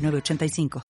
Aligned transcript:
8985. 0.00 0.89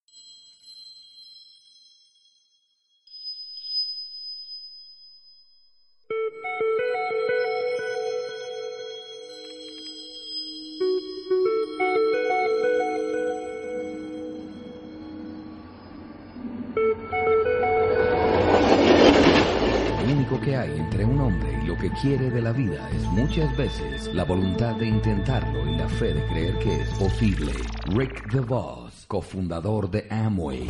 Hombre 22.00 22.10
y 22.10 22.16
lo 22.16 22.16
que 22.16 22.16
quiere 22.16 22.30
de 22.30 22.42
la 22.42 22.52
vida 22.52 22.90
es 22.90 23.02
muchas 23.04 23.56
veces 23.56 24.14
la 24.14 24.24
voluntad 24.24 24.74
de 24.77 24.86
intentarlo 24.86 25.66
y 25.66 25.77
la 25.77 25.88
fe 25.88 26.14
de 26.14 26.24
creer 26.26 26.59
que 26.59 26.80
es 26.82 26.88
posible. 26.90 27.52
Rick 27.86 28.30
DeVos, 28.32 29.04
cofundador 29.06 29.90
de 29.90 30.06
Amway. 30.10 30.66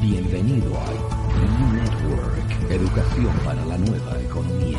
Bienvenido 0.00 0.76
a 0.78 0.92
E 0.92 1.72
Network, 1.72 2.70
educación 2.70 3.34
para 3.44 3.64
la 3.64 3.78
nueva 3.78 4.20
economía. 4.20 4.78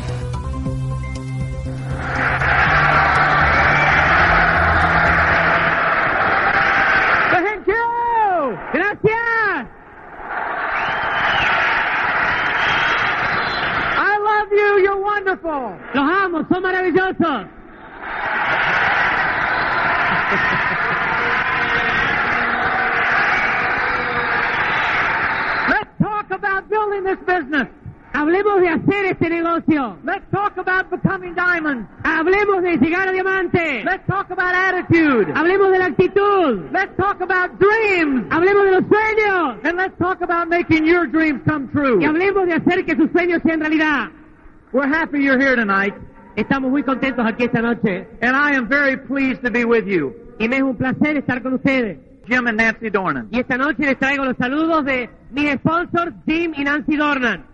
We're 44.72 44.86
happy 44.86 45.18
you're 45.18 45.40
here 45.40 45.56
tonight. 45.56 45.94
Estamos 46.36 46.70
muy 46.70 46.84
contentos 46.84 47.26
aquí 47.26 47.44
esta 47.44 47.60
noche. 47.60 48.06
And 48.22 48.36
I 48.36 48.54
am 48.54 48.68
very 48.68 48.96
pleased 48.96 49.42
to 49.42 49.50
be 49.50 49.64
with 49.64 49.86
you. 49.86 50.14
Y 50.38 50.46
me 50.46 50.58
es 50.58 50.62
un 50.62 50.76
placer 50.76 51.16
estar 51.16 51.42
con 51.42 51.54
ustedes. 51.54 51.98
Jim 52.26 52.46
and 52.46 52.56
Nancy 52.56 52.88
Dornan. 52.88 53.28
Y 53.32 53.40
esta 53.40 53.56
noche 53.56 53.84
les 53.84 53.98
traigo 53.98 54.24
los 54.24 54.36
saludos 54.36 54.84
de 54.84 55.10
mis 55.32 55.52
sponsors, 55.54 56.12
Jim 56.24 56.52
y 56.56 56.62
Nancy 56.62 56.96
Dornan. 56.96 57.44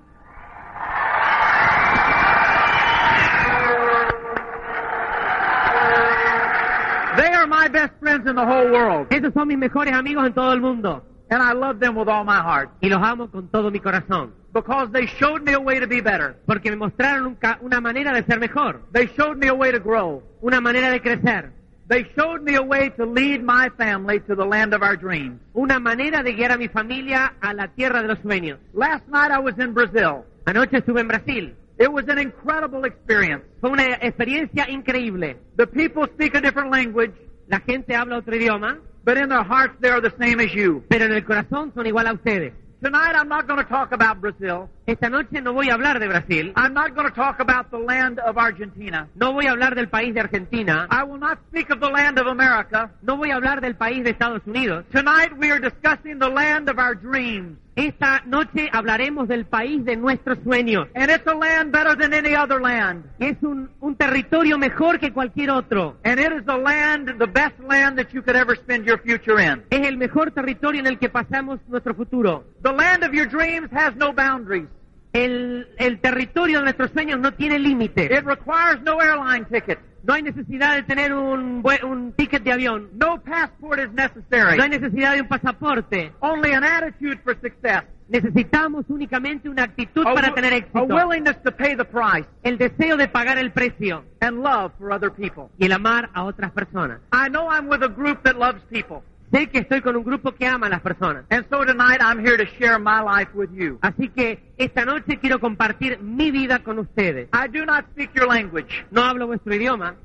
They 7.17 7.33
are 7.33 7.47
my 7.47 7.69
best 7.69 7.95
friends 7.99 8.29
in 8.29 8.37
the 8.37 8.45
whole 8.45 8.71
world. 8.71 9.07
Esos 9.09 9.33
son 9.33 9.49
mis 9.49 9.57
mejores 9.57 9.95
amigos 9.95 10.27
en 10.27 10.35
todo 10.35 10.53
el 10.53 10.61
mundo. 10.61 11.03
And 11.29 11.43
I 11.43 11.53
love 11.53 11.81
them 11.81 11.97
with 11.97 12.09
all 12.09 12.25
my 12.25 12.41
heart. 12.41 12.71
Y 12.81 12.89
los 12.89 13.03
amo 13.03 13.29
con 13.31 13.49
todo 13.49 13.71
mi 13.71 13.81
corazón. 13.81 14.33
Because 14.53 14.91
they 14.93 15.07
showed 15.07 15.43
me 15.43 15.53
a 15.53 15.61
way 15.61 15.81
to 15.81 15.87
be 15.87 16.01
better. 16.01 16.37
Porque 16.47 16.71
me 16.71 16.77
mostraron 16.77 17.27
un 17.27 17.39
una 17.63 17.81
manera 17.81 18.13
de 18.15 18.25
ser 18.25 18.39
mejor. 18.39 18.81
They 18.93 19.09
showed 19.17 19.37
me 19.37 19.49
a 19.49 19.55
way 19.55 19.73
to 19.73 19.81
grow. 19.81 20.23
Una 20.41 20.61
manera 20.61 20.91
de 20.91 21.01
crecer. 21.01 21.53
They 21.89 22.05
showed 22.17 22.43
me 22.43 22.57
a 22.57 22.63
way 22.63 22.91
to 22.91 23.05
lead 23.05 23.43
my 23.43 23.69
family 23.77 24.19
to 24.21 24.35
the 24.35 24.45
land 24.45 24.75
of 24.75 24.83
our 24.83 24.97
dreams. 24.97 25.41
Una 25.55 25.79
manera 25.79 26.23
de 26.23 26.33
guiar 26.33 26.53
a 26.53 26.59
mi 26.59 26.69
familia 26.69 27.35
a 27.41 27.55
la 27.55 27.69
tierra 27.69 28.03
de 28.03 28.09
los 28.09 28.19
sueños. 28.21 28.59
Last 28.73 29.07
night 29.09 29.31
I 29.31 29.39
was 29.39 29.57
in 29.59 29.73
Brazil. 29.73 30.25
Anoche 30.47 30.79
estuve 30.79 31.01
en 31.01 31.09
Brasil. 31.09 31.55
It 31.79 31.93
was 31.93 32.09
an 32.09 32.19
incredible 32.19 32.87
experience. 32.87 33.45
Fue 33.61 33.71
una 33.71 33.85
experiencia 34.01 34.69
increíble. 34.69 35.37
The 35.57 35.67
people 35.67 36.07
speak 36.15 36.35
a 36.35 36.41
different 36.41 36.73
language. 36.73 37.13
La 37.49 37.61
gente 37.61 37.95
habla 37.95 38.19
otro 38.19 38.35
idioma. 38.35 38.79
But 39.07 39.19
in 39.19 39.29
their 39.29 39.45
hearts 39.45 39.77
they 39.79 39.89
are 39.89 40.01
the 40.01 40.13
same 40.19 40.41
as 40.41 40.53
you. 40.53 40.83
Pero 40.89 41.05
en 41.05 41.13
el 41.13 41.25
corazón 41.25 41.73
son 41.73 41.87
igual 41.87 42.09
a 42.09 42.13
ustedes. 42.13 42.53
Tonight 42.83 43.15
I'm 43.15 43.29
not 43.29 43.47
going 43.47 43.63
to 43.63 43.69
talk 43.69 43.93
about 43.93 44.21
Brazil. 44.21 44.69
Esta 44.85 45.09
noche 45.09 45.41
no 45.41 45.53
voy 45.53 45.69
a 45.69 45.75
hablar 45.75 46.01
de 46.01 46.09
Brasil. 46.09 46.53
I'm 46.57 46.75
not 46.75 46.97
going 46.97 47.09
to 47.09 47.15
talk 47.15 47.39
about 47.39 47.71
the 47.71 47.79
land 47.79 48.19
of 48.19 48.37
Argentina. 48.37 49.09
No 49.15 49.33
voy 49.33 49.47
a 49.47 49.53
hablar 49.53 49.77
del 49.77 49.87
país 49.87 50.13
de 50.13 50.21
Argentina. 50.21 50.89
I 50.91 51.05
will 51.05 51.19
not 51.19 51.39
speak 51.49 51.71
of 51.71 51.79
the 51.79 51.89
land 51.89 52.19
of 52.19 52.27
America. 52.27 52.91
No 53.03 53.17
voy 53.17 53.31
a 53.31 53.37
hablar 53.37 53.61
del 53.61 53.77
país 53.77 54.03
de 54.03 54.11
Estados 54.11 54.43
Unidos. 54.45 54.85
Tonight 54.91 55.39
we 55.39 55.53
are 55.53 55.61
discussing 55.61 56.19
the 56.19 56.29
land 56.29 56.69
of 56.69 56.81
our 56.81 56.97
dreams. 56.97 57.59
Esta 57.77 58.23
noche 58.25 58.71
hablaremos 58.73 59.29
del 59.29 59.45
país 59.45 59.85
de 59.85 59.97
nuestros 59.97 60.39
sueños. 60.43 60.89
And 60.95 61.11
it's 61.11 61.27
a 61.27 61.35
land 61.35 61.73
better 61.73 61.95
than 61.95 62.15
any 62.15 62.35
other 62.35 62.59
land. 62.59 63.05
Es 63.19 63.37
un, 63.43 63.69
un 63.81 63.95
territorio 63.97 64.57
mejor 64.57 64.99
que 64.99 65.13
cualquier 65.13 65.51
otro. 65.51 65.99
And 66.03 66.19
it 66.19 66.33
is 66.33 66.47
the 66.47 66.57
land, 66.57 67.19
the 67.19 67.27
best 67.27 67.61
land 67.61 67.99
that 67.99 68.15
you 68.15 68.23
could 68.23 68.35
ever 68.35 68.57
spend 68.57 68.87
your 68.87 68.99
future 68.99 69.39
in. 69.39 69.63
Es 69.69 69.87
el 69.87 69.99
mejor 69.99 70.31
territorio 70.31 70.81
en 70.81 70.87
el 70.87 70.99
que 70.99 71.11
pasamos 71.11 71.61
nuestro 71.69 71.95
futuro. 71.95 72.45
The 72.63 72.73
land 72.73 73.05
of 73.05 73.13
your 73.13 73.29
dreams 73.29 73.69
has 73.73 73.95
no 73.97 74.11
boundaries. 74.15 74.69
El, 75.17 75.69
el 75.79 75.99
territorio 76.01 76.59
de 76.59 76.65
nuestros 76.65 76.91
sueños 76.91 77.19
no 77.19 77.33
tiene 77.33 77.59
límite. 77.59 78.05
It 78.05 78.25
requires 78.25 78.83
no 78.83 79.01
airline 79.01 79.47
ticket. 79.47 79.79
No 80.03 80.13
hay 80.13 80.23
necesidad 80.23 80.77
de 80.77 80.83
tener 80.83 81.15
un, 81.15 81.65
un 81.85 82.13
ticket 82.13 82.43
de 82.43 82.53
avión. 82.53 82.91
No 82.93 83.21
passport 83.23 83.81
is 83.81 83.93
necessary. 83.93 84.57
No 84.57 84.65
hay 84.65 84.71
necesidad 84.71 85.15
de 85.15 85.23
un 85.23 85.29
pasaporte. 85.29 86.13
Only 86.21 86.53
an 86.53 86.65
attitude 86.65 87.19
for 87.25 87.35
success. 87.41 87.85
Necesitamos 88.09 88.85
únicamente 88.89 89.49
una 89.49 89.65
actitud 89.65 90.05
para 90.05 90.33
tener 90.35 90.53
éxito. 90.53 90.79
A 90.79 90.83
willingness 90.85 91.43
to 91.43 91.51
pay 91.51 91.75
the 91.75 91.85
price. 91.85 92.29
El 92.45 92.59
deseo 92.59 92.97
de 92.97 93.09
pagar 93.09 93.39
el 93.39 93.51
precio. 93.53 94.05
And 94.21 94.43
love 94.43 94.73
for 94.79 94.93
other 94.93 95.11
people. 95.11 95.49
Y 95.59 95.65
el 95.65 95.73
amar 95.73 96.11
a 96.13 96.25
otras 96.25 96.53
personas. 96.53 97.01
I 97.13 97.29
know 97.31 97.51
I'm 97.51 97.69
with 97.69 97.83
a 97.83 97.89
group 97.89 98.23
that 98.23 98.37
loves 98.37 98.63
people. 98.71 99.03
Sé 99.33 99.49
que 99.49 99.59
estoy 99.59 99.81
con 99.81 99.97
un 99.97 100.05
grupo 100.05 100.33
que 100.33 100.47
ama 100.47 100.67
a 100.69 100.71
las 100.71 100.81
personas. 100.81 101.25
And 101.31 101.45
so 101.51 101.65
tonight 101.65 102.01
I'm 102.01 102.25
here 102.25 102.37
to 102.37 102.47
share 102.59 102.79
my 102.79 103.01
life 103.01 103.31
with 103.35 103.51
you. 103.53 103.79
Así 103.83 104.09
que 104.09 104.53
esta 104.57 104.85
noche 104.85 105.19
quiero 105.19 105.41
compartir 105.41 105.99
mi 106.01 106.31
vida 106.31 106.61
con 106.61 106.79
ustedes. 106.79 107.29
I 107.33 107.49
do 107.49 107.67
not 107.67 107.87
speak 107.93 108.11
your 108.15 108.29
language. 108.29 108.69
No 108.91 109.03
hablo 109.03 109.27
vuestro 109.27 109.55
idioma. 109.55 109.97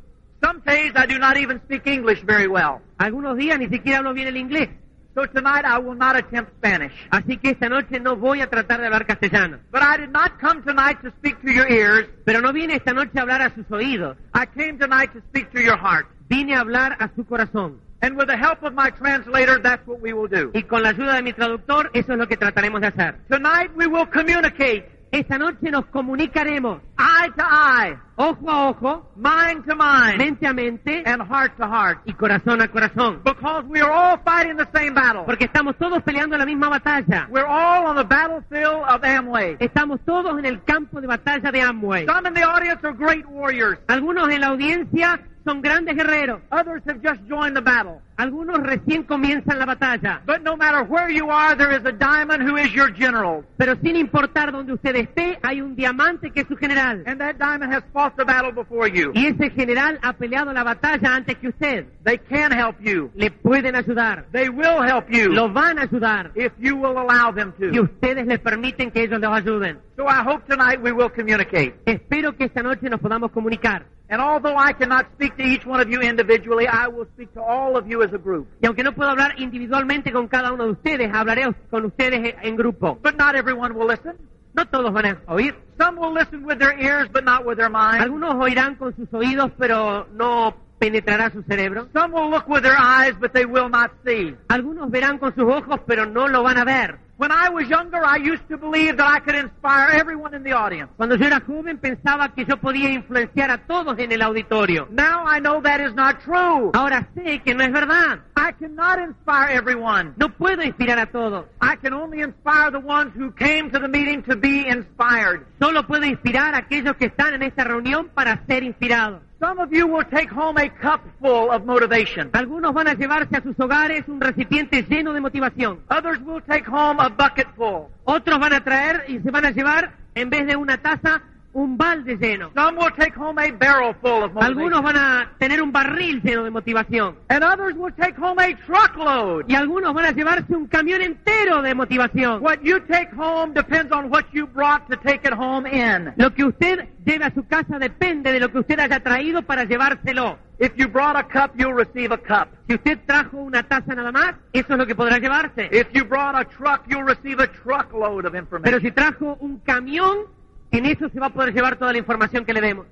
Some 0.44 0.62
days 0.66 0.94
I 0.96 1.06
do 1.06 1.20
not 1.20 1.38
even 1.38 1.62
speak 1.62 1.86
English 1.86 2.24
very 2.24 2.48
well. 2.48 2.82
Algunos 2.98 3.38
días 3.38 3.60
ni 3.60 3.68
siquiera 3.68 4.00
hablo 4.00 4.14
bien 4.14 4.28
el 4.28 4.38
inglés. 4.38 4.70
So 5.14 5.28
tonight 5.28 5.66
I 5.66 5.78
will 5.78 5.98
not 5.98 6.16
attempt 6.16 6.54
Spanish. 6.58 6.94
Así 7.12 7.38
que 7.38 7.52
esta 7.52 7.68
noche 7.70 8.00
no 8.00 8.16
voy 8.16 8.42
a 8.42 8.50
tratar 8.50 8.80
de 8.80 8.88
hablar 8.88 9.06
castellano. 9.06 9.60
But 9.70 9.82
I 9.84 9.98
did 9.98 10.10
not 10.12 10.40
come 10.40 10.64
tonight 10.64 11.02
to 11.04 11.12
speak 11.20 11.42
to 11.42 11.52
your 11.52 11.70
ears. 11.70 12.08
Pero 12.26 12.42
no 12.42 12.52
vine 12.54 12.76
esta 12.76 12.94
noche 12.94 13.20
a 13.20 13.22
hablar 13.22 13.42
a 13.42 13.54
sus 13.54 13.70
oídos. 13.70 14.18
I 14.34 14.48
came 14.48 14.80
tonight 14.80 15.12
to 15.14 15.20
speak 15.30 15.52
to 15.52 15.60
your 15.60 15.78
heart. 15.78 16.08
Vine 16.30 16.56
a 16.56 16.62
hablar 16.62 16.96
a 17.00 17.10
su 17.14 17.26
corazón. 17.26 17.80
And 18.02 18.18
with 18.18 18.28
the 18.28 18.38
help 18.38 18.64
of 18.64 18.74
my 18.74 18.90
translator, 18.90 19.60
that's 19.60 19.86
what 19.86 20.02
we 20.02 20.12
will 20.14 20.28
do. 20.28 20.52
Y 20.54 20.64
con 20.64 20.82
la 20.82 20.90
ayuda 20.90 21.16
de 21.16 21.22
mi 21.22 21.34
traductor, 21.34 21.92
eso 21.94 22.14
es 22.14 22.18
lo 22.18 22.28
que 22.28 22.36
trataremos 22.36 22.82
de 22.82 22.88
hacer. 22.88 23.16
Tonight 23.30 23.72
we 23.76 23.86
will 23.88 24.08
communicate. 24.08 24.90
Esta 25.12 25.38
noche 25.38 25.70
nos 25.70 25.86
comunicaremos. 25.88 26.82
Eye 26.98 27.30
to 27.36 27.44
eye. 27.44 27.98
Ojo 28.16 28.50
a 28.50 28.70
ojo. 28.70 29.12
Mind 29.18 29.66
to 29.66 29.76
mind. 29.76 30.18
Mente 30.18 30.48
a 30.48 30.54
mente. 30.54 31.04
And 31.06 31.22
heart 31.22 31.58
to 31.58 31.68
heart. 31.68 32.00
Y 32.06 32.14
corazón 32.14 32.62
a 32.62 32.70
corazón. 32.70 33.22
Because 33.22 33.66
we 33.68 33.82
are 33.82 33.92
all 33.92 34.18
fighting 34.24 34.56
the 34.56 34.68
same 34.74 34.94
battle. 34.94 35.24
Porque 35.26 35.46
estamos 35.46 35.76
todos 35.78 36.02
peleando 36.04 36.38
la 36.38 36.46
misma 36.46 36.70
batalla. 36.70 37.28
We're 37.30 37.46
all 37.46 37.88
on 37.88 37.98
the 37.98 38.06
battlefield 38.06 38.86
of 38.88 39.04
Amway. 39.04 39.58
Estamos 39.60 40.00
todos 40.06 40.40
en 40.40 40.46
el 40.46 40.64
campo 40.64 41.02
de 41.02 41.08
batalla 41.08 41.52
de 41.52 41.62
Amway. 41.62 42.06
Some 42.06 42.30
in 42.30 42.34
the 42.34 42.44
audience 42.44 42.80
are 42.84 42.94
great 42.94 43.26
warriors. 43.28 43.80
Algunos 43.88 44.30
en 44.30 44.40
la 44.40 44.48
audiencia 44.48 45.20
son 45.46 45.62
grandes 45.62 45.96
guerreros. 45.96 46.42
Others 46.52 46.82
have 46.88 47.02
just 47.02 47.22
joined 47.28 47.56
the 47.56 47.62
battle. 47.62 48.02
Algunos 48.22 48.60
recién 48.62 49.02
comienzan 49.02 49.58
la 49.58 49.66
batalla, 49.66 50.22
But 50.28 50.42
no 50.44 50.56
matter 50.56 50.84
where 50.88 51.10
you 51.10 51.32
are, 51.32 51.56
there 51.58 51.72
is 51.76 51.84
a 51.88 51.92
diamond 51.92 52.44
who 52.48 52.56
is 52.56 52.72
your 52.72 52.94
general. 52.94 53.44
pero 53.58 53.76
sin 53.82 53.96
importar 53.96 54.52
donde 54.52 54.74
usted 54.74 54.96
esté, 54.96 55.40
hay 55.42 55.60
un 55.60 55.76
diamante 55.76 56.30
que 56.30 56.42
es 56.42 56.48
su 56.48 56.56
general. 56.56 57.02
And 57.08 57.20
that 57.20 57.38
diamond 57.40 57.74
has 57.74 57.82
fought 57.92 58.16
the 58.18 58.24
battle 58.24 58.52
before 58.52 58.88
you. 58.88 59.12
Y 59.16 59.26
ese 59.26 59.50
general 59.56 59.98
ha 60.04 60.14
peleado 60.14 60.54
la 60.54 60.64
batalla 60.64 61.16
antes 61.16 61.36
que 61.40 61.48
usted. 61.48 61.88
They 62.04 62.20
can 62.20 62.52
help 62.52 62.76
you. 62.80 63.10
Le 63.16 63.32
pueden 63.32 63.76
ayudar. 63.76 64.26
They 64.32 64.50
will 64.50 64.84
help 64.84 65.10
you 65.10 65.30
Lo 65.34 65.50
van 65.52 65.80
a 65.80 65.84
ayudar. 65.88 66.30
if 66.36 66.52
you 66.60 66.76
will 66.76 67.00
allow 67.00 67.32
them 67.34 67.54
to. 67.60 67.72
ustedes 67.82 68.28
les 68.28 68.38
permiten 68.40 68.92
que 68.92 69.02
ellos 69.02 69.20
los 69.20 69.34
ayuden. 69.34 69.80
So 69.96 70.06
I 70.08 70.22
hope 70.24 70.46
tonight 70.48 70.80
we 70.80 70.92
will 70.92 71.10
communicate. 71.10 71.74
Espero 71.88 72.36
que 72.38 72.46
esta 72.46 72.62
noche 72.62 72.88
nos 72.88 73.00
podamos 73.00 73.32
comunicar. 73.32 73.86
And 74.10 74.20
although 74.20 74.58
I 74.58 74.74
cannot 74.74 75.06
speak 75.14 75.38
to 75.38 75.44
each 75.44 75.66
one 75.66 75.80
of 75.80 75.88
you 75.88 76.02
individually, 76.02 76.68
I 76.68 76.90
will 76.90 77.06
speak 77.14 77.34
to 77.34 77.42
all 77.42 77.78
of 77.78 77.88
you 77.88 78.04
as 78.04 78.11
a 78.14 78.18
group. 78.18 78.48
Y 78.62 78.66
aunque 78.68 78.84
no 78.84 78.94
puedo 78.94 79.10
hablar 79.10 79.40
individualmente 79.40 80.12
con 80.12 80.28
cada 80.28 80.52
uno 80.52 80.66
de 80.66 80.72
ustedes, 80.72 81.14
hablaré 81.14 81.54
con 81.70 81.86
ustedes 81.86 82.36
en 82.42 82.56
grupo. 82.56 83.00
But 83.02 83.16
not 83.18 83.36
everyone 83.36 83.74
will 83.74 83.88
listen. 83.88 84.16
No 84.54 84.66
todos 84.68 84.92
van 84.92 85.06
a 85.06 85.18
oír. 85.28 85.56
Some 85.80 86.00
will 86.00 86.14
listen 86.14 86.44
with 86.46 86.58
their 86.58 86.78
ears, 86.78 87.10
but 87.12 87.24
not 87.24 87.46
with 87.46 87.58
their 87.58 87.70
mind. 87.70 88.02
Algunos 88.02 88.36
oirán 88.36 88.76
con 88.76 88.96
sus 88.96 89.12
oídos, 89.14 89.52
pero 89.58 90.08
no 90.14 90.56
penetrará 90.82 91.30
su 91.30 91.44
cerebro. 91.44 91.88
Some 91.94 92.12
will 92.12 92.32
look 92.32 92.50
with 92.50 92.64
their 92.64 92.76
eyes, 92.76 93.14
but 93.20 93.34
they 93.34 93.46
will 93.46 93.70
not 93.70 93.92
see. 94.04 94.36
Algunos 94.48 94.90
verán 94.90 95.20
con 95.20 95.34
sus 95.36 95.44
ojos, 95.44 95.80
pero 95.86 96.08
no 96.08 96.28
lo 96.28 96.42
van 96.42 96.58
a 96.58 96.66
ver. 96.66 96.98
When 97.18 97.32
I 97.32 97.50
was 97.50 97.70
younger, 97.70 98.04
I 98.04 98.18
used 98.18 98.50
to 98.50 98.58
believe 98.58 98.98
that 98.98 99.08
I 99.08 99.20
could 99.20 99.36
inspire 99.36 99.92
everyone 99.92 100.34
in 100.34 100.42
the 100.42 100.54
audience. 100.54 100.92
Cuando 100.98 101.16
yo 101.18 101.28
era 101.28 101.40
joven 101.40 101.78
pensaba 101.78 102.34
que 102.34 102.46
yo 102.46 102.58
podía 102.58 102.90
influenciar 102.90 103.52
a 103.52 103.60
todos 103.60 104.00
en 104.00 104.12
el 104.12 104.24
auditorio. 104.24 104.88
Now 104.90 105.24
I 105.28 105.40
know 105.40 105.62
that 105.62 105.80
is 105.82 105.94
not 105.94 106.24
true. 106.24 106.72
Ahora 106.74 107.08
sé 107.14 107.44
que 107.44 107.54
no 107.54 107.64
es 107.64 107.72
verdad. 107.72 108.22
I 108.36 108.54
cannot 108.54 108.98
inspire 108.98 109.56
everyone. 109.56 110.14
No 110.18 110.30
puedo 110.30 110.64
inspirar 110.64 110.98
a 110.98 111.06
todos. 111.12 111.46
I 111.62 111.76
can 111.76 111.94
only 111.94 112.22
inspire 112.22 112.72
the 112.72 112.80
ones 112.80 113.14
who 113.16 113.32
came 113.34 113.70
to 113.70 113.80
the 113.80 113.88
meeting 113.88 114.24
to 114.24 114.36
be 114.36 114.68
inspired. 114.68 115.46
Solo 115.60 115.86
puedo 115.86 116.06
inspirar 116.06 116.56
a 116.56 116.58
aquellos 116.58 116.96
que 116.96 117.06
están 117.06 117.36
en 117.36 117.44
esta 117.44 117.64
reunión 117.64 118.10
para 118.16 118.44
ser 118.48 118.64
inspirados. 118.64 119.22
Some 119.42 119.58
of 119.58 119.74
you 119.74 119.88
will 119.88 120.04
take 120.04 120.30
home 120.30 120.56
a 120.60 120.70
cup 120.70 121.02
full 121.20 121.50
of 121.50 121.66
motivation. 121.66 122.30
Algunos 122.32 122.76
van 122.76 122.88
a 122.88 122.94
llevarse 122.94 123.36
a 123.38 123.42
sus 123.42 123.60
hogares 123.60 124.08
un 124.08 124.22
recipiente 124.22 124.84
lleno 124.84 125.14
de 125.14 125.20
motivación. 125.20 125.80
Others 125.90 126.20
will 126.24 126.44
take 126.44 126.70
home 126.70 127.00
a 127.00 127.10
bucket 127.10 127.48
full. 127.56 127.88
Otros 128.04 128.38
van 128.38 128.54
a 128.54 128.64
traer 128.64 129.06
y 129.08 129.18
se 129.18 129.32
van 129.32 129.46
a 129.46 129.50
llevar, 129.50 129.96
en 130.14 130.30
vez 130.30 130.46
de 130.46 130.56
una 130.56 130.78
taza, 130.78 131.24
un 131.54 131.78
balde 131.78 132.18
lleno. 132.18 132.52
Some 132.56 132.78
will 132.78 132.92
take 132.92 133.14
home 133.16 133.40
a 133.40 133.52
barrel 133.52 133.94
full 134.02 134.24
of 134.24 134.34
motivation. 134.34 134.44
Algunos 134.44 134.82
van 134.82 134.98
a 134.98 135.32
tener 135.38 135.62
un 135.62 135.72
barril 135.72 136.22
lleno 136.22 136.44
de 136.44 136.52
motivación. 136.52 137.18
And 137.30 137.44
others 137.44 137.76
will 137.76 137.94
take 137.94 138.16
home 138.18 138.42
a 138.42 138.56
truckload. 138.66 139.46
Y 139.48 139.56
algunos 139.56 139.94
van 139.94 140.06
a 140.06 140.12
llevarse 140.12 140.56
un 140.56 140.68
camión 140.68 141.02
entero 141.02 141.62
de 141.62 141.76
motivación. 141.76 142.42
What 142.42 142.60
you 142.64 142.80
take 142.82 143.10
home 143.18 143.54
depends 143.54 143.92
on 143.92 144.10
what 144.12 144.26
you 144.32 144.48
brought 144.48 144.88
to 144.90 144.98
take 144.98 145.28
it 145.28 145.34
home 145.34 145.68
in. 145.68 146.14
Lo 146.16 146.34
que 146.34 146.46
usted 146.46 146.88
lleve 147.06 147.26
a 147.26 147.34
su 147.34 147.46
casa 147.48 147.80
depende 147.80 148.32
de 148.32 148.40
lo 148.40 148.52
que 148.52 148.60
usted 148.60 148.80
haya 148.80 149.02
traído 149.02 149.42
para 149.42 149.66
llevárselo. 149.66 150.38
If 150.60 150.76
you 150.76 150.88
brought 150.88 151.16
a 151.16 151.24
cup, 151.24 151.54
you'll 151.58 151.74
receive 151.74 152.14
a 152.14 152.20
cup. 152.20 152.50
Si 152.68 152.76
usted 152.76 153.00
trajo 153.08 153.38
una 153.38 153.64
taza 153.64 153.96
nada 153.96 154.12
más, 154.12 154.36
eso 154.54 154.74
es 154.74 154.78
lo 154.78 154.86
que 154.86 154.94
podrá 154.94 155.18
llevarse. 155.18 155.68
If 155.72 155.88
you 155.92 156.06
brought 156.06 156.36
a 156.36 156.46
truck, 156.46 156.84
you'll 156.88 157.04
receive 157.04 157.42
a 157.42 157.48
truckload 157.48 158.26
of 158.26 158.36
information. 158.36 158.62
Pero 158.64 158.80
si 158.80 158.92
trajo 158.92 159.38
un 159.40 159.58
camión, 159.60 160.28
en 160.72 160.86
eso 160.86 161.10
se 161.10 161.20
va 161.20 161.28
a 161.28 161.34
poder 161.34 161.54
llevar 161.54 161.78
toda 161.78 161.92
la 161.92 161.98
información 162.00 162.46
que 162.46 162.54
le 162.54 162.62
demos. 162.62 162.86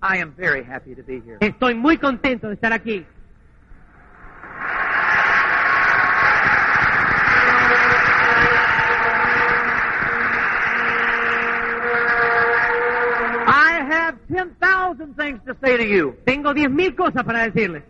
I 0.00 0.18
am 0.20 0.32
very 0.36 0.62
happy 0.64 0.94
to 0.94 1.02
be 1.02 1.20
here. 1.20 1.38
Estoy 1.40 1.74
muy 1.74 1.98
contento 1.98 2.48
de 2.48 2.54
estar 2.54 2.72
aquí. 2.72 3.04
I 13.46 13.80
have 13.90 14.16
10,000 14.28 15.14
things 15.16 15.40
to 15.46 15.56
say 15.62 15.76
to 15.76 15.84
you 15.84 16.14
Tengo 16.24 16.52
diez 16.54 16.70
mil 16.70 16.94
cosas 16.94 17.24
para 17.24 17.44
decirles 17.50 17.82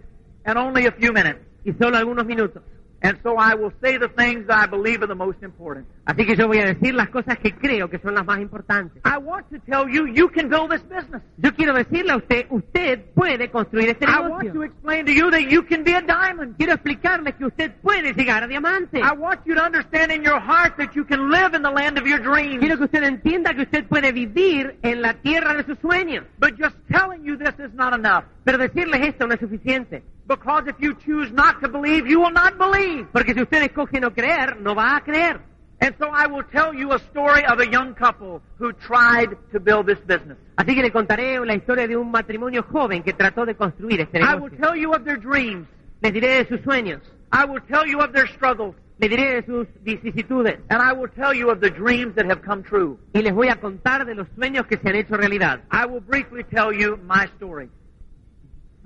in 0.46 0.56
only 0.56 0.86
a 0.86 0.92
few 0.92 1.12
minutes. 1.12 1.40
y 1.64 1.72
solo 1.74 1.98
algunos 1.98 2.24
minutos. 2.24 2.62
And 3.00 3.16
so 3.22 3.36
I 3.38 3.54
will 3.54 3.72
say 3.80 3.96
the 3.96 4.08
things 4.08 4.48
that 4.48 4.58
I 4.58 4.66
believe 4.66 5.02
are 5.02 5.06
the 5.06 5.14
most 5.14 5.40
important. 5.42 5.86
Así 6.04 6.26
que 6.26 6.34
yo 6.34 6.48
voy 6.48 6.58
a 6.58 6.66
decir 6.66 6.94
las 6.94 7.10
cosas 7.10 7.38
que 7.38 7.52
creo 7.54 7.88
que 7.88 7.98
son 8.00 8.14
las 8.14 8.24
más 8.26 8.40
importantes. 8.40 9.00
I 9.04 9.18
want 9.18 9.48
to 9.50 9.58
tell 9.60 9.88
you, 9.88 10.06
you 10.06 10.28
can 10.28 10.48
build 10.48 10.70
this 10.70 10.82
business. 10.82 11.22
Yo 11.36 11.54
quiero 11.54 11.74
decirle 11.74 12.12
a 12.12 12.16
usted, 12.16 12.46
usted 12.50 13.04
puede 13.14 13.50
construir 13.50 13.90
este 13.90 14.04
I 14.04 14.20
want 14.20 14.40
to 14.40 14.52
negocio. 14.52 14.62
explain 14.64 15.06
to 15.06 15.12
you 15.12 15.30
that 15.30 15.48
you 15.48 15.62
can 15.64 15.84
be 15.84 15.94
a 15.94 16.00
diamond. 16.02 16.56
Quiero 16.56 16.72
explicarle 16.74 17.34
que 17.36 17.44
usted 17.46 17.72
puede 17.82 18.14
llegar 18.14 18.42
a 18.42 18.48
diamante. 18.48 18.98
I 19.00 19.12
want 19.16 19.40
you 19.46 19.54
to 19.54 19.62
understand 19.62 20.10
in 20.10 20.24
your 20.24 20.40
heart 20.40 20.76
that 20.78 20.94
you 20.96 21.04
can 21.04 21.30
live 21.30 21.54
in 21.54 21.62
the 21.62 21.70
land 21.70 21.98
of 21.98 22.06
your 22.06 22.18
dreams. 22.18 22.58
Quiero 22.58 22.78
que 22.78 22.84
usted 22.86 23.04
entienda 23.04 23.54
que 23.54 23.62
usted 23.62 23.86
puede 23.86 24.10
vivir 24.10 24.76
en 24.82 25.02
la 25.02 25.14
tierra 25.14 25.54
de 25.54 25.62
sus 25.64 25.78
sueños. 25.78 26.24
But 26.40 26.56
just 26.58 26.74
telling 26.90 27.22
you 27.22 27.36
this 27.36 27.54
is 27.60 27.72
not 27.74 27.94
enough. 27.94 28.24
Pero 28.42 28.58
decirles 28.58 29.06
esto 29.06 29.26
no 29.28 29.34
es 29.34 29.40
suficiente. 29.40 30.02
Because 30.28 30.64
if 30.66 30.76
you 30.78 30.94
choose 30.94 31.32
not 31.32 31.60
to 31.62 31.68
believe, 31.68 32.06
you 32.06 32.20
will 32.20 32.30
not 32.32 32.58
believe. 32.58 33.06
Porque 33.12 33.32
si 33.34 33.40
usted 33.40 33.62
escoge 33.62 33.98
no 34.00 34.10
creer, 34.12 34.60
no 34.60 34.74
va 34.74 34.96
a 34.96 35.00
creer. 35.00 35.40
And 35.80 35.94
so 35.98 36.08
I 36.12 36.26
will 36.26 36.42
tell 36.52 36.74
you 36.74 36.92
a 36.92 36.98
story 36.98 37.44
of 37.46 37.60
a 37.60 37.66
young 37.70 37.94
couple 37.94 38.42
who 38.58 38.72
tried 38.72 39.30
to 39.52 39.60
build 39.60 39.86
this 39.86 40.00
business. 40.00 40.36
Así 40.56 40.74
que 40.74 40.82
le 40.82 40.90
contaré 40.90 41.38
la 41.46 41.54
historia 41.54 41.86
de 41.86 41.96
un 41.96 42.10
matrimonio 42.10 42.64
joven 42.64 43.02
que 43.02 43.12
trató 43.12 43.46
de 43.46 43.54
construir 43.54 44.00
este 44.00 44.18
I 44.20 44.34
will 44.34 44.50
tell 44.50 44.76
you 44.76 44.92
of 44.92 45.04
their 45.04 45.16
dreams. 45.18 45.66
Les 46.02 46.12
diré 46.12 46.44
de 46.44 46.46
sus 46.48 46.60
sueños, 46.62 47.00
I 47.32 47.44
will 47.44 47.62
tell 47.62 47.86
you 47.86 48.00
of 48.00 48.12
their 48.12 48.26
struggles. 48.28 48.74
les 48.98 49.08
diré 49.08 49.40
de 49.40 49.46
sus 49.46 49.68
vicisitudes 49.84 50.58
And 50.68 50.82
I 50.82 50.92
will 50.92 51.08
tell 51.10 51.32
you 51.32 51.48
of 51.50 51.60
the 51.60 51.70
dreams 51.70 52.16
that 52.16 52.26
have 52.26 52.42
come 52.42 52.64
true. 52.64 52.98
y 53.14 53.22
les 53.22 53.32
voy 53.32 53.48
a 53.48 53.56
contar 53.60 54.04
de 54.04 54.16
los 54.16 54.26
sueños 54.34 54.66
que 54.66 54.76
se 54.78 54.88
han 54.88 54.96
hecho 54.96 55.16
realidad. 55.16 55.60
I 55.70 55.86
will 55.86 56.00
briefly 56.00 56.42
tell 56.42 56.72
you 56.72 56.96
my 57.06 57.28
story. 57.36 57.70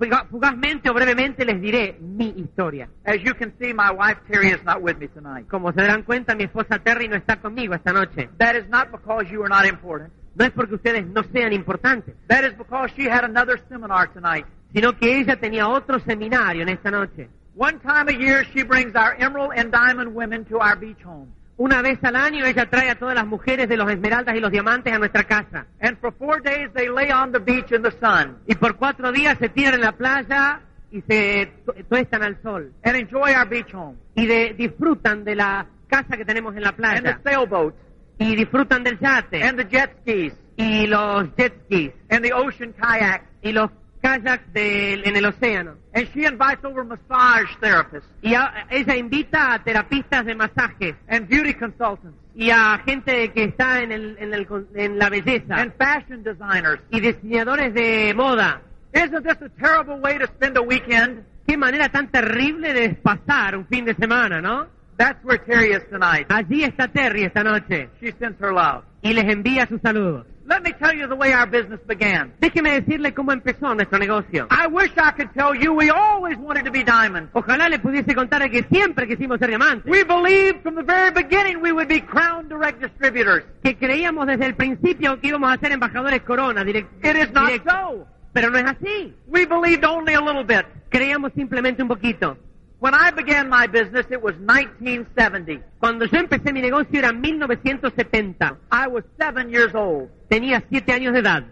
Fuga- 0.03 0.25
Fugazmente 0.29 0.89
o 0.89 0.93
brevemente 0.93 1.45
les 1.45 1.61
diré 1.61 1.97
mi 2.01 2.33
historia. 2.37 2.89
As 3.05 3.17
you 3.23 3.33
can 3.35 3.53
see, 3.59 3.73
my 3.73 3.89
wife 3.91 4.19
Terry 4.29 4.49
is 4.49 4.63
not 4.63 4.81
with 4.81 4.97
me 4.97 5.07
tonight. 5.07 5.47
Como 5.49 5.71
se 5.71 5.81
darán 5.81 6.03
cuenta, 6.03 6.35
mi 6.35 6.43
esposa 6.43 6.79
Terry 6.79 7.07
no 7.07 7.15
está 7.15 7.37
conmigo 7.39 7.73
esta 7.73 7.93
noche. 7.93 8.29
That 8.37 8.55
is 8.55 8.67
not 8.69 8.91
because 8.91 9.29
you 9.31 9.41
are 9.43 9.49
not 9.49 9.65
important. 9.65 10.11
No 10.35 10.43
es 10.45 10.51
porque 10.51 10.75
ustedes 10.75 11.05
no 11.05 11.23
sean 11.31 11.53
importantes, 11.53 12.15
That 12.27 12.43
is 12.43 12.57
because 12.57 12.91
she 12.95 13.07
had 13.09 13.23
another 13.23 13.61
seminar 13.69 14.11
tonight. 14.13 14.45
sino 14.73 14.91
que 14.97 15.19
ella 15.19 15.35
tenía 15.39 15.67
otro 15.67 15.99
seminario 15.99 16.63
en 16.63 16.69
esta 16.69 16.89
noche. 16.91 17.29
One 17.55 17.77
time 17.79 18.09
a 18.09 18.17
year, 18.17 18.43
she 18.51 18.63
brings 18.63 18.95
our 18.95 19.15
emerald 19.19 19.51
and 19.55 19.71
diamond 19.71 20.15
women 20.15 20.43
to 20.45 20.57
our 20.57 20.75
beach 20.75 21.01
home. 21.05 21.27
Una 21.57 21.81
vez 21.83 21.99
al 22.03 22.15
año 22.15 22.45
ella 22.45 22.67
trae 22.69 22.89
a 22.89 22.95
todas 22.95 23.13
las 23.15 23.27
mujeres 23.27 23.69
de 23.69 23.77
los 23.77 23.89
esmeraldas 23.91 24.35
y 24.35 24.39
los 24.39 24.51
diamantes 24.51 24.91
a 24.93 24.97
nuestra 24.97 25.23
casa. 25.23 25.67
And 25.79 25.97
for 25.99 26.11
four 26.13 26.41
days, 26.41 26.69
they 26.73 26.87
lay 26.89 27.11
on 27.11 27.31
the 27.31 27.39
beach 27.39 27.71
in 27.71 27.83
the 27.83 27.91
sun 27.99 28.37
Y 28.47 28.55
por 28.55 28.75
cuatro 28.77 29.11
días 29.11 29.37
se 29.39 29.49
tiran 29.49 29.75
en 29.75 29.81
la 29.81 29.91
playa 29.91 30.61
y 30.91 31.01
se 31.01 31.51
tu- 31.65 31.73
tuestan 31.87 32.23
al 32.23 32.41
sol. 32.41 32.71
and 32.83 32.95
enjoy 32.95 33.31
our 33.35 33.47
beach 33.47 33.71
home 33.73 33.97
Y 34.15 34.25
de- 34.25 34.53
disfrutan 34.57 35.23
de 35.23 35.35
la 35.35 35.65
casa 35.87 36.17
que 36.17 36.25
tenemos 36.25 36.55
en 36.55 36.63
la 36.63 36.69
and 36.69 36.77
playa. 36.77 37.01
the 37.01 37.29
sailboats 37.29 37.77
Y 38.17 38.35
disfrutan 38.35 38.83
del 38.83 38.97
yate. 38.99 39.43
and 39.43 39.57
the 39.59 39.65
jet 39.65 39.91
skis 40.01 40.33
Y 40.57 40.87
los 40.87 41.27
jet 41.35 41.53
skis. 41.65 41.91
and 42.09 42.23
the 42.23 42.33
ocean 42.33 42.73
kayaks. 42.73 43.25
Y 43.43 43.51
los 43.51 43.69
kayaks 44.03 44.51
del- 44.53 45.01
en 45.07 45.15
el 45.15 45.25
océano. 45.25 45.75
And 45.95 46.07
she 46.13 46.25
invites 46.25 46.63
over 46.63 46.83
massage 46.83 47.49
therapists 47.61 48.07
Y 48.21 48.35
a- 48.35 48.67
ella 48.69 48.95
invita 48.95 49.53
a 49.53 49.63
terapistas 49.63 50.25
de 50.25 50.35
masajes 50.35 50.95
and 51.07 51.27
beauty 51.29 51.53
consultants 51.53 52.17
y 52.35 52.49
a 52.51 52.79
gente 52.85 53.31
que 53.31 53.45
está 53.45 53.81
en, 53.81 53.91
el- 53.91 54.17
en 54.19 54.33
el 54.33 54.45
en 54.75 54.99
la 54.99 55.09
belleza 55.09 55.55
and 55.55 55.71
fashion 55.77 56.23
designers. 56.23 56.79
y 56.91 56.99
diseñadores 56.99 57.73
de 57.73 58.13
moda. 58.15 58.61
Isn't 58.93 59.23
this 59.25 59.41
a 59.41 59.49
terrible 59.59 59.95
way 60.01 60.19
to 60.19 60.25
spend 60.27 60.57
a 60.57 60.61
weekend? 60.61 61.23
Qué 61.47 61.57
manera 61.57 61.89
tan 61.89 62.09
terrible 62.11 62.73
de 62.73 62.89
pasar 62.95 63.55
un 63.57 63.65
fin 63.67 63.85
de 63.85 63.95
semana, 63.95 64.39
¿no? 64.41 64.67
That's 64.97 65.23
where 65.25 65.39
Terry 65.43 65.71
is 65.73 65.83
tonight. 65.89 66.27
Allí 66.29 66.63
está 66.63 66.87
Terry 66.87 67.23
esta 67.23 67.43
noche 67.43 67.89
She 67.99 68.11
sends 68.19 68.39
her 68.39 68.51
love. 68.53 68.83
y 69.01 69.13
les 69.13 69.25
envía 69.25 69.65
sus 69.67 69.81
saludos. 69.81 70.25
Let 70.45 70.61
me 70.61 70.73
tell 70.73 70.93
you 70.93 71.07
the 71.07 71.15
way 71.15 71.31
our 71.33 71.49
business 71.49 71.79
began. 71.87 72.33
Déjeme 72.41 72.71
decirle 72.81 73.13
cómo 73.13 73.31
empezó 73.31 73.73
nuestro 73.73 73.97
negocio. 73.97 74.47
I 74.51 74.67
wish 74.67 74.91
I 74.97 75.11
could 75.15 75.31
tell 75.33 75.55
you 75.55 75.73
we 75.73 75.89
always 75.89 76.37
wanted 76.37 76.65
to 76.65 76.71
be 76.71 76.83
diamonds. 76.83 77.29
Ojalá 77.33 77.69
le 77.69 77.79
pudiese 77.79 78.13
contar 78.13 78.49
que 78.51 78.63
siempre 78.69 79.07
quisimos 79.07 79.39
ser 79.39 79.47
diamantes, 79.49 79.89
We 79.89 80.03
believed 80.03 80.61
from 80.61 80.75
the 80.75 80.83
very 80.83 81.11
beginning 81.11 81.61
we 81.61 81.71
would 81.71 81.87
be 81.87 82.01
Crown 82.01 82.49
Direct 82.49 82.81
distributors. 82.81 83.45
que 83.63 83.77
creíamos 83.77 84.27
desde 84.27 84.45
el 84.47 84.55
principio 84.55 85.17
que 85.21 85.29
íbamos 85.29 85.49
a 85.53 85.57
ser 85.59 85.71
embajadores 85.71 86.21
corona, 86.23 86.63
direct- 86.65 86.89
It 87.03 87.15
is 87.15 87.31
not 87.31 87.47
directos. 87.47 87.73
so. 87.73 88.07
Pero 88.33 88.49
no 88.49 88.57
es 88.57 88.65
así. 88.65 89.15
We 89.27 89.45
believed 89.45 89.85
only 89.85 90.13
a 90.15 90.19
little 90.21 90.43
bit. 90.43 90.65
Creíamos 90.89 91.31
simplemente 91.35 91.81
un 91.83 91.87
poquito. 91.87 92.37
When 92.83 92.93
I 92.93 93.11
began 93.11 93.47
my 93.47 93.65
business, 93.65 94.05
it 94.11 94.21
was 94.21 94.35
1970. 94.39 95.61
Cuando 95.79 96.03
yo 96.03 96.19
empecé 96.19 96.51
mi 96.51 96.59
negocio 96.59 96.99
era 96.99 97.13
1970. 97.13 98.57
I 98.69 98.87
was 98.87 99.05
seven 99.17 99.49
years 99.49 99.73
old. 99.73 100.09
Tenía 100.27 100.61
siete 100.69 100.91
años 100.91 101.13
de 101.13 101.19
edad. 101.19 101.45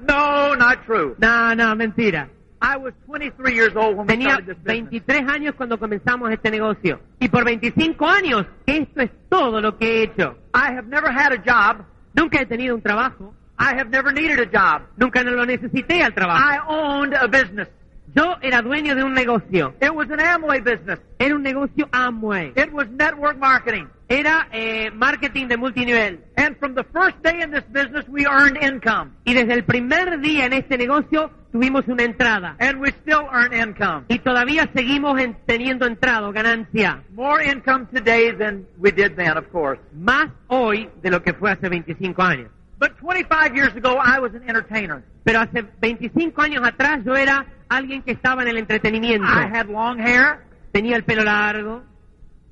No, 0.00 0.56
not 0.56 0.84
true. 0.86 1.14
No, 1.20 1.54
no, 1.54 1.76
mentira. 1.76 2.28
I 2.60 2.76
was 2.78 2.94
23 3.06 3.54
years 3.54 3.76
old 3.76 3.96
when 3.96 4.08
we 4.08 4.14
Tenía 4.14 4.32
started 4.32 4.56
this 4.56 4.64
business. 4.64 4.90
23 4.90 5.28
años 5.28 5.54
cuando 5.54 5.78
comenzamos 5.78 6.32
este 6.32 6.50
negocio. 6.50 6.98
Y 7.20 7.28
por 7.28 7.44
25 7.44 8.08
años, 8.08 8.44
esto 8.66 9.02
es 9.02 9.10
todo 9.28 9.60
lo 9.60 9.78
que 9.78 9.86
he 9.86 10.02
hecho. 10.02 10.36
I 10.52 10.72
have 10.76 10.88
never 10.88 11.12
had 11.12 11.32
a 11.32 11.38
job. 11.38 11.84
Nunca 12.12 12.40
he 12.40 12.46
tenido 12.46 12.74
un 12.74 12.82
trabajo. 12.82 13.34
I 13.58 13.74
have 13.76 13.90
never 13.90 14.12
needed 14.12 14.38
a 14.38 14.46
job. 14.46 14.82
Nunca 14.96 15.22
no 15.24 15.32
lo 15.32 15.44
necesité 15.44 16.02
al 16.02 16.14
trabajo. 16.14 16.40
I 16.40 16.58
owned 16.68 17.14
a 17.14 17.26
business. 17.26 17.68
Yo 18.14 18.36
era 18.40 18.62
dueño 18.62 18.94
de 18.94 19.02
un 19.04 19.12
negocio. 19.12 19.74
It 19.82 19.92
was 19.94 20.08
an 20.10 20.18
Amway 20.20 20.60
business. 20.62 20.98
Era 21.18 21.34
un 21.34 21.42
negocio 21.42 21.88
Amway. 21.92 22.52
It 22.56 22.72
was 22.72 22.88
network 22.90 23.36
marketing. 23.38 23.86
Era 24.08 24.48
eh, 24.50 24.90
marketing 24.94 25.48
de 25.48 25.58
multinivel. 25.58 26.20
And 26.36 26.56
from 26.58 26.74
the 26.74 26.84
first 26.84 27.16
day 27.22 27.42
in 27.42 27.50
this 27.50 27.64
business, 27.70 28.06
we 28.08 28.24
earned 28.26 28.56
income. 28.62 29.12
Y 29.26 29.34
desde 29.34 29.52
el 29.52 29.64
primer 29.64 30.20
día 30.20 30.46
en 30.46 30.54
este 30.54 30.78
negocio 30.78 31.30
tuvimos 31.52 31.86
una 31.86 32.04
entrada. 32.04 32.56
And 32.60 32.80
we 32.80 32.88
still 33.02 33.26
earn 33.30 33.52
income. 33.52 34.04
Y 34.08 34.20
todavía 34.20 34.70
seguimos 34.74 35.20
en- 35.20 35.36
teniendo 35.44 35.84
entrada, 35.84 36.32
ganancia. 36.32 37.02
More 37.12 37.44
income 37.44 37.86
today 37.92 38.32
than 38.32 38.66
we 38.78 38.90
did 38.90 39.16
then, 39.16 39.36
of 39.36 39.48
course. 39.52 39.80
Más 39.92 40.28
hoy 40.46 40.88
de 41.02 41.10
lo 41.10 41.22
que 41.22 41.34
fue 41.34 41.50
hace 41.50 41.68
25 41.68 42.22
años. 42.22 42.50
But 42.78 42.96
25 42.98 43.54
years 43.56 43.74
ago, 43.74 43.96
I 43.98 44.20
was 44.20 44.32
an 44.34 44.42
entertainer. 44.48 45.02
Pero 45.24 45.40
hace 45.40 45.62
25 45.80 46.40
años 46.42 46.62
atrás 46.66 47.00
yo 47.04 47.14
era 47.16 47.44
alguien 47.68 48.02
que 48.02 48.12
estaba 48.12 48.42
en 48.42 48.48
el 48.48 48.58
entretenimiento. 48.58 49.26
I 49.26 49.48
had 49.52 49.66
long 49.68 49.98
hair. 49.98 50.38
Tenía 50.72 50.96
el 50.96 51.02
pelo 51.04 51.24
largo. 51.24 51.82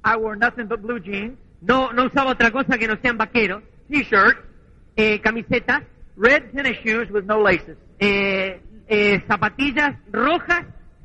I 0.04 0.16
wore 0.16 0.36
nothing 0.38 0.66
but 0.68 0.80
blue 0.80 1.00
jeans, 1.00 1.38
No, 1.60 1.92
no 1.92 2.04
usaba 2.06 2.30
otra 2.32 2.50
cosa 2.50 2.76
que 2.78 2.86
no 2.86 2.96
sean 3.02 3.16
vaqueros. 3.18 3.62
t-shirts, 3.88 4.38
eh, 4.96 5.20
camisetas, 5.20 5.82
red 6.16 6.50
tennis 6.52 6.78
shoes 6.84 7.10
with 7.10 7.24
no 7.24 7.40
laces, 7.42 7.76
eh, 7.98 8.60
eh, 8.88 9.22
zapatillas 9.28 9.96
rojas 10.12 10.64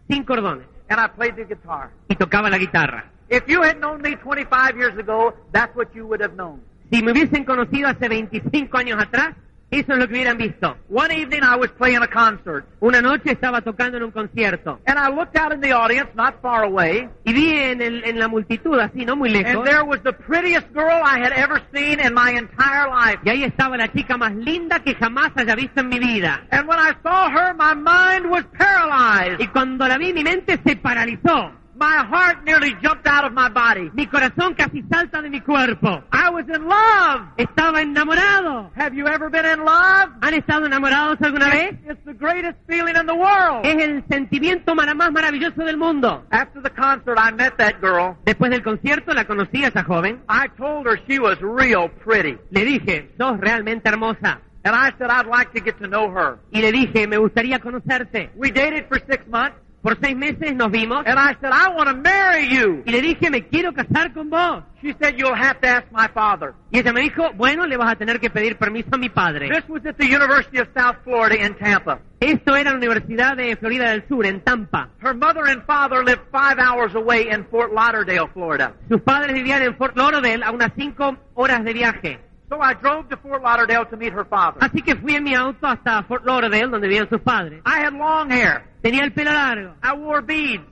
sin 0.10 0.24
cordones. 0.26 0.66
and 0.90 1.00
I 1.00 1.08
played 1.08 1.36
the 1.36 1.46
guitar. 1.46 1.90
Y 2.10 2.16
tocaba 2.16 2.50
la 2.50 2.58
guitarra. 2.58 3.06
If 3.30 3.48
you 3.48 3.62
had 3.64 3.78
known 3.80 4.02
me 4.02 4.16
25 4.18 4.76
years 4.78 4.98
ago, 5.00 5.34
that's 5.54 5.74
what 5.76 5.88
you 5.96 6.06
would 6.06 6.22
have 6.22 6.36
known. 6.36 6.62
Si 6.92 7.02
me 7.02 7.12
hubiesen 7.12 7.44
conocido 7.46 7.88
hace 7.88 8.08
25 8.10 8.78
años 8.78 9.02
atrás, 9.02 9.30
eso 9.70 9.94
es 9.94 10.00
lo 10.00 10.06
que 10.06 10.16
hubieran 10.16 10.38
visto. 10.38 10.76
One 10.90 11.16
evening 11.16 11.44
I 11.44 11.56
was 11.58 11.72
playing 11.78 12.02
a 12.04 12.08
concert, 12.08 12.66
Una 12.82 13.02
noche 13.02 13.32
estaba 13.32 13.62
tocando 13.62 13.96
en 13.96 14.04
un 14.04 14.12
concierto 14.12 14.82
and 14.86 15.00
I 15.00 15.08
looked 15.16 15.38
out 15.40 15.54
in 15.54 15.62
the 15.62 15.72
audience, 15.72 16.10
not 16.14 16.42
far 16.42 16.66
away, 16.66 17.08
y 17.24 17.32
vi 17.32 17.52
en, 17.58 17.82
el- 17.82 18.04
en 18.04 18.20
la 18.20 18.28
multitud, 18.28 18.78
así, 18.78 19.06
no 19.06 19.16
muy 19.16 19.30
lejos. 19.30 19.56
and 19.56 19.64
there 19.64 19.84
was 19.84 20.02
the 20.04 20.12
prettiest 20.12 20.68
girl 20.74 21.02
I 21.06 21.22
had 21.24 21.32
ever 21.32 21.62
seen 21.74 22.02
in 22.02 22.14
my 22.14 22.32
entire 22.38 22.90
life. 22.90 23.20
y 23.24 23.30
ahí 23.30 23.44
estaba 23.46 23.78
la 23.78 23.90
chica 23.94 24.18
más 24.18 24.36
linda 24.36 24.80
que 24.82 24.94
jamás 24.96 25.32
haya 25.38 25.56
visto 25.56 25.80
en 25.80 25.88
mi 25.88 26.00
vida. 26.00 26.42
And 26.52 26.68
when 26.68 26.78
I 26.78 26.92
saw 27.02 27.30
her, 27.30 27.54
my 27.54 27.74
mind 27.74 28.30
was 28.30 28.44
paralyzed. 28.58 29.40
Y 29.40 29.48
cuando 29.48 29.88
la 29.88 29.98
vi, 29.98 30.12
mi 30.12 30.26
mente 30.26 30.60
se 30.66 30.76
paralizó. 30.76 31.54
My 31.82 32.06
heart 32.06 32.44
nearly 32.46 32.76
jumped 32.80 33.08
out 33.08 33.26
of 33.26 33.34
my 33.34 33.50
body. 33.50 33.90
Mi 33.96 34.06
corazón 34.06 34.54
casi 34.54 34.84
salta 34.84 35.20
de 35.20 35.32
mi 35.32 35.42
cuerpo. 35.42 36.04
I 36.12 36.30
was 36.30 36.46
in 36.48 36.68
love. 36.68 37.22
Estaba 37.38 37.82
enamorado. 37.82 38.70
Have 38.76 38.94
you 38.94 39.08
ever 39.08 39.32
been 39.32 39.46
in 39.48 39.66
love? 39.66 40.12
¿Han 40.22 40.36
estado 40.36 40.68
enamorados 40.68 41.18
alguna 41.24 41.50
vez? 41.50 41.74
It's 41.90 42.06
the 42.06 42.14
greatest 42.14 42.60
feeling 42.68 42.96
in 42.96 43.08
the 43.08 43.16
world. 43.16 43.66
Es 43.66 43.82
el 43.82 44.04
sentimiento 44.08 44.76
más 44.76 45.12
maravilloso 45.12 45.64
del 45.64 45.78
mundo. 45.78 46.24
After 46.30 46.62
the 46.62 46.70
concert, 46.70 47.18
I 47.18 47.32
met 47.32 47.58
that 47.58 47.82
girl. 47.82 48.16
Después 48.26 48.52
del 48.52 48.62
concierto 48.62 49.16
la 49.16 49.26
conocí 49.26 49.64
a 49.64 49.70
esa 49.70 49.84
joven. 49.84 50.22
I 50.30 50.50
told 50.60 50.86
her 50.86 51.00
she 51.08 51.18
was 51.18 51.40
real 51.42 51.90
pretty. 51.90 52.38
Le 52.52 52.64
dije, 52.64 53.10
sos 53.18 53.40
realmente 53.40 53.90
hermosa. 53.90 54.40
And 54.64 54.76
I 54.76 54.92
said 55.00 55.10
I'd 55.10 55.26
like 55.26 55.52
to 55.54 55.60
get 55.60 55.80
to 55.80 55.88
know 55.88 56.12
her. 56.12 56.38
Y 56.52 56.62
le 56.62 56.72
dije, 56.72 57.08
me 57.08 57.18
gustaría 57.18 57.58
conocerte. 57.58 58.30
We 58.36 58.52
dated 58.52 58.86
for 58.88 59.00
six 59.10 59.26
months. 59.28 59.58
Por 59.82 59.98
seis 60.00 60.16
meses 60.16 60.56
nos 60.56 60.70
vimos. 60.72 61.04
And 61.08 61.18
I 61.18 61.36
said, 61.42 61.52
I 61.52 61.70
want 61.76 61.90
to 61.90 61.96
marry 61.96 62.48
you. 62.48 62.84
Y 62.86 62.92
le 62.92 63.02
dije, 63.02 63.32
me 63.32 63.48
quiero 63.48 63.74
casar 63.74 64.14
con 64.14 64.30
vos. 64.30 64.64
She 64.82 64.94
said, 65.00 65.16
you'll 65.18 65.36
have 65.36 65.60
to 65.62 65.68
ask 65.68 65.86
my 65.92 66.08
father. 66.08 66.54
Y 66.72 66.80
ella 66.80 66.94
me 66.94 67.02
dijo, 67.02 67.32
bueno, 67.36 67.66
le 67.66 67.78
vas 67.78 67.92
a 67.92 67.96
tener 67.96 68.20
que 68.20 68.30
pedir 68.30 68.58
permiso 68.58 68.90
a 68.92 68.98
mi 68.98 69.10
padre. 69.10 69.50
This 69.50 69.68
was 69.68 69.86
at 69.86 69.96
the 69.98 70.06
University 70.06 70.60
of 70.60 70.68
South 70.76 70.98
Florida 71.04 71.44
in 71.46 71.56
Tampa. 71.56 72.00
Esto 72.20 72.56
era 72.56 72.72
la 72.72 72.78
Universidad 72.78 73.36
de 73.36 73.56
Florida 73.58 73.92
del 73.92 74.08
Sur, 74.08 74.26
en 74.26 74.42
Tampa. 74.42 74.90
Her 75.02 75.16
mother 75.16 75.48
and 75.48 75.64
father 75.66 76.04
lived 76.04 76.22
five 76.32 76.60
hours 76.60 76.94
away 76.96 77.30
in 77.32 77.46
Fort 77.46 77.74
Lauderdale, 77.74 78.28
Florida. 78.34 78.74
Sus 78.88 79.02
padres 79.02 79.34
vivían 79.34 79.64
en 79.64 79.76
Fort 79.76 79.98
Lauderdale 79.98 80.44
a 80.44 80.52
unas 80.52 80.72
cinco 80.76 81.18
horas 81.34 81.64
de 81.64 81.74
viaje. 81.74 82.20
So 82.52 82.60
I 82.62 82.74
drove 82.74 83.08
to 83.08 83.16
Fort 83.16 83.42
Lauderdale 83.42 83.86
to 83.86 83.96
meet 83.96 84.12
her 84.12 84.26
father. 84.26 84.60
Así 84.60 84.82
que 84.84 84.94
fui 84.98 85.16
en 85.16 85.24
mi 85.24 85.34
auto 85.34 85.66
hasta 85.66 86.04
Fort 86.04 86.26
Lauderdale, 86.26 86.68
donde 86.70 86.88
vivían 86.90 87.08
sus 87.10 87.22
padres. 87.22 87.62
I 87.66 87.80
had 87.86 87.94
long 87.94 88.30
hair. 88.30 88.64
Tenía 88.84 89.04
el 89.06 89.14
pelo 89.14 89.32
largo, 89.32 89.74
I 89.82 89.94
wore 89.94 90.22
beads. 90.22 90.64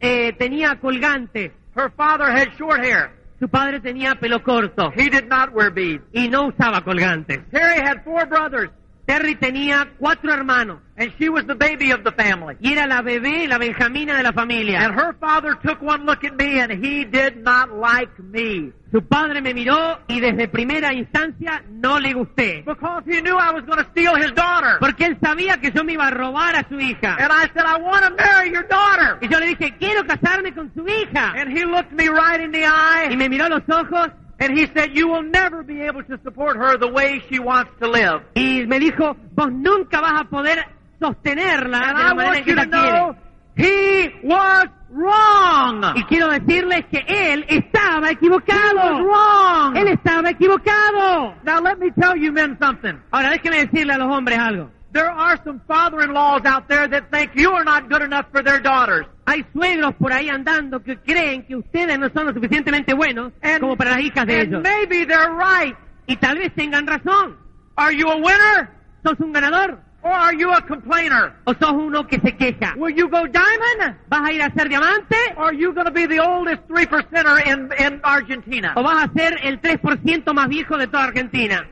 eh, 0.00 0.32
tenía 0.38 0.78
colgantes. 0.80 1.50
Her 1.74 1.90
father 1.96 2.30
had 2.30 2.52
short 2.56 2.84
hair. 2.84 3.10
Su 3.40 3.48
padre 3.48 3.80
tenía 3.80 4.14
pelo 4.16 4.42
corto 4.44 4.92
He 4.96 5.08
did 5.10 5.26
not 5.28 5.52
wear 5.52 5.70
beads. 5.72 6.04
y 6.12 6.28
no 6.28 6.46
usaba 6.48 6.82
colgantes. 6.84 7.40
Terry 7.50 7.80
had 7.80 8.04
four 8.04 8.24
brothers, 8.26 8.70
Terry 9.06 9.34
tenía 9.36 9.88
cuatro 9.98 10.32
hermanos 10.32 10.80
and 10.96 11.12
she 11.18 11.28
was 11.28 11.44
the 11.46 11.54
baby 11.54 11.90
of 11.92 12.04
the 12.04 12.12
family. 12.12 12.56
y 12.60 12.72
era 12.74 12.86
la 12.86 13.00
bebé, 13.02 13.48
la 13.48 13.58
benjamina 13.58 14.16
de 14.16 14.22
la 14.22 14.32
familia. 14.32 14.80
And 14.84 14.94
her 14.94 15.14
father 15.18 15.54
took 15.64 15.80
one 15.82 16.04
look 16.04 16.22
at 16.24 16.36
me, 16.36 16.60
and 16.60 16.70
he 16.84 17.04
did 17.04 17.42
not 17.42 17.70
like 17.72 18.10
me 18.20 18.72
Su 18.90 19.02
padre 19.02 19.42
me 19.42 19.52
miró 19.52 19.98
y 20.08 20.18
desde 20.18 20.48
primera 20.48 20.94
instancia 20.94 21.62
no 21.70 21.98
le 22.00 22.14
gusté. 22.14 22.62
because 22.66 23.02
he 23.06 23.20
knew 23.20 23.36
I 23.36 23.52
was 23.52 23.64
going 23.66 23.78
to 23.78 23.90
steal 23.90 24.16
his 24.16 24.32
daughter. 24.34 24.78
Porque 24.80 25.04
él 25.06 25.18
sabía 25.20 25.60
que 25.60 25.70
yo 25.72 25.84
me 25.84 25.92
iba 25.92 26.06
a 26.06 26.10
robar 26.10 26.56
a 26.56 26.66
su 26.68 26.80
hija. 26.80 27.16
And 27.18 27.30
I 27.30 27.48
said, 27.52 27.66
I 27.66 27.80
want 27.80 28.04
to 28.04 28.10
marry 28.16 28.50
your 28.50 28.66
daughter. 28.66 29.18
Y 29.20 29.28
yo 29.28 29.38
le 29.38 29.46
dije, 29.48 29.74
quiero 29.78 30.04
casarme 30.06 30.54
con 30.54 30.72
su 30.74 30.86
hija. 30.88 31.32
And 31.36 31.50
he 31.50 31.64
looked 31.66 31.92
me 31.92 32.08
right 32.08 32.40
in 32.40 32.50
the 32.52 32.64
eye. 32.64 33.08
Y 33.10 33.16
me 33.16 33.28
miró 33.28 33.44
a 33.44 33.48
los 33.50 33.62
ojos 33.68 34.10
and 34.40 34.56
he 34.56 34.66
said, 34.74 34.90
You 34.94 35.08
will 35.08 35.22
never 35.24 35.62
be 35.62 35.82
able 35.82 36.02
to 36.04 36.18
support 36.24 36.56
her 36.56 36.78
the 36.78 36.88
way 36.88 37.20
she 37.28 37.38
wants 37.38 37.70
to 37.80 37.88
live. 37.88 38.22
y 38.34 38.64
me 38.66 38.78
dijo, 38.78 39.16
vos 39.34 39.50
nunca 39.52 40.00
vas 40.00 40.20
a 40.22 40.24
poder 40.24 40.64
sostenerla 41.00 41.78
And 41.78 41.98
de 41.98 42.04
la 42.04 42.14
manera 42.14 42.44
que 42.44 42.52
ella 42.52 42.66
quiere. 42.70 43.27
He 43.58 44.10
was 44.22 44.66
wrong. 44.90 45.84
Y 45.96 46.04
quiero 46.04 46.28
decirles 46.30 46.84
que 46.90 47.04
él 47.08 47.44
estaba 47.48 48.10
equivocado. 48.10 48.80
He 48.80 48.90
was 48.90 49.02
wrong. 49.02 49.76
Él 49.76 49.88
estaba 49.88 50.30
equivocado. 50.30 51.34
Now 51.44 51.60
let 51.60 51.76
me 51.78 51.90
tell 52.00 52.16
you 52.16 52.32
men 52.32 52.56
something. 52.60 52.94
Ahora 53.10 53.30
déjenme 53.30 53.66
decirle 53.66 53.92
a 53.94 53.98
los 53.98 54.08
hombres 54.08 54.38
algo. 54.38 54.70
There 54.90 55.10
are 55.10 55.38
some 55.44 55.60
father-in-laws 55.68 56.46
out 56.46 56.66
there 56.66 56.88
that 56.88 57.10
think 57.10 57.32
you 57.34 57.50
are 57.52 57.64
not 57.64 57.90
good 57.90 58.00
enough 58.02 58.26
for 58.32 58.42
their 58.42 58.58
daughters. 58.60 59.06
Hay 59.26 59.44
suegros 59.52 59.94
por 59.96 60.12
ahí 60.12 60.30
andando 60.30 60.82
que 60.82 60.96
creen 60.96 61.44
que 61.46 61.56
ustedes 61.56 61.98
no 61.98 62.08
son 62.08 62.26
lo 62.26 62.32
suficientemente 62.32 62.94
buenos 62.94 63.32
como 63.60 63.76
para 63.76 63.90
las 63.90 64.00
hijas 64.00 64.26
de 64.26 64.40
and 64.40 64.48
ellos. 64.48 64.62
maybe 64.62 65.04
they're 65.04 65.34
right. 65.34 65.76
Y 66.06 66.16
tal 66.16 66.38
vez 66.38 66.54
tengan 66.54 66.86
razón. 66.86 67.36
Are 67.76 67.94
you 67.94 68.08
a 68.08 68.16
winner 68.16 68.70
¿Sos 69.04 69.20
un 69.20 69.32
ganador 69.32 69.78
or 70.02 70.12
are 70.12 70.34
you 70.34 70.50
a 70.52 70.62
complainer? 70.62 71.34
o 71.46 71.54
sos 71.54 71.72
uno 71.72 72.06
que 72.06 72.20
se 72.20 72.32
queja? 72.36 72.74
Will 72.76 72.94
you 72.94 73.08
go 73.08 73.26
diamond 73.26 73.96
¿Vas 74.08 74.20
a 74.28 74.32
ir 74.32 74.42
a 74.42 74.50
ser 74.52 74.68
diamante 74.68 75.16
or 75.36 75.46
are 75.46 75.54
you 75.54 75.72
going 75.72 75.86
to 75.86 75.92
be 75.92 76.06
the 76.06 76.20
oldest 76.20 76.62
three 76.68 76.86
percenter 76.86 77.38
in, 77.46 77.70
in 77.78 78.00
Argentina? 78.04 78.72
o 78.76 78.82
vas 78.82 79.04
a 79.08 79.12
ser 79.12 79.38
el 79.42 79.60
3% 79.60 80.32
más 80.32 80.48
viejo 80.48 80.76
de 80.78 80.86
toda 80.86 81.04
Argentina? 81.04 81.66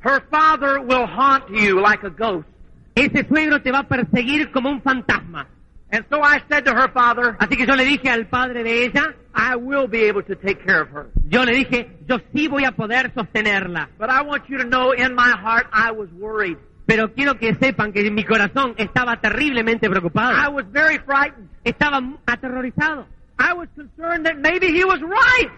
Her 0.00 0.20
father 0.30 0.80
will 0.80 1.06
haunt 1.06 1.48
you 1.50 1.80
like 1.80 2.04
a 2.04 2.10
ghost. 2.10 2.46
Ese 2.94 3.26
suegro 3.28 3.60
te 3.62 3.70
va 3.70 3.80
a 3.80 3.88
perseguir 3.88 4.50
como 4.52 4.70
un 4.70 4.80
fantasma. 4.82 5.46
And 5.90 6.04
so 6.10 6.20
I 6.22 6.42
said 6.50 6.64
to 6.66 6.72
her 6.74 6.88
father, 6.92 7.36
Así 7.38 7.56
que 7.56 7.64
yo 7.66 7.74
le 7.74 7.84
dije 7.84 8.10
al 8.10 8.26
padre 8.26 8.62
de 8.62 8.84
ella, 8.84 9.14
I 9.34 9.56
will 9.56 9.86
be 9.88 10.04
able 10.08 10.22
to 10.24 10.34
take 10.34 10.62
care 10.64 10.82
of 10.82 10.90
her. 10.90 11.06
yo 11.28 11.44
le 11.44 11.52
dije, 11.52 11.88
yo 12.06 12.18
sí 12.34 12.46
voy 12.48 12.64
a 12.64 12.72
poder 12.72 13.10
sostenerla. 13.14 13.88
But 13.98 14.10
I 14.10 14.22
want 14.22 14.48
you 14.48 14.58
to 14.58 14.64
know 14.64 14.92
in 14.92 15.14
my 15.14 15.30
heart 15.30 15.66
I 15.72 15.90
was 15.92 16.10
worried. 16.12 16.58
Pero 16.88 17.12
quiero 17.12 17.38
que 17.38 17.54
sepan 17.56 17.92
que 17.92 18.10
mi 18.10 18.24
corazón 18.24 18.72
estaba 18.78 19.20
terriblemente 19.20 19.84
I 19.86 19.90
preocupado. 19.90 20.50
was 20.54 20.64
very 20.72 20.98
frightened. 21.00 21.50
Estaba 21.62 22.00
aterrorizado. 22.24 23.04
I 23.38 23.52
was 23.52 23.68
concerned 23.76 24.24
that 24.24 24.38
maybe 24.38 24.68
he 24.68 24.84
was 24.86 24.98
right. 25.02 25.50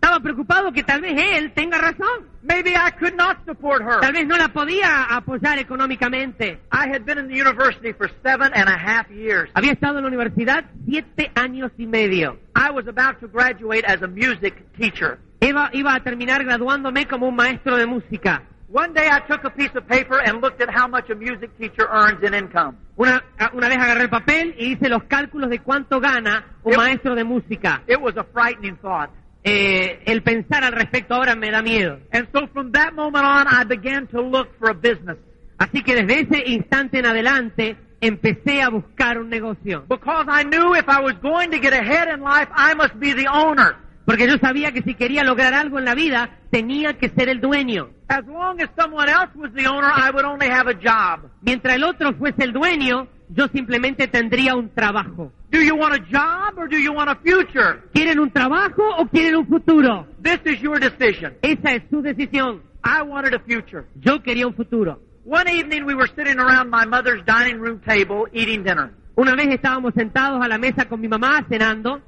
Estaba 0.00 0.20
preocupado 0.20 0.70
que 0.72 0.84
tal 0.84 1.00
vez 1.00 1.20
él 1.20 1.52
tenga 1.54 1.78
razón. 1.78 2.28
Maybe 2.44 2.70
I 2.76 2.92
could 3.00 3.16
not 3.16 3.44
support 3.44 3.82
her. 3.82 3.98
Tal 4.00 4.12
vez 4.12 4.28
no 4.28 4.36
la 4.36 4.46
podía 4.52 5.06
apoyar 5.10 5.58
económicamente. 5.58 6.60
I 6.70 6.88
had 6.88 7.02
been 7.04 7.18
in 7.18 7.26
the 7.26 7.34
university 7.34 7.92
for 7.92 8.08
seven 8.22 8.52
and 8.54 8.68
a 8.68 8.76
half 8.78 9.10
years. 9.10 9.50
Había 9.54 9.72
estado 9.72 9.98
en 9.98 10.02
la 10.04 10.08
universidad 10.08 10.66
siete 10.88 11.32
años 11.34 11.72
y 11.78 11.86
medio. 11.86 12.38
I 12.54 12.70
was 12.70 12.86
about 12.86 13.18
to 13.22 13.26
graduate 13.26 13.84
as 13.84 14.00
a 14.02 14.06
music 14.06 14.54
teacher. 14.78 15.18
Iba, 15.40 15.70
iba 15.72 15.94
a 15.96 16.00
terminar 16.04 16.44
graduándome 16.44 17.06
como 17.08 17.26
un 17.26 17.34
maestro 17.34 17.76
de 17.76 17.86
música. 17.86 18.44
One 18.68 18.92
day 18.92 19.08
I 19.08 19.20
took 19.20 19.44
a 19.44 19.50
piece 19.50 19.70
of 19.76 19.86
paper 19.86 20.18
and 20.18 20.40
looked 20.40 20.60
at 20.60 20.68
how 20.68 20.88
much 20.88 21.08
a 21.10 21.14
music 21.14 21.56
teacher 21.56 21.86
earns 21.88 22.22
in 22.24 22.34
income. 22.34 22.76
Una, 22.98 23.22
una 23.54 23.68
vez 23.68 23.78
agarré 23.78 24.02
el 24.02 24.10
papel 24.10 24.54
y 24.58 24.72
hice 24.72 24.88
los 24.88 25.04
cálculos 25.04 25.50
de 25.50 25.60
cuánto 25.60 26.00
gana 26.00 26.44
un 26.64 26.76
maestro 26.76 27.14
de 27.14 27.22
música. 27.22 27.82
It 27.86 28.00
was 28.00 28.16
a 28.16 28.24
frightening 28.24 28.76
thought. 28.78 29.10
Eh, 29.44 30.02
el 30.06 30.22
pensar 30.22 30.64
al 30.64 30.72
respecto 30.72 31.14
ahora 31.14 31.36
me 31.36 31.52
da 31.52 31.62
miedo. 31.62 32.00
And 32.10 32.26
so 32.32 32.48
from 32.48 32.72
that 32.72 32.92
moment 32.92 33.24
on, 33.24 33.46
I 33.46 33.62
began 33.62 34.08
to 34.08 34.20
look 34.20 34.48
for 34.58 34.70
a 34.70 34.74
business. 34.74 35.18
Así 35.58 35.84
que 35.84 35.94
desde 35.94 36.20
ese 36.22 36.50
instante 36.50 36.98
en 36.98 37.06
adelante 37.06 37.76
empecé 38.00 38.62
a 38.62 38.68
buscar 38.68 39.18
un 39.18 39.28
negocio. 39.30 39.84
Because 39.88 40.26
I 40.28 40.42
knew 40.42 40.74
if 40.74 40.88
I 40.88 41.00
was 41.00 41.14
going 41.22 41.52
to 41.52 41.60
get 41.60 41.72
ahead 41.72 42.08
in 42.08 42.20
life, 42.20 42.48
I 42.52 42.74
must 42.74 42.98
be 42.98 43.12
the 43.12 43.28
owner. 43.28 43.76
Porque 44.06 44.28
yo 44.28 44.38
sabía 44.38 44.70
que 44.70 44.82
si 44.82 44.94
quería 44.94 45.24
lograr 45.24 45.52
algo 45.52 45.80
en 45.80 45.84
la 45.84 45.96
vida, 45.96 46.30
tenía 46.50 46.96
que 46.96 47.08
ser 47.10 47.28
el 47.28 47.40
dueño. 47.40 47.90
As 48.08 48.24
long 48.26 48.60
as 48.62 48.70
someone 48.78 49.10
else 49.10 49.34
was 49.34 49.52
the 49.52 49.66
owner, 49.66 49.90
I 49.90 50.10
would 50.12 50.24
only 50.24 50.46
have 50.48 50.70
a 50.70 50.74
job. 50.74 51.28
Mientras 51.42 51.74
el 51.74 51.82
otro 51.82 52.14
fuese 52.14 52.44
el 52.44 52.52
dueño, 52.52 53.08
yo 53.28 53.48
simplemente 53.48 54.06
tendría 54.06 54.54
un 54.54 54.72
trabajo. 54.72 55.32
Do 55.50 55.60
you 55.60 55.74
want 55.74 55.94
a 55.94 55.98
job 55.98 56.56
or 56.56 56.68
do 56.68 56.78
you 56.78 56.92
want 56.92 57.10
a 57.10 57.16
future? 57.16 57.82
¿Quieren 57.92 58.20
un 58.20 58.30
trabajo 58.30 58.82
o 58.96 59.06
quieren 59.08 59.36
un 59.36 59.46
futuro? 59.48 60.06
This 60.22 60.40
is 60.44 60.60
your 60.60 60.78
decision. 60.78 61.34
Esa 61.42 61.72
es 61.72 61.82
su 61.90 62.00
decisión. 62.00 62.62
I 62.84 63.02
wanted 63.02 63.34
a 63.34 63.40
future. 63.40 63.86
Yo 63.96 64.22
quería 64.22 64.46
un 64.46 64.54
futuro. 64.54 65.00
One 65.24 65.50
evening 65.50 65.84
we 65.84 65.94
were 65.96 66.08
sitting 66.14 66.38
around 66.38 66.70
my 66.70 66.86
mother's 66.86 67.24
dining 67.26 67.58
room 67.58 67.80
table 67.80 68.28
eating 68.32 68.62
dinner, 68.62 68.92
Una 69.16 69.34
vez 69.34 69.48
estábamos 69.48 69.92
sentados 69.94 70.40
a 70.40 70.46
la 70.46 70.58
mesa 70.58 70.84
con 70.84 71.00
mi 71.00 71.08
mamá 71.08 71.44
cenando 71.48 72.00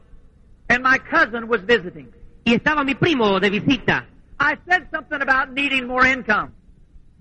and 0.68 0.82
my 0.82 0.98
cousin 0.98 1.48
was 1.48 1.60
visiting. 1.62 2.08
y 2.44 2.54
estaba 2.54 2.84
mi 2.84 2.94
primo 2.94 3.38
de 3.40 3.50
visita. 3.50 4.06
I 4.40 4.56
said 4.68 4.88
something 4.92 5.20
about 5.20 5.52
needing 5.52 5.86
more 5.86 6.06
income. 6.06 6.52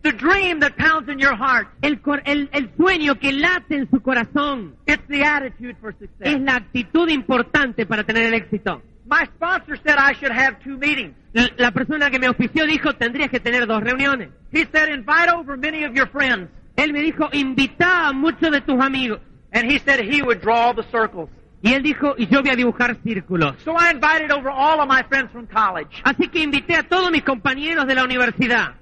The 0.03 0.11
dream 0.13 0.59
that 0.59 0.77
pounds 0.77 1.09
in 1.09 1.19
your 1.19 1.35
heart. 1.35 1.67
El, 1.81 1.99
cor- 2.01 2.21
el- 2.25 2.47
el 2.53 2.69
sueño 2.77 3.19
que 3.19 3.31
late 3.33 3.75
en 3.75 3.89
su 3.89 3.99
corazón 4.01 4.75
It's 4.85 5.05
the 5.07 5.23
attitude 5.23 5.75
for 5.81 5.89
es 5.89 5.97
success. 5.97 6.39
la 6.41 6.55
actitud 6.57 7.09
importante 7.09 7.85
para 7.85 8.03
tener 8.03 8.25
el 8.27 8.33
éxito. 8.35 8.81
My 9.05 9.25
sponsor 9.35 9.77
said 9.83 9.95
I 9.97 10.13
should 10.13 10.31
have 10.31 10.59
two 10.63 10.77
meetings. 10.77 11.15
La, 11.33 11.49
la 11.57 11.71
persona 11.71 12.09
que 12.11 12.19
me 12.19 12.27
auspició 12.27 12.65
dijo 12.65 12.93
tendrías 12.93 13.29
que 13.29 13.39
tener 13.39 13.65
dos 13.65 13.81
reuniones. 13.81 14.29
He 14.51 14.65
said 14.71 14.89
invite 14.89 15.29
over 15.33 15.57
many 15.57 15.83
of 15.83 15.93
your 15.93 16.07
friends. 16.07 16.49
Él 16.75 16.93
me 16.93 17.01
dijo 17.01 17.27
invita 17.33 18.07
a 18.09 18.13
muchos 18.13 18.51
de 18.51 18.61
tus 18.61 18.79
amigos. 18.79 19.19
And 19.51 19.69
he 19.69 19.79
said 19.79 19.99
he 20.01 20.21
would 20.21 20.41
draw 20.41 20.73
the 20.73 20.83
circles. 20.91 21.29
Y 21.61 21.73
él 21.73 21.81
dijo 21.81 22.13
y 22.17 22.27
yo 22.27 22.41
voy 22.41 22.51
a 22.51 22.55
dibujar 22.55 22.95
círculos. 23.03 23.55
So 23.63 23.71
I 23.73 23.91
invited 23.91 24.31
over 24.31 24.49
all 24.49 24.79
of 24.79 24.87
my 24.87 25.03
friends 25.03 25.31
from 25.31 25.47
college. 25.47 26.01
Así 26.03 26.27
que 26.29 26.43
invité 26.43 26.75
a 26.75 26.83
todos 26.83 27.11
mis 27.11 27.23
compañeros 27.23 27.87
de 27.87 27.95
la 27.95 28.03
universidad. 28.03 28.75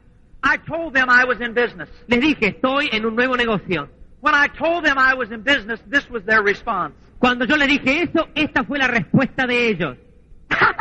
I 0.44 0.58
told 0.67 0.94
them 0.94 1.10
I 1.10 1.25
was 1.25 1.39
in 1.39 1.53
business. 1.53 1.89
Les 2.08 2.20
dije 2.20 2.48
estoy 2.48 2.89
en 2.91 3.05
un 3.05 3.15
nuevo 3.15 3.36
negocio. 3.36 3.89
When 4.22 4.36
I 4.36 4.48
told 4.48 4.84
them 4.84 4.98
I 4.98 5.13
was 5.13 5.32
in 5.32 5.44
business, 5.44 5.79
this 5.89 6.10
was 6.10 6.24
their 6.25 6.41
response. 6.44 6.94
Cuando 7.20 7.46
yo 7.46 7.55
le 7.55 7.67
dije 7.67 8.03
eso, 8.03 8.27
esta 8.36 8.63
fue 8.63 8.77
la 8.77 8.88
respuesta 8.88 9.48
de 9.48 9.70
ellos. 9.70 9.98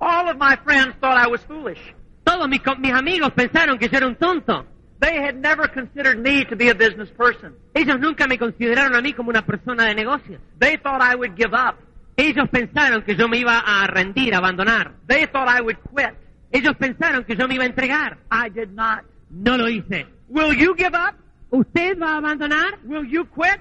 All 0.00 0.28
of 0.28 0.38
my 0.38 0.56
friends 0.64 0.96
thought 1.00 1.18
I 1.18 1.28
was 1.28 1.42
foolish. 1.44 1.78
Todos 2.24 2.48
mis, 2.48 2.62
mis 2.78 2.92
amigos 2.92 3.32
pensaron 3.32 3.78
que 3.78 3.88
yo 3.88 3.98
era 3.98 4.06
un 4.06 4.16
tonto. 4.16 4.64
They 5.00 5.16
had 5.16 5.36
never 5.36 5.66
considered 5.66 6.18
me 6.18 6.44
to 6.44 6.56
be 6.56 6.68
a 6.68 6.74
business 6.74 7.08
person. 7.10 7.54
Ellos 7.74 7.98
nunca 7.98 8.26
me 8.26 8.38
consideraron 8.38 8.94
a 8.94 9.00
mí 9.00 9.14
como 9.14 9.30
una 9.30 9.46
persona 9.46 9.86
de 9.86 9.94
negocios. 9.94 10.40
They 10.58 10.76
thought 10.76 11.00
I 11.00 11.14
would 11.14 11.36
give 11.36 11.54
up. 11.54 11.76
Ellos 12.16 12.48
pensaron 12.50 13.02
que 13.02 13.16
yo 13.16 13.26
me 13.28 13.38
iba 13.38 13.58
a 13.58 13.86
rendir, 13.86 14.34
a 14.34 14.38
abandonar. 14.38 14.92
They 15.06 15.26
thought 15.26 15.48
I 15.48 15.62
would 15.62 15.78
quit. 15.94 16.14
Ellos 16.52 16.76
pensaron 16.76 17.24
que 17.24 17.34
yo 17.34 17.48
me 17.48 17.54
iba 17.54 17.64
a 17.64 17.68
entregar. 17.68 18.18
I 18.30 18.50
did 18.50 18.74
not. 18.74 19.04
No 19.30 19.56
lo 19.56 19.68
hice. 19.68 20.06
Will 20.28 20.52
you 20.52 20.74
give 20.76 20.94
up? 20.94 21.14
¿Usted 21.50 21.98
va 21.98 22.14
a 22.14 22.16
abandonar? 22.18 22.78
Will 22.84 23.06
you 23.06 23.24
quit? 23.24 23.60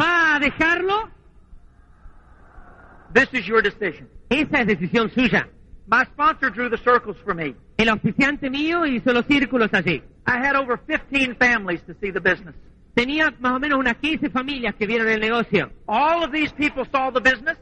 ¿Va 0.00 0.36
a 0.36 0.40
dejarlo? 0.40 1.08
This 3.14 3.28
is 3.32 3.46
your 3.46 3.62
decision. 3.62 4.08
Esa 4.28 4.60
es 4.62 4.66
decisión 4.66 5.10
suya. 5.14 5.48
My 5.86 6.04
sponsor 6.04 6.50
drew 6.50 6.68
the 6.68 6.78
circles 6.78 7.16
for 7.24 7.34
me. 7.34 7.54
El 7.76 7.88
auspiciante 7.88 8.50
mío 8.50 8.86
hizo 8.86 9.12
los 9.12 9.24
círculos 9.26 9.72
allí. 9.72 10.02
I 10.30 10.38
had 10.38 10.54
over 10.54 10.76
15 10.76 11.34
families 11.36 11.80
to 11.86 11.94
see 12.00 12.12
the 12.12 12.20
business. 12.20 12.54
Tenía 12.94 13.34
más 13.40 13.52
o 13.52 13.58
menos 13.58 13.78
unas 13.78 13.96
15 13.96 14.30
familias 14.30 14.74
que 14.74 14.86
vieron 14.86 15.08
el 15.08 15.20
negocio. 15.20 15.70
All 15.86 16.22
of 16.22 16.30
these 16.32 16.52
people 16.52 16.84
saw 16.92 17.10
the 17.10 17.20
business 17.20 17.56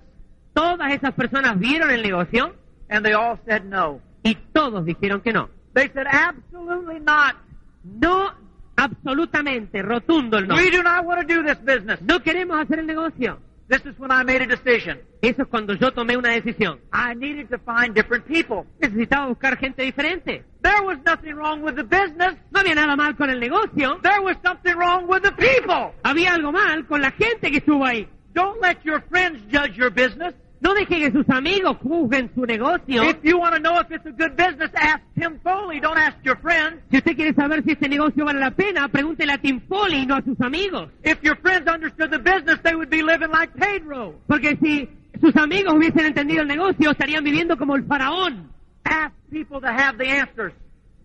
Todas 0.58 0.92
esas 0.92 1.14
personas 1.14 1.56
vieron 1.58 1.90
el 1.90 2.02
negocio 2.02 2.52
and 2.90 3.04
they 3.04 3.14
all 3.14 3.38
said 3.46 3.62
no. 3.62 4.00
y 4.25 4.34
todos 4.52 4.84
dijeron 4.84 5.20
que 5.20 5.32
no. 5.32 5.48
They 5.72 5.88
said 5.90 6.08
absolutely 6.10 6.98
not. 6.98 7.37
No, 7.84 8.32
absolutamente, 8.76 9.82
rotundo 9.82 10.37
el 10.38 10.48
no. 10.48 10.56
We 10.56 10.70
do 10.70 10.82
not 10.82 11.04
want 11.04 11.20
to 11.20 11.26
do 11.32 11.44
this 11.44 11.58
business. 11.62 12.02
No 12.02 12.20
queremos 12.20 12.58
hacer 12.60 12.80
el 12.80 12.87
negocio. 12.87 13.38
This 13.68 13.82
is 13.84 13.99
when 13.99 14.10
I 14.10 14.23
made 14.25 14.40
a 14.40 14.47
decision. 14.47 14.99
Eso 15.21 15.43
es 15.43 15.49
cuando 15.49 15.75
yo 15.75 15.93
tomé 15.93 16.16
una 16.16 16.30
decisión. 16.30 16.80
I 16.90 17.14
needed 17.14 17.50
to 17.50 17.58
find 17.58 17.95
different 17.95 18.26
people. 18.26 18.64
Necesitaba 18.80 19.26
buscar 19.26 19.58
gente 19.58 19.82
diferente. 19.82 20.43
There 20.62 20.82
was 20.84 20.97
nothing 21.04 21.34
wrong 21.34 21.62
with 21.62 21.76
the 21.76 21.84
business. 21.84 22.34
No 22.50 22.60
había 22.60 22.75
nada 22.75 22.97
mal 22.97 23.14
con 23.14 23.28
el 23.28 23.38
negocio. 23.38 24.00
There 24.02 24.21
was 24.23 24.36
something 24.43 24.75
wrong 24.75 25.06
with 25.06 25.23
the 25.23 25.32
people. 25.32 25.93
Había 26.02 26.32
algo 26.32 26.50
mal 26.50 26.86
con 26.86 27.02
la 27.02 27.10
gente 27.10 27.50
que 27.50 27.58
estuvo 27.58 27.84
ahí. 27.84 28.08
Don't 28.32 28.58
let 28.62 28.78
your 28.84 29.02
friends 29.10 29.43
judge 29.52 29.76
your 29.76 29.90
business. 29.90 30.32
No 30.60 30.75
deje 30.75 30.99
que 30.99 31.12
sus 31.12 31.28
amigos 31.30 31.76
juzguen 31.82 32.30
su 32.34 32.44
negocio. 32.44 33.04
If 33.04 33.23
you 33.23 33.38
want 33.38 33.54
to 33.54 33.60
know 33.60 33.80
if 33.80 33.90
it's 33.90 34.06
a 34.06 34.10
good 34.10 34.34
business, 34.36 34.71
ask 34.75 35.00
Tim 35.14 35.38
Foley. 35.40 35.80
Don't 35.80 35.99
ask 35.99 36.16
your 36.25 36.36
friends. 36.38 36.82
Si 36.90 36.99
usted 36.99 37.14
quiere 37.14 37.32
saber 37.34 37.62
si 37.62 37.73
este 37.73 37.88
negocio 37.88 38.25
vale 38.25 38.40
la 38.40 38.50
pena, 38.50 38.88
pregúntele 38.88 39.32
a 39.32 39.38
Tim 39.38 39.60
Foley 39.68 40.02
y 40.02 40.06
no 40.06 40.16
a 40.16 40.23
sus 40.23 40.40
amigos. 40.40 40.90
If 41.04 41.23
your 41.23 41.36
friends 41.36 41.68
understood 41.68 42.10
the 42.10 42.18
business, 42.18 42.60
they 42.62 42.75
would 42.75 42.90
be 42.90 43.02
living 43.02 43.30
like 43.30 43.52
Pedro. 43.54 44.14
Porque 44.26 44.56
si 44.60 44.88
sus 45.21 45.36
amigos 45.36 45.75
hubiesen 45.75 46.06
entendido 46.06 46.42
el 46.42 46.49
negocio, 46.49 46.90
estarían 46.90 47.23
viviendo 47.23 47.56
como 47.56 47.76
el 47.76 47.84
faraón. 47.84 48.50
Ask 48.84 49.14
people 49.30 49.60
that 49.60 49.78
have 49.78 49.97
the 49.99 50.10
answers. 50.10 50.52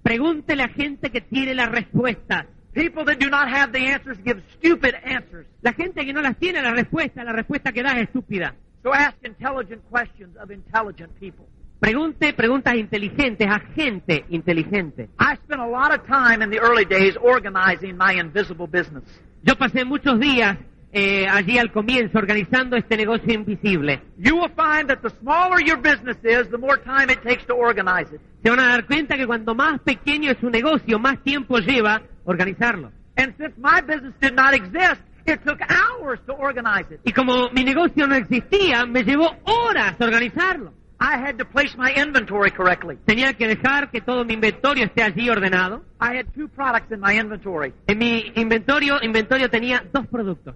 Pregúntele 0.01 0.63
a 0.63 0.69
gente 0.69 1.11
que 1.11 1.21
tiene 1.21 1.53
las 1.53 1.69
respuestas. 1.69 2.47
People 2.73 3.05
that 3.05 3.19
do 3.19 3.29
not 3.29 3.47
have 3.47 3.71
the 3.71 3.85
answers 3.87 4.17
give 4.25 4.41
stupid 4.57 4.95
answers. 5.05 5.45
La 5.61 5.73
gente 5.73 6.03
que 6.05 6.11
no 6.11 6.21
las 6.21 6.37
tiene 6.37 6.61
la 6.61 6.71
respuesta, 6.71 7.23
la 7.23 7.33
respuesta 7.33 7.71
que 7.71 7.83
da 7.83 7.91
es 7.93 8.07
estúpida. 8.07 8.55
So 8.83 8.93
ask 8.93 9.15
intelligent 9.23 9.81
questions 9.89 10.35
of 10.37 10.51
intelligent 10.51 11.17
people. 11.19 11.45
Pregunte 11.79 12.33
preguntas 12.33 12.75
inteligentes 12.75 13.47
a 13.47 13.59
gente 13.75 14.25
inteligente. 14.29 15.09
I 15.19 15.35
spent 15.35 15.61
a 15.61 15.67
lot 15.67 15.93
of 15.93 16.05
time 16.05 16.41
in 16.41 16.49
the 16.49 16.59
early 16.59 16.85
days 16.85 17.17
organizing 17.17 17.97
my 17.97 18.13
invisible 18.13 18.67
business. 18.67 19.03
Yo 19.41 19.55
pasé 19.55 19.85
muchos 19.85 20.19
días 20.19 20.57
eh, 20.93 21.27
allí 21.27 21.57
al 21.57 21.71
comienzo 21.71 22.17
organizando 22.17 22.75
este 22.75 22.95
negocio 22.95 23.33
invisible. 23.33 24.01
You 24.17 24.35
will 24.35 24.51
find 24.55 24.87
that 24.89 25.01
the 25.01 25.09
smaller 25.21 25.59
your 25.59 25.77
business 25.77 26.17
is, 26.23 26.49
the 26.49 26.57
more 26.57 26.77
time 26.77 27.09
it 27.09 27.21
takes 27.23 27.45
to 27.47 27.55
organize 27.55 28.13
it. 28.13 28.21
Se 28.43 28.49
van 28.49 28.59
a 28.59 28.67
dar 28.67 28.85
cuenta 28.85 29.17
que 29.17 29.25
cuanto 29.25 29.55
más 29.55 29.79
pequeño 29.81 30.31
es 30.31 30.37
su 30.39 30.49
negocio, 30.49 30.99
más 30.99 31.21
tiempo 31.23 31.57
lleva 31.59 32.01
organizarlo. 32.25 32.91
And 33.15 33.35
since 33.37 33.53
my 33.57 33.81
business 33.81 34.13
did 34.21 34.33
not 34.33 34.53
exist, 34.53 35.01
it 35.25 35.39
took 35.45 35.59
hours 35.69 36.19
to 36.27 36.33
organize 36.33 36.85
it. 36.91 36.99
Y 37.05 37.11
como 37.11 37.49
mi 37.51 37.63
negocio 37.63 38.07
no 38.07 38.15
existía, 38.15 38.85
me 38.85 39.03
llevó 39.03 39.29
horas 39.45 39.95
organizarlo. 39.99 40.73
I 40.99 41.17
had 41.17 41.37
to 41.37 41.45
place 41.45 41.75
my 41.77 41.91
inventory 41.91 42.51
correctly. 42.51 42.97
Tenía 43.05 43.33
que 43.33 43.47
dejar 43.47 43.91
que 43.91 43.99
todo 43.99 44.23
mi 44.23 44.35
inventario 44.35 44.85
esté 44.85 45.03
allí 45.03 45.29
ordenado. 45.29 45.83
I 45.99 46.17
had 46.17 46.27
two 46.33 46.47
products 46.47 46.91
in 46.91 47.01
my 47.01 47.13
inventory. 47.19 47.73
En 47.87 47.97
mi 47.97 48.31
inventario, 48.35 48.99
inventario 49.01 49.49
tenía 49.49 49.83
dos 49.91 50.07
productos. 50.07 50.55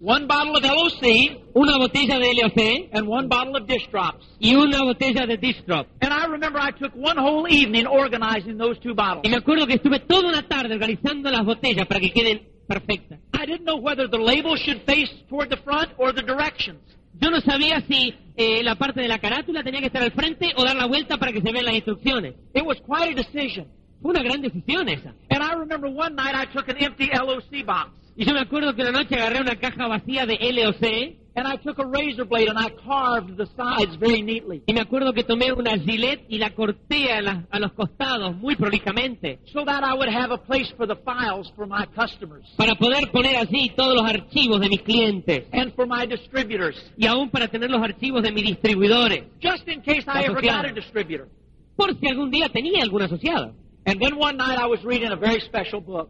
One 0.00 0.26
bottle 0.26 0.56
of 0.56 0.62
LOC 0.64 1.52
Una 1.54 1.78
botella 1.78 2.18
de 2.18 2.34
LOC 2.34 2.90
and 2.92 3.06
one 3.08 3.28
bottle 3.28 3.56
of 3.56 3.66
dish 3.68 3.88
drops. 3.90 4.26
y 4.40 4.54
una 4.56 4.82
botella 4.82 5.24
de 5.26 5.36
Dish 5.38 5.64
Drop. 5.64 5.86
And 6.00 6.12
I 6.12 6.26
remember 6.26 6.60
I 6.60 6.72
took 6.72 6.92
one 6.96 7.16
whole 7.16 7.46
evening 7.48 7.86
organizing 7.86 8.58
those 8.58 8.78
two 8.80 8.94
bottles. 8.94 9.22
Y 9.24 9.28
me 9.30 9.36
acuerdo 9.36 9.66
que 9.66 9.74
estuve 9.74 10.00
toda 10.00 10.28
una 10.28 10.42
tarde 10.42 10.74
organizando 10.74 11.30
las 11.30 11.44
botellas 11.44 11.86
para 11.86 12.00
que 12.00 12.10
queden 12.10 12.42
perfectas. 12.66 13.20
I 13.32 13.46
didn't 13.46 13.64
know 13.64 13.76
whether 13.76 14.08
the 14.08 14.18
label 14.18 14.56
should 14.56 14.82
face 14.84 15.10
toward 15.28 15.50
the 15.50 15.58
front 15.58 15.90
or 15.98 16.12
the 16.12 16.22
directions. 16.22 16.80
Yo 17.20 17.30
no 17.30 17.40
sabía 17.40 17.80
si 17.88 18.14
eh, 18.36 18.62
la 18.62 18.74
parte 18.74 19.00
de 19.00 19.08
la 19.08 19.18
carátula 19.18 19.62
tenía 19.62 19.80
que 19.80 19.86
estar 19.86 20.02
al 20.02 20.12
frente 20.12 20.52
o 20.56 20.64
dar 20.64 20.76
la 20.76 20.86
vuelta 20.86 21.16
para 21.16 21.32
que 21.32 21.40
se 21.40 21.52
vean 21.52 21.64
las 21.64 21.74
instrucciones. 21.74 22.34
It 22.54 22.64
was 22.64 22.78
quite 22.80 23.12
a 23.12 23.14
decision. 23.14 23.68
Fue 24.02 24.10
una 24.10 24.22
gran 24.22 24.42
decisión 24.42 24.88
esa. 24.88 25.14
And 25.30 25.42
I 25.42 25.54
remember 25.54 25.88
one 25.88 26.14
night 26.14 26.34
I 26.34 26.46
took 26.52 26.68
an 26.68 26.76
empty 26.78 27.08
LOC 27.14 27.64
box 27.64 27.90
Y 28.16 28.24
yo 28.24 28.32
me 28.32 28.40
acuerdo 28.40 28.74
que 28.74 28.82
una 28.82 28.92
noche 28.92 29.16
agarré 29.16 29.40
una 29.40 29.56
caja 29.56 29.88
vacía 29.88 30.26
de 30.26 30.38
LOC 30.52 31.23
and 31.36 31.46
I 31.48 31.56
took 31.56 31.78
a 31.78 31.84
razor 31.86 32.24
blade 32.24 32.48
and 32.48 32.58
I 32.58 32.70
carved 32.86 33.36
the 33.36 33.46
sides 33.56 33.96
very 33.98 34.22
neatly 34.22 34.62
y 34.66 34.72
me 34.72 34.80
acuerdo 34.80 35.12
que 35.12 35.24
tomé 35.24 35.52
una 35.52 35.76
gilet 35.78 36.24
y 36.28 36.38
la 36.38 36.50
corté 36.54 37.12
a, 37.12 37.20
las- 37.22 37.44
a 37.50 37.58
los 37.58 37.72
costados 37.72 38.36
muy 38.36 38.54
prolijamente 38.56 39.38
so 39.52 39.64
that 39.64 39.82
I 39.82 39.94
would 39.94 40.08
have 40.08 40.32
a 40.32 40.38
place 40.38 40.72
for 40.76 40.86
the 40.86 40.96
files 41.04 41.50
for 41.56 41.66
my 41.66 41.86
customers 41.94 42.46
para 42.56 42.74
poder 42.76 43.10
poner 43.10 43.36
allí 43.36 43.70
todos 43.76 43.94
los 43.94 44.04
archivos 44.04 44.60
de 44.60 44.68
mis 44.68 44.82
clientes 44.82 45.44
and 45.52 45.72
for 45.74 45.86
my 45.86 46.06
distributors, 46.06 46.76
y 46.96 47.06
aún 47.06 47.30
para 47.30 47.48
tener 47.48 47.70
los 47.70 47.82
archivos 47.82 48.22
de 48.22 48.30
mis 48.32 48.44
distribuidores, 48.44 49.24
just 49.42 49.66
in 49.68 49.80
case 49.82 50.04
I 50.06 50.24
ever 50.26 50.40
got 50.40 50.66
a 50.66 50.72
distributor. 50.72 51.28
por 51.76 51.92
si 51.98 52.06
algún 52.08 52.30
día 52.30 52.48
tenía 52.48 52.82
algún 52.82 53.02
asociado. 53.02 53.52
And 53.86 54.00
then 54.00 54.14
one 54.16 54.36
night 54.38 54.58
I 54.58 54.66
was 54.66 54.82
reading 54.84 55.10
a 55.10 55.16
very 55.16 55.40
special 55.40 55.80
book. 55.80 56.08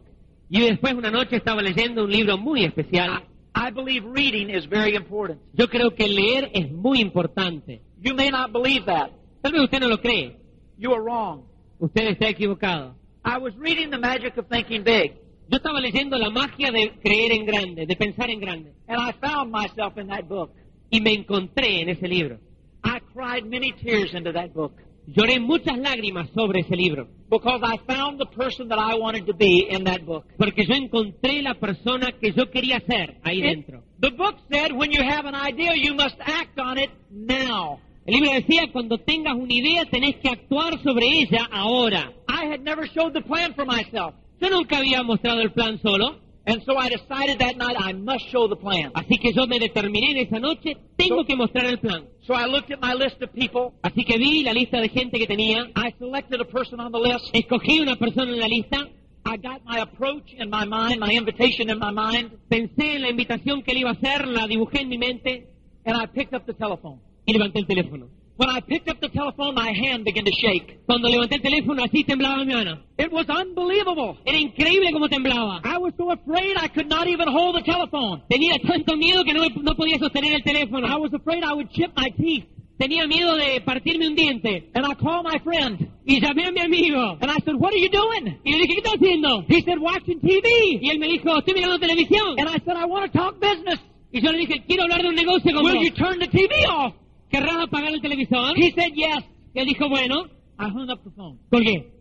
Y 0.49 0.61
después 0.61 0.93
una 0.93 1.09
noche 1.11 1.35
estaba 1.37 1.61
leyendo 1.61 2.03
un 2.05 2.11
libro 2.11 2.37
muy 2.37 2.63
especial. 2.63 3.23
I 3.57 3.69
believe 3.71 4.03
reading 4.05 4.49
is 4.49 4.65
very 4.65 4.95
important. 4.95 5.39
Yo 5.53 5.67
creo 5.67 5.95
que 5.95 6.07
leer 6.07 6.51
es 6.53 6.69
muy 6.71 6.99
importante. 6.99 7.81
You 8.01 8.13
may 8.13 8.29
not 8.29 8.51
believe 8.51 8.85
that. 8.85 9.11
Tal 9.41 9.53
vez 9.53 9.61
usted 9.61 9.79
no 9.79 9.87
lo 9.87 9.97
cree, 9.97 10.35
You 10.77 10.91
are 10.93 11.01
wrong. 11.01 11.43
Usted 11.79 12.07
está 12.07 12.27
equivocado. 12.29 12.95
I 13.23 13.37
was 13.37 13.55
reading 13.55 13.89
The 13.89 13.97
Magic 13.97 14.37
of 14.37 14.47
Thinking 14.49 14.83
Big, 14.83 15.13
Yo 15.47 15.57
estaba 15.57 15.79
leyendo 15.79 16.17
la 16.17 16.29
magia 16.29 16.71
de 16.71 16.91
creer 17.01 17.31
en 17.31 17.45
grande, 17.45 17.85
de 17.85 17.95
pensar 17.95 18.29
en 18.29 18.39
grande. 18.39 18.73
and 18.87 18.99
I 18.99 19.13
found 19.13 19.51
myself 19.51 19.97
in 19.97 20.07
that 20.07 20.27
book. 20.27 20.51
Y 20.91 20.99
me 20.99 21.13
encontré 21.13 21.81
en 21.81 21.89
ese 21.89 22.07
libro. 22.07 22.39
I 22.83 22.99
cried 23.13 23.45
many 23.45 23.71
tears 23.71 24.13
into 24.13 24.31
that 24.33 24.53
book 24.53 24.73
Lloré 25.07 25.39
muchas 25.39 25.77
lágrimas 25.77 26.29
sobre 26.33 26.61
ese 26.61 26.75
libro. 26.75 27.07
because 27.29 27.61
I 27.63 27.77
found 27.91 28.19
the 28.19 28.25
person 28.27 28.67
that 28.69 28.79
I 28.79 28.95
wanted 28.95 29.25
to 29.27 29.33
be 29.33 29.67
in 29.69 29.83
that 29.85 30.05
book. 30.05 30.25
Porque 30.37 30.65
yo 30.65 30.75
encontré 30.75 31.41
la 31.41 31.55
persona 31.55 32.11
que 32.11 32.31
yo 32.31 32.49
quería 32.51 32.79
ser 32.87 33.17
ahí 33.23 33.41
dentro. 33.41 33.83
The 33.99 34.11
book 34.11 34.35
said 34.51 34.71
when 34.71 34.91
you 34.91 35.01
have 35.01 35.25
an 35.25 35.35
idea, 35.35 35.73
you 35.75 35.93
must 35.95 36.15
act 36.19 36.59
on 36.59 36.77
it 36.77 36.89
now. 37.09 37.79
El 38.05 38.15
libro 38.15 38.31
decía, 38.33 38.71
cuando 38.71 38.99
tengas 38.99 39.33
una 39.33 39.51
idea 39.51 39.85
tenés 39.85 40.17
que 40.17 40.29
actuar 40.29 40.81
sobre 40.83 41.07
ella 41.07 41.47
ahora. 41.51 42.13
I 42.27 42.45
had 42.45 42.61
never 42.61 42.87
showed 42.87 43.13
the 43.13 43.21
plan 43.21 43.53
for 43.55 43.65
myself. 43.65 44.13
Yo 44.39 44.49
nunca 44.49 44.77
había 44.77 45.01
mostrado 45.01 45.41
el 45.41 45.51
plan 45.51 45.79
solo, 45.81 46.19
And 46.47 46.61
so 46.63 46.77
I 46.77 46.89
decided 46.89 47.39
that 47.39 47.57
night 47.57 47.75
I 47.77 47.93
must 47.93 48.29
show 48.31 48.47
the 48.47 48.55
plan. 48.55 48.91
así 48.93 49.17
que 49.17 49.33
yo 49.33 49.47
me 49.47 49.59
determiné 49.59 50.11
en 50.11 50.17
esa 50.17 50.39
noche, 50.39 50.77
tengo 50.95 51.25
que 51.25 51.35
mostrar 51.35 51.65
el 51.65 51.79
plan. 51.79 52.05
So 52.27 52.33
I 52.33 52.45
looked 52.45 52.71
at 52.71 52.79
my 52.81 52.93
list 52.93 53.21
of 53.21 53.33
people. 53.33 53.73
Así 53.81 54.05
que 54.05 54.17
vi 54.17 54.43
la 54.43 54.53
lista 54.53 54.79
de 54.79 54.89
gente 54.89 55.17
que 55.17 55.27
tenía, 55.27 55.71
I 55.75 55.93
selected 55.97 56.39
a 56.41 56.45
person 56.45 56.79
on 56.79 56.91
the 56.91 56.99
list. 56.99 57.25
escogí 57.33 57.79
una 57.79 57.95
persona 57.95 58.31
en 58.31 58.39
la 58.39 58.47
lista, 58.47 58.87
I 59.25 59.37
got 59.37 59.63
my 59.65 59.79
approach 59.79 60.33
in 60.33 60.49
my 60.51 60.65
mind, 60.65 60.99
my 60.99 61.11
invitation 61.11 61.69
in 61.69 61.79
my 61.79 61.91
mind, 61.91 62.31
pensé 62.47 62.95
en 62.95 63.01
la 63.01 63.09
invitación 63.09 63.63
que 63.63 63.71
él 63.71 63.79
iba 63.79 63.89
a 63.89 63.93
hacer, 63.93 64.27
la 64.27 64.47
dibujé 64.47 64.81
en 64.81 64.89
mi 64.89 64.97
mente 64.99 65.47
and 65.83 65.97
I 65.97 66.05
picked 66.05 66.35
up 66.35 66.45
the 66.45 66.53
telephone. 66.53 66.99
y 67.25 67.33
levanté 67.33 67.59
el 67.59 67.65
teléfono. 67.65 68.07
When 68.37 68.49
I 68.49 68.59
picked 68.59 68.89
up 68.89 68.99
the 68.99 69.07
telephone, 69.07 69.55
my 69.55 69.71
hand 69.71 70.03
began 70.03 70.25
to 70.25 70.31
shake. 70.31 70.79
Cuando 70.85 71.07
levanté 71.07 71.35
el 71.35 71.41
teléfono 71.41 71.81
así 71.83 72.03
temblaba 72.03 72.43
mi 72.43 72.53
mano. 72.53 72.79
It 72.97 73.11
was 73.11 73.25
unbelievable. 73.29 74.17
Era 74.25 74.37
increíble 74.37 74.91
cómo 74.91 75.07
temblaba. 75.07 75.61
I 75.63 75.77
was 75.77 75.93
so 75.97 76.11
afraid 76.11 76.57
I 76.57 76.67
could 76.67 76.89
not 76.89 77.07
even 77.07 77.27
hold 77.29 77.55
the 77.55 77.63
telephone. 77.63 78.23
Tenía 78.29 78.59
tanto 78.61 78.97
miedo 78.97 79.23
que 79.23 79.33
no, 79.33 79.45
no 79.63 79.75
podía 79.75 79.97
sostener 79.99 80.33
el 80.33 80.43
teléfono. 80.43 80.85
I 80.85 80.97
was 80.97 81.13
afraid 81.13 81.43
I 81.43 81.53
would 81.53 81.69
chip 81.71 81.91
my 81.95 82.09
teeth. 82.17 82.45
Tenía 82.77 83.07
miedo 83.07 83.35
de 83.37 83.61
partirme 83.61 84.05
un 84.09 84.15
diente. 84.15 84.69
And 84.75 84.85
I 84.85 84.95
called 84.95 85.23
my 85.23 85.39
friend. 85.39 85.87
Y 86.05 86.19
llamé 86.19 86.45
a 86.47 86.51
mi 86.51 86.59
amigo. 86.59 87.17
And 87.21 87.31
I 87.31 87.37
said, 87.45 87.55
What 87.55 87.71
are 87.71 87.79
you 87.79 87.89
doing? 87.89 88.37
Y 88.43 88.51
le 88.51 88.57
dije, 88.63 88.73
¿qué 88.73 88.79
estás 88.83 88.95
haciendo? 88.95 89.45
He 89.47 89.61
said, 89.61 89.79
Watching 89.79 90.19
TV. 90.19 90.79
Y 90.81 90.89
él 90.89 90.99
me 90.99 91.07
dijo, 91.07 91.37
estoy 91.39 91.53
mirando 91.53 91.79
televisión. 91.79 92.35
And 92.37 92.49
I 92.49 92.59
said, 92.65 92.75
I 92.75 92.83
want 92.85 93.09
to 93.09 93.17
talk 93.17 93.39
business. 93.39 93.79
Y 94.11 94.19
yo 94.19 94.29
le 94.33 94.39
dije, 94.39 94.61
quiero 94.67 94.83
hablar 94.83 95.03
de 95.03 95.07
un 95.07 95.15
negocio 95.15 95.53
con 95.53 95.63
Will 95.63 95.75
vos. 95.75 95.83
you 95.85 95.91
turn 95.91 96.19
the 96.19 96.27
TV 96.27 96.51
off? 96.69 96.93
¿Querrás 97.35 97.63
apagar 97.63 97.91
el 97.93 98.01
televisor? 98.01 98.57
He 98.57 98.71
said, 98.71 98.93
Yes. 98.93 99.23
Él 99.53 99.65
dijo, 99.67 99.89
bueno, 99.89 100.27
I 100.59 100.65
hung 100.69 100.89
up 100.89 101.03
the 101.03 101.11
phone. 101.11 101.37
colgué. 101.51 101.91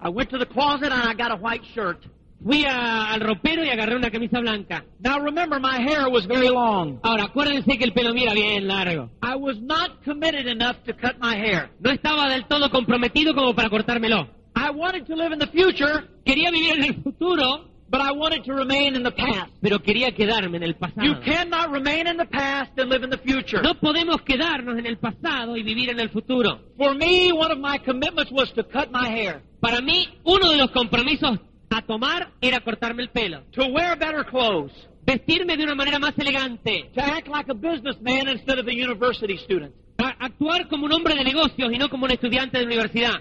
I 0.00 0.08
went 0.10 0.30
to 0.30 0.38
the 0.38 0.46
closet 0.46 0.92
and 0.92 1.02
I 1.02 1.14
got 1.14 1.32
a 1.32 1.36
white 1.36 1.64
shirt. 1.74 2.04
Fui 2.44 2.64
a- 2.64 3.12
al 3.12 3.20
ropero 3.20 3.64
y 3.64 3.68
agarré 3.70 3.96
una 3.96 4.10
camisa 4.10 4.38
blanca. 4.40 4.84
Now 5.00 5.18
remember, 5.18 5.58
my 5.58 5.78
hair 5.80 6.08
was 6.08 6.26
very 6.26 6.48
long. 6.48 6.98
Ahora, 7.02 7.24
acuérdense 7.24 7.78
que 7.78 7.84
el 7.84 7.92
pelo 7.92 8.12
mío 8.12 8.24
era 8.24 8.34
bien 8.34 8.68
largo. 8.68 9.10
I 9.22 9.34
was 9.36 9.58
not 9.60 10.04
committed 10.04 10.46
enough 10.46 10.76
to 10.84 10.92
cut 10.94 11.16
my 11.20 11.34
hair. 11.34 11.70
No 11.80 11.90
estaba 11.90 12.28
del 12.28 12.46
todo 12.46 12.70
comprometido 12.70 13.34
como 13.34 13.54
para 13.54 13.70
cortármelo. 13.70 14.28
I 14.54 14.70
wanted 14.70 15.06
to 15.06 15.16
live 15.16 15.32
in 15.32 15.38
the 15.38 15.46
future, 15.48 16.04
Quería 16.24 16.50
vivir 16.50 16.76
en 16.76 16.84
el 16.84 16.94
futuro, 17.02 17.65
but 17.88 18.00
I 18.00 18.12
wanted 18.12 18.44
to 18.44 18.52
remain 18.54 18.94
in 18.96 19.02
the 19.02 19.12
past. 19.12 19.52
pero 19.62 19.78
quería 19.80 20.12
quedarme 20.14 20.56
en 20.56 20.62
el 20.64 20.74
pasado. 20.74 21.04
You 21.06 21.14
cannot 21.24 21.70
remain 21.72 22.06
in 22.06 22.16
the 22.16 22.26
past 22.26 22.78
and 22.78 22.90
live 22.90 23.04
in 23.04 23.10
the 23.10 23.18
future. 23.18 23.62
No 23.62 23.74
podemos 23.74 24.22
quedarnos 24.22 24.78
en 24.78 24.86
el 24.86 24.98
pasado 24.98 25.56
y 25.56 25.62
vivir 25.62 25.90
en 25.90 26.00
el 26.00 26.08
futuro. 26.10 26.60
For 26.76 26.94
me, 26.94 27.32
one 27.32 27.52
of 27.52 27.58
my 27.58 27.78
commitments 27.78 28.30
was 28.32 28.52
to 28.54 28.64
cut 28.64 28.90
my 28.90 29.08
hair, 29.08 29.42
Para 29.60 29.80
mí, 29.80 30.06
uno 30.24 30.50
de 30.50 30.56
los 30.58 30.70
compromisos 30.70 31.38
a 31.70 31.82
tomar 31.82 32.30
era 32.40 32.60
cortarme 32.60 33.02
el 33.02 33.08
pelo, 33.10 33.42
to 33.52 33.66
wear 33.66 33.96
better 33.98 34.24
clothes, 34.24 34.72
vestirme 35.04 35.56
de 35.56 35.64
una 35.64 35.74
manera 35.74 35.98
más 35.98 36.12
elegante, 36.18 36.90
to 36.94 37.00
act 37.00 37.26
like 37.28 37.50
a 37.50 37.54
businessman 37.54 38.28
instead 38.28 38.58
of 38.58 38.66
a 38.68 38.72
university 38.72 39.36
student. 39.38 39.72
a- 39.98 40.14
actuar 40.26 40.68
como 40.68 40.84
un 40.86 40.92
hombre 40.92 41.14
de 41.14 41.24
negocios 41.24 41.72
y 41.72 41.78
no 41.78 41.88
como 41.88 42.04
un 42.04 42.10
estudiante 42.12 42.58
de 42.58 42.64
universidad. 42.66 43.14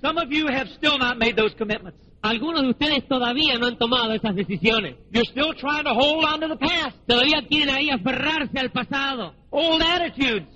Some 0.00 0.18
of 0.18 0.30
you 0.30 0.46
have 0.46 0.68
still 0.76 0.96
not 0.98 1.18
made 1.18 1.34
those 1.36 1.54
commitments. 1.56 1.98
Algunos 2.22 2.62
de 2.62 2.68
ustedes 2.70 3.08
todavía 3.08 3.58
no 3.58 3.66
han 3.66 3.78
tomado 3.78 4.12
esas 4.12 4.34
decisiones. 4.34 4.96
You're 5.10 5.24
still 5.30 5.54
trying 5.54 5.84
to 5.84 5.94
hold 5.94 6.24
on 6.24 6.40
to 6.40 6.48
the 6.48 6.56
past, 6.56 6.96
Todavía 7.06 7.42
quieren 7.48 7.74
ahí 7.74 7.88
aferrarse 7.90 8.58
al 8.58 8.70
pasado. 8.70 9.34
old 9.50 9.82
attitudes, 9.82 10.46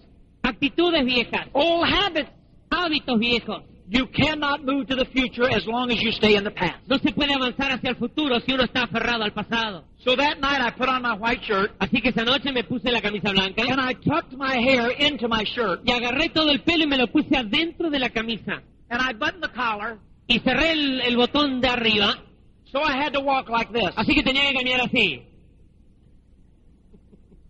Actitudes 0.43 1.05
viejas, 1.07 1.49
old 1.53 1.87
habits. 1.89 2.31
hábitos 2.71 3.19
viejos. 3.19 3.63
You 3.89 4.07
cannot 4.07 4.65
move 4.65 4.87
to 4.89 4.97
the 4.97 5.05
future 5.07 5.47
as 5.49 5.67
long 5.67 5.91
as 5.91 6.01
you 6.03 6.11
stay 6.11 6.37
in 6.37 6.45
the 6.45 6.51
past. 6.51 6.81
No 6.87 6.99
se 6.99 7.13
puede 7.13 7.35
avanzar 7.35 7.71
hacia 7.71 7.91
el 7.91 7.97
futuro 7.97 8.41
si 8.41 8.53
uno 8.53 8.65
está 8.65 8.85
aferrado 8.85 9.25
al 9.25 9.33
pasado. 9.33 9.85
So 9.99 10.17
that 10.17 10.39
night 10.41 10.61
I 10.61 10.71
put 10.71 10.89
on 10.89 11.03
my 11.03 11.13
white 11.17 11.43
shirt 11.45 11.73
Así 11.79 12.01
que 12.03 12.09
esa 12.11 12.25
noche 12.25 12.51
me 12.53 12.65
puse 12.65 12.91
la 12.91 13.01
camisa 13.01 13.31
blanca 13.31 13.63
and 13.63 13.81
I 13.81 13.93
tucked 13.95 14.33
my 14.37 14.57
hair 14.57 14.91
into 14.99 15.29
my 15.29 15.45
shirt 15.45 15.81
y 15.85 15.93
agarré 15.93 16.29
todo 16.31 16.51
el 16.51 16.61
pelo 16.63 16.85
y 16.85 16.87
me 16.87 16.97
lo 16.99 17.07
puse 17.09 17.37
adentro 17.37 17.89
de 17.91 17.99
la 17.99 18.09
camisa. 18.11 18.63
and 18.91 19.01
I 19.03 19.13
buttoned 19.13 19.43
the 19.43 19.49
collar 19.49 19.99
Y 20.27 20.39
cerré 20.41 20.73
el, 20.73 21.01
el 21.03 21.17
botón 21.17 21.61
de 21.61 21.69
arriba, 21.69 22.19
so 22.65 22.81
I 22.81 22.93
had 22.93 23.13
to 23.13 23.21
walk 23.21 23.49
like 23.51 23.73
this 23.73 23.93
así 23.97 24.15
que 24.15 24.23
tenía 24.23 24.49
que 24.51 24.55
caminar 24.55 24.81
así. 24.83 25.23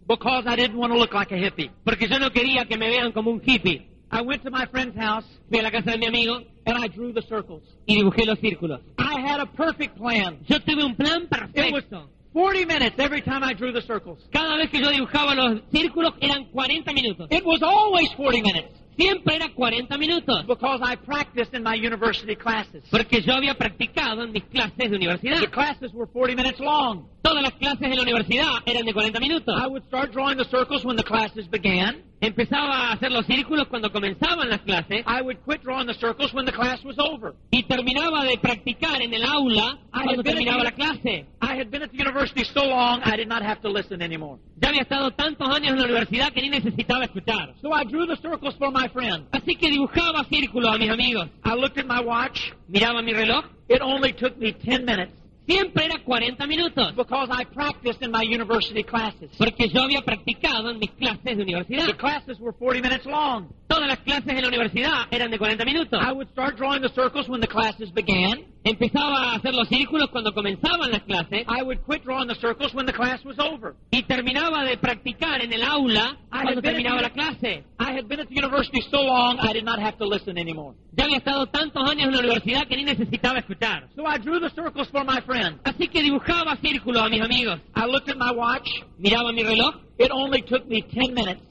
because 0.06 0.44
I 0.46 0.56
didn't 0.56 0.76
want 0.76 0.92
to 0.92 0.98
look 0.98 1.14
like 1.14 1.32
a 1.32 1.36
hippie. 1.36 1.70
Porque 1.84 2.08
yo 2.08 2.18
no 2.18 2.30
quería 2.30 2.66
que 2.66 2.76
me 2.76 2.88
vean 2.90 3.12
como 3.12 3.30
un 3.30 3.40
hippie. 3.44 3.88
I 4.10 4.20
went 4.20 4.42
to 4.44 4.50
my 4.50 4.66
friend's 4.66 4.94
house 4.96 5.24
Fui 5.48 5.58
a 5.58 5.62
la 5.62 5.70
casa 5.70 5.90
de 5.92 5.98
mi 5.98 6.06
amigo 6.06 6.42
and 6.66 6.78
I 6.78 6.88
drew 6.88 7.12
the 7.12 7.22
circles. 7.22 7.62
y 7.86 7.96
dibujé 7.96 8.24
los 8.26 8.38
círculos. 8.38 8.80
I 8.98 9.20
had 9.20 9.40
a 9.40 9.46
perfect 9.46 9.96
plan. 9.96 10.38
Yo 10.46 10.60
tuve 10.60 10.84
un 10.84 10.94
plan 10.94 11.22
It 11.54 11.72
was 11.72 11.84
perfecto. 11.84 12.10
40 12.32 12.66
minutes 12.66 12.98
every 12.98 13.22
time 13.22 13.42
I 13.44 13.54
drew 13.54 13.72
the 13.72 13.80
circles. 13.82 14.18
Cada 14.32 14.56
vez 14.56 14.68
que 14.70 14.80
yo 14.80 14.90
dibujaba 14.90 15.34
los 15.34 15.62
círculos 15.72 16.14
eran 16.20 16.44
40 16.50 16.92
minutos. 16.92 17.28
It 17.30 17.44
was 17.44 17.62
always 17.62 18.10
40 18.16 18.42
minutes 18.42 18.72
Siempre 18.96 19.36
era 19.36 19.48
40 19.52 19.98
minutos. 19.98 20.46
because 20.46 20.80
I 20.82 20.96
practiced 20.96 21.54
in 21.54 21.62
my 21.62 21.74
university 21.74 22.36
classes. 22.36 22.84
Porque 22.90 23.22
yo 23.22 23.34
había 23.34 23.54
practicado 23.54 24.22
en 24.22 24.32
mis 24.32 24.44
clases 24.44 24.90
de 24.90 24.96
universidad. 24.96 25.40
The 25.40 25.50
classes 25.50 25.92
were 25.92 26.06
40 26.06 26.36
minutes 26.36 26.60
long. 26.60 27.08
Todas 27.22 27.42
las 27.42 27.54
clases 27.54 27.80
de 27.90 27.96
la 27.96 28.02
universidad 28.02 28.62
eran 28.66 28.84
de 28.84 28.92
40 28.92 29.18
minutos. 29.20 29.54
I 29.60 29.66
would 29.66 29.84
start 29.86 30.12
drawing 30.12 30.36
the 30.36 30.44
circles 30.44 30.84
when 30.84 30.96
the 30.96 31.02
classes 31.04 31.48
began. 31.48 32.02
Empezaba 32.24 32.88
a 32.88 32.92
hacer 32.92 33.12
los 33.12 33.26
círculos 33.26 33.66
cuando 33.68 33.92
comenzaban 33.92 34.48
las 34.48 34.60
clases 34.60 35.04
I 35.06 35.20
would 35.20 35.38
quit 35.44 35.62
drawing 35.62 35.86
the 35.86 35.94
circles 35.94 36.32
when 36.32 36.46
the 36.46 36.52
class 36.52 36.82
was 36.84 36.96
over. 36.98 37.34
y 37.50 37.62
terminaba 37.64 38.24
de 38.24 38.38
practicar 38.38 39.02
en 39.02 39.12
el 39.12 39.24
aula 39.24 39.78
Ay, 39.92 40.04
cuando 40.04 40.22
terminaba 40.22 40.64
la 40.64 40.72
clase. 40.72 41.26
I 41.42 41.58
had 41.60 41.70
been 41.70 41.82
at 41.82 41.90
the 41.90 41.98
university 41.98 42.42
so 42.44 42.64
long 42.64 43.02
I 43.04 43.16
did 43.16 43.28
not 43.28 43.42
have 43.42 43.60
to 43.60 43.68
listen 43.68 44.00
anymore. 44.00 44.38
Ya 44.56 44.70
había 44.70 44.82
estado 44.82 45.10
tantos 45.10 45.48
años 45.48 45.72
en 45.72 45.78
la 45.78 45.84
universidad 45.84 46.32
que 46.32 46.40
ni 46.40 46.48
necesitaba 46.48 47.04
escuchar. 47.04 47.54
So 47.60 47.72
I 47.74 47.84
drew 47.84 48.06
the 48.06 48.16
circles 48.16 48.54
for 48.56 48.70
my 48.70 48.88
friend. 48.88 49.26
Así 49.32 49.56
que 49.56 49.70
dibujaba 49.70 50.24
círculos 50.24 50.74
a 50.74 50.78
mis 50.78 50.90
amigos. 50.90 51.28
I 51.44 51.54
looked 51.54 51.78
at 51.78 51.86
my 51.86 52.00
watch. 52.00 52.52
Miraba 52.68 53.02
mi 53.02 53.12
reloj. 53.12 53.44
It 53.68 53.82
only 53.82 54.12
took 54.14 54.36
me 54.38 54.52
10 54.52 54.84
minutes 54.84 55.12
Siempre 55.46 55.84
era 55.84 55.98
40 56.02 56.46
minutos. 56.46 56.94
because 56.96 57.28
I 57.30 57.44
practiced 57.44 58.02
in 58.02 58.10
my 58.10 58.22
university 58.22 58.82
classes. 58.82 59.30
Porque 59.36 59.68
yo 59.68 59.82
había 59.82 60.00
practicado 60.00 60.70
en 60.70 60.78
mis 60.78 60.90
clases 60.92 61.36
de 61.36 61.42
universidad. 61.42 61.86
The 61.86 61.96
classes 61.96 62.38
were 62.40 62.52
40 62.52 62.80
minutes 62.80 63.06
long. 63.06 63.48
Todas 63.68 63.88
las 63.88 63.98
clases 64.00 64.34
de 64.34 64.40
la 64.40 64.48
universidad 64.48 65.06
eran 65.10 65.30
de 65.30 65.38
40 65.38 65.64
minutos. 65.64 66.00
I 66.02 66.12
would 66.12 66.28
start 66.30 66.56
drawing 66.56 66.80
the 66.80 66.88
circles 66.94 67.28
when 67.28 67.40
the 67.40 67.48
classes 67.48 67.90
began. 67.92 68.53
Empezaba 68.66 69.32
a 69.32 69.34
hacer 69.36 69.54
los 69.54 69.68
círculos 69.68 70.08
cuando 70.08 70.32
comenzaban 70.32 70.90
las 70.90 71.02
clases 71.02 71.44
I 71.46 71.62
would 71.62 71.80
quit 71.86 72.02
drawing 72.02 72.28
the 72.28 72.34
circles 72.34 72.72
when 72.72 72.86
the 72.86 72.94
class 72.94 73.22
was 73.22 73.38
over. 73.38 73.74
y 73.90 74.02
terminaba 74.04 74.64
de 74.64 74.78
practicar 74.78 75.42
en 75.42 75.52
el 75.52 75.62
aula 75.62 76.16
Ay, 76.30 76.44
cuando 76.44 76.62
terminaba 76.62 77.02
la 77.02 77.10
clase. 77.10 77.62
I 77.78 77.92
had 77.92 78.06
been 78.08 78.20
at 78.20 78.28
the 78.28 78.34
university 78.34 78.80
so 78.90 79.02
long 79.02 79.38
I 79.38 79.52
did 79.52 79.64
not 79.64 79.78
have 79.78 79.98
to 79.98 80.06
listen 80.06 80.38
anymore. 80.38 80.74
Ya 80.96 81.04
había 81.04 81.18
estado 81.18 81.46
tantos 81.46 81.82
años 81.90 82.06
en 82.08 82.12
la 82.12 82.20
universidad 82.20 82.66
que 82.66 82.76
ni 82.76 82.84
necesitaba 82.84 83.38
escuchar. 83.40 83.88
So 83.94 84.06
I 84.06 84.16
drew 84.18 84.40
the 84.40 84.48
circles 84.54 84.88
for 84.88 85.04
my 85.04 85.20
friend. 85.26 85.58
Así 85.64 85.86
que 85.88 86.02
dibujaba 86.02 86.56
círculos 86.62 87.02
a 87.02 87.08
mis 87.10 87.20
amigos. 87.20 87.60
I 87.76 87.84
looked 87.86 88.08
at 88.08 88.16
my 88.16 88.30
watch. 88.34 88.66
Miraba 88.98 89.30
mi 89.32 89.42
reloj. 89.42 89.74
It 89.98 90.10
only 90.10 90.40
took 90.42 90.66
me 90.66 90.80
10 90.80 91.12
minutes. 91.12 91.42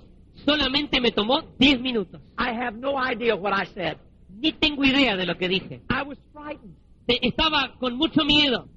Solamente 0.46 1.00
me 1.00 1.12
tomó 1.12 1.44
10 1.60 1.80
minutos. 1.80 2.20
I 2.40 2.50
have 2.54 2.76
no 2.76 2.98
idea 2.98 3.36
what 3.36 3.54
I 3.54 3.66
said. 3.76 3.98
Ni 4.30 4.52
tengo 4.52 4.84
idea 4.84 5.16
de 5.16 5.28
lo 5.28 5.38
que 5.38 5.48
dije. 5.48 5.82
I 5.92 6.02
was 6.02 6.18
frightened. 6.34 6.74
Estaba 7.08 7.76
con 7.80 7.96
mucho 7.96 8.24
miedo. 8.24 8.68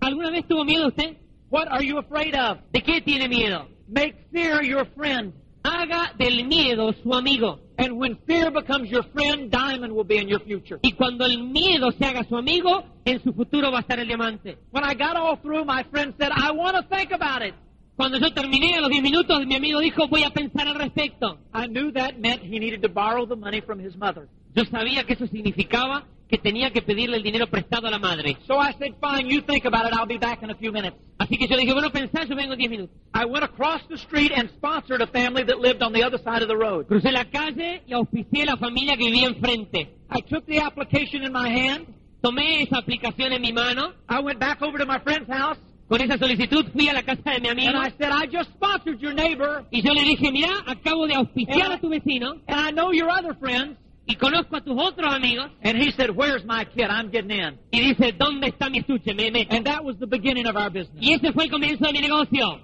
¿Alguna 0.00 0.30
vez 0.30 0.46
tuvo 0.48 0.64
miedo 0.64 0.88
usted? 0.88 1.16
What 1.50 1.68
are 1.70 1.84
you 1.84 1.98
afraid 1.98 2.34
of? 2.34 2.58
¿De 2.72 2.82
qué 2.82 3.00
tiene 3.00 3.28
miedo? 3.28 3.68
Make 3.88 4.28
fear 4.32 4.64
your 4.64 4.86
friend. 4.96 5.32
Haga 5.62 6.12
del 6.18 6.46
miedo 6.46 6.92
su 7.02 7.12
amigo. 7.12 7.60
And 7.78 7.98
when 7.98 8.16
fear 8.26 8.50
becomes 8.50 8.88
your 8.90 9.04
friend, 9.12 9.50
diamond 9.50 9.92
will 9.92 10.04
be 10.06 10.16
in 10.16 10.28
your 10.28 10.40
future. 10.40 10.78
Y 10.82 10.92
cuando 10.92 11.26
el 11.26 11.42
miedo 11.42 11.90
se 11.92 12.04
haga 12.06 12.24
su 12.24 12.36
amigo, 12.36 12.84
en 13.04 13.22
su 13.22 13.32
futuro 13.32 13.70
va 13.70 13.78
a 13.78 13.80
estar 13.82 13.98
el 13.98 14.06
diamante. 14.06 14.58
When 14.70 14.84
I 14.84 14.94
got 14.94 15.16
all 15.16 15.36
through, 15.36 15.64
my 15.64 15.84
friend 15.90 16.14
said, 16.18 16.30
I 16.34 16.52
want 16.52 16.76
to 16.76 16.82
think 16.94 17.12
about 17.12 17.42
it. 17.42 17.54
Cuando 17.96 18.18
yo 18.18 18.30
terminé 18.32 18.76
a 18.76 18.82
los 18.82 18.90
10 18.90 19.02
minutos, 19.02 19.46
mi 19.46 19.54
amigo 19.54 19.80
dijo, 19.80 20.06
voy 20.08 20.22
a 20.22 20.30
pensar 20.30 20.68
al 20.68 20.74
respecto. 20.74 21.38
I 21.54 21.66
knew 21.66 21.90
that 21.92 22.18
meant 22.18 22.42
he 22.42 22.58
needed 22.58 22.82
to 22.82 22.90
borrow 22.90 23.26
the 23.26 23.36
money 23.36 23.62
from 23.62 23.80
his 23.80 23.96
mother. 23.96 24.28
Yo 24.54 24.64
sabía 24.66 25.04
que 25.04 25.14
eso 25.14 25.26
significaba 25.26 26.04
que 26.28 26.36
tenía 26.36 26.70
que 26.70 26.82
pedirle 26.82 27.16
el 27.16 27.22
dinero 27.22 27.46
prestado 27.46 27.86
a 27.86 27.90
la 27.90 27.98
madre. 27.98 28.36
So 28.46 28.58
I 28.60 28.72
said, 28.78 28.96
fine, 29.00 29.30
you 29.30 29.40
think 29.40 29.64
about 29.64 29.86
it. 29.86 29.94
I'll 29.94 30.06
be 30.06 30.18
back 30.18 30.42
in 30.42 30.50
a 30.50 30.54
few 30.54 30.72
minutes. 30.72 30.96
Así 31.18 31.38
que 31.38 31.48
yo 31.48 31.56
dije, 31.56 31.72
bueno, 31.72 31.90
pensá, 31.90 32.24
yo 32.24 32.36
vengo 32.36 32.52
en 32.52 32.58
10 32.58 32.70
minutos. 32.70 32.96
I 33.14 33.24
went 33.24 33.44
across 33.44 33.80
the 33.88 33.96
street 33.96 34.32
and 34.36 34.50
sponsored 34.50 35.00
a 35.00 35.06
family 35.06 35.44
that 35.44 35.58
lived 35.58 35.82
on 35.82 35.94
the 35.94 36.02
other 36.02 36.18
side 36.18 36.42
of 36.42 36.48
the 36.48 36.56
road. 36.56 36.86
Crucé 36.88 37.10
la 37.12 37.24
calle 37.24 37.82
y 37.86 37.94
auspicié 37.94 38.44
la 38.44 38.58
familia 38.58 38.96
que 38.98 39.06
vivía 39.06 39.28
enfrente. 39.28 39.96
I 40.10 40.20
took 40.20 40.44
the 40.44 40.60
application 40.60 41.22
in 41.22 41.32
my 41.32 41.48
hand. 41.48 41.86
Tomé 42.20 42.62
esa 42.62 42.78
aplicación 42.78 43.32
en 43.32 43.40
mi 43.40 43.52
mano. 43.52 43.94
I 44.06 44.20
went 44.20 44.38
back 44.38 44.60
over 44.60 44.78
to 44.78 44.84
my 44.84 44.98
friend's 44.98 45.28
house 45.30 45.58
Con 45.88 46.00
esa 46.00 46.18
solicitud 46.18 46.66
fui 46.72 46.88
a 46.88 46.92
la 46.92 47.02
casa 47.02 47.30
de 47.30 47.40
mi 47.40 47.48
amigo. 47.48 47.68
and 47.68 47.78
I 47.78 47.90
said, 47.96 48.10
I 48.10 48.26
just 48.26 48.50
sponsored 48.54 48.98
your 49.00 49.14
neighbor 49.14 49.64
Y 49.70 49.82
yo 49.82 49.92
le 49.92 50.02
dije, 50.02 50.32
mira, 50.32 50.64
acabo 50.66 51.06
de 51.06 51.14
auspiciar 51.14 51.72
a 51.72 51.78
tu 51.80 51.88
vecino 51.88 52.40
and 52.48 52.60
I 52.60 52.72
know 52.72 52.92
your 52.92 53.08
other 53.10 53.34
friends. 53.38 53.78
y 54.08 54.14
conozco 54.16 54.56
a 54.56 54.60
tus 54.60 54.76
otros 54.78 55.12
amigos. 55.12 55.50
And 55.62 55.76
he 55.76 55.90
said, 55.92 56.10
where's 56.10 56.44
my 56.44 56.64
kid? 56.64 56.86
I'm 56.90 57.10
getting 57.10 57.30
in. 57.30 57.58
Y 57.72 57.80
dice, 57.80 58.12
¿dónde 58.12 58.48
está 58.48 58.70
mi 58.70 58.78
estuche? 58.78 59.14
Me 59.14 59.30
meto. 59.30 59.54
And 59.54 59.66
that 59.66 59.84
was 59.84 59.96
the 59.98 60.06
beginning 60.06 60.46
of 60.46 60.56
our 60.56 60.70
business. 60.70 60.96
Y 61.00 61.12
ese 61.12 61.32
fue 61.32 61.44
el 61.44 61.50
comienzo 61.50 61.84
de 61.86 61.92
mi 61.92 62.00
negocio. 62.00 62.60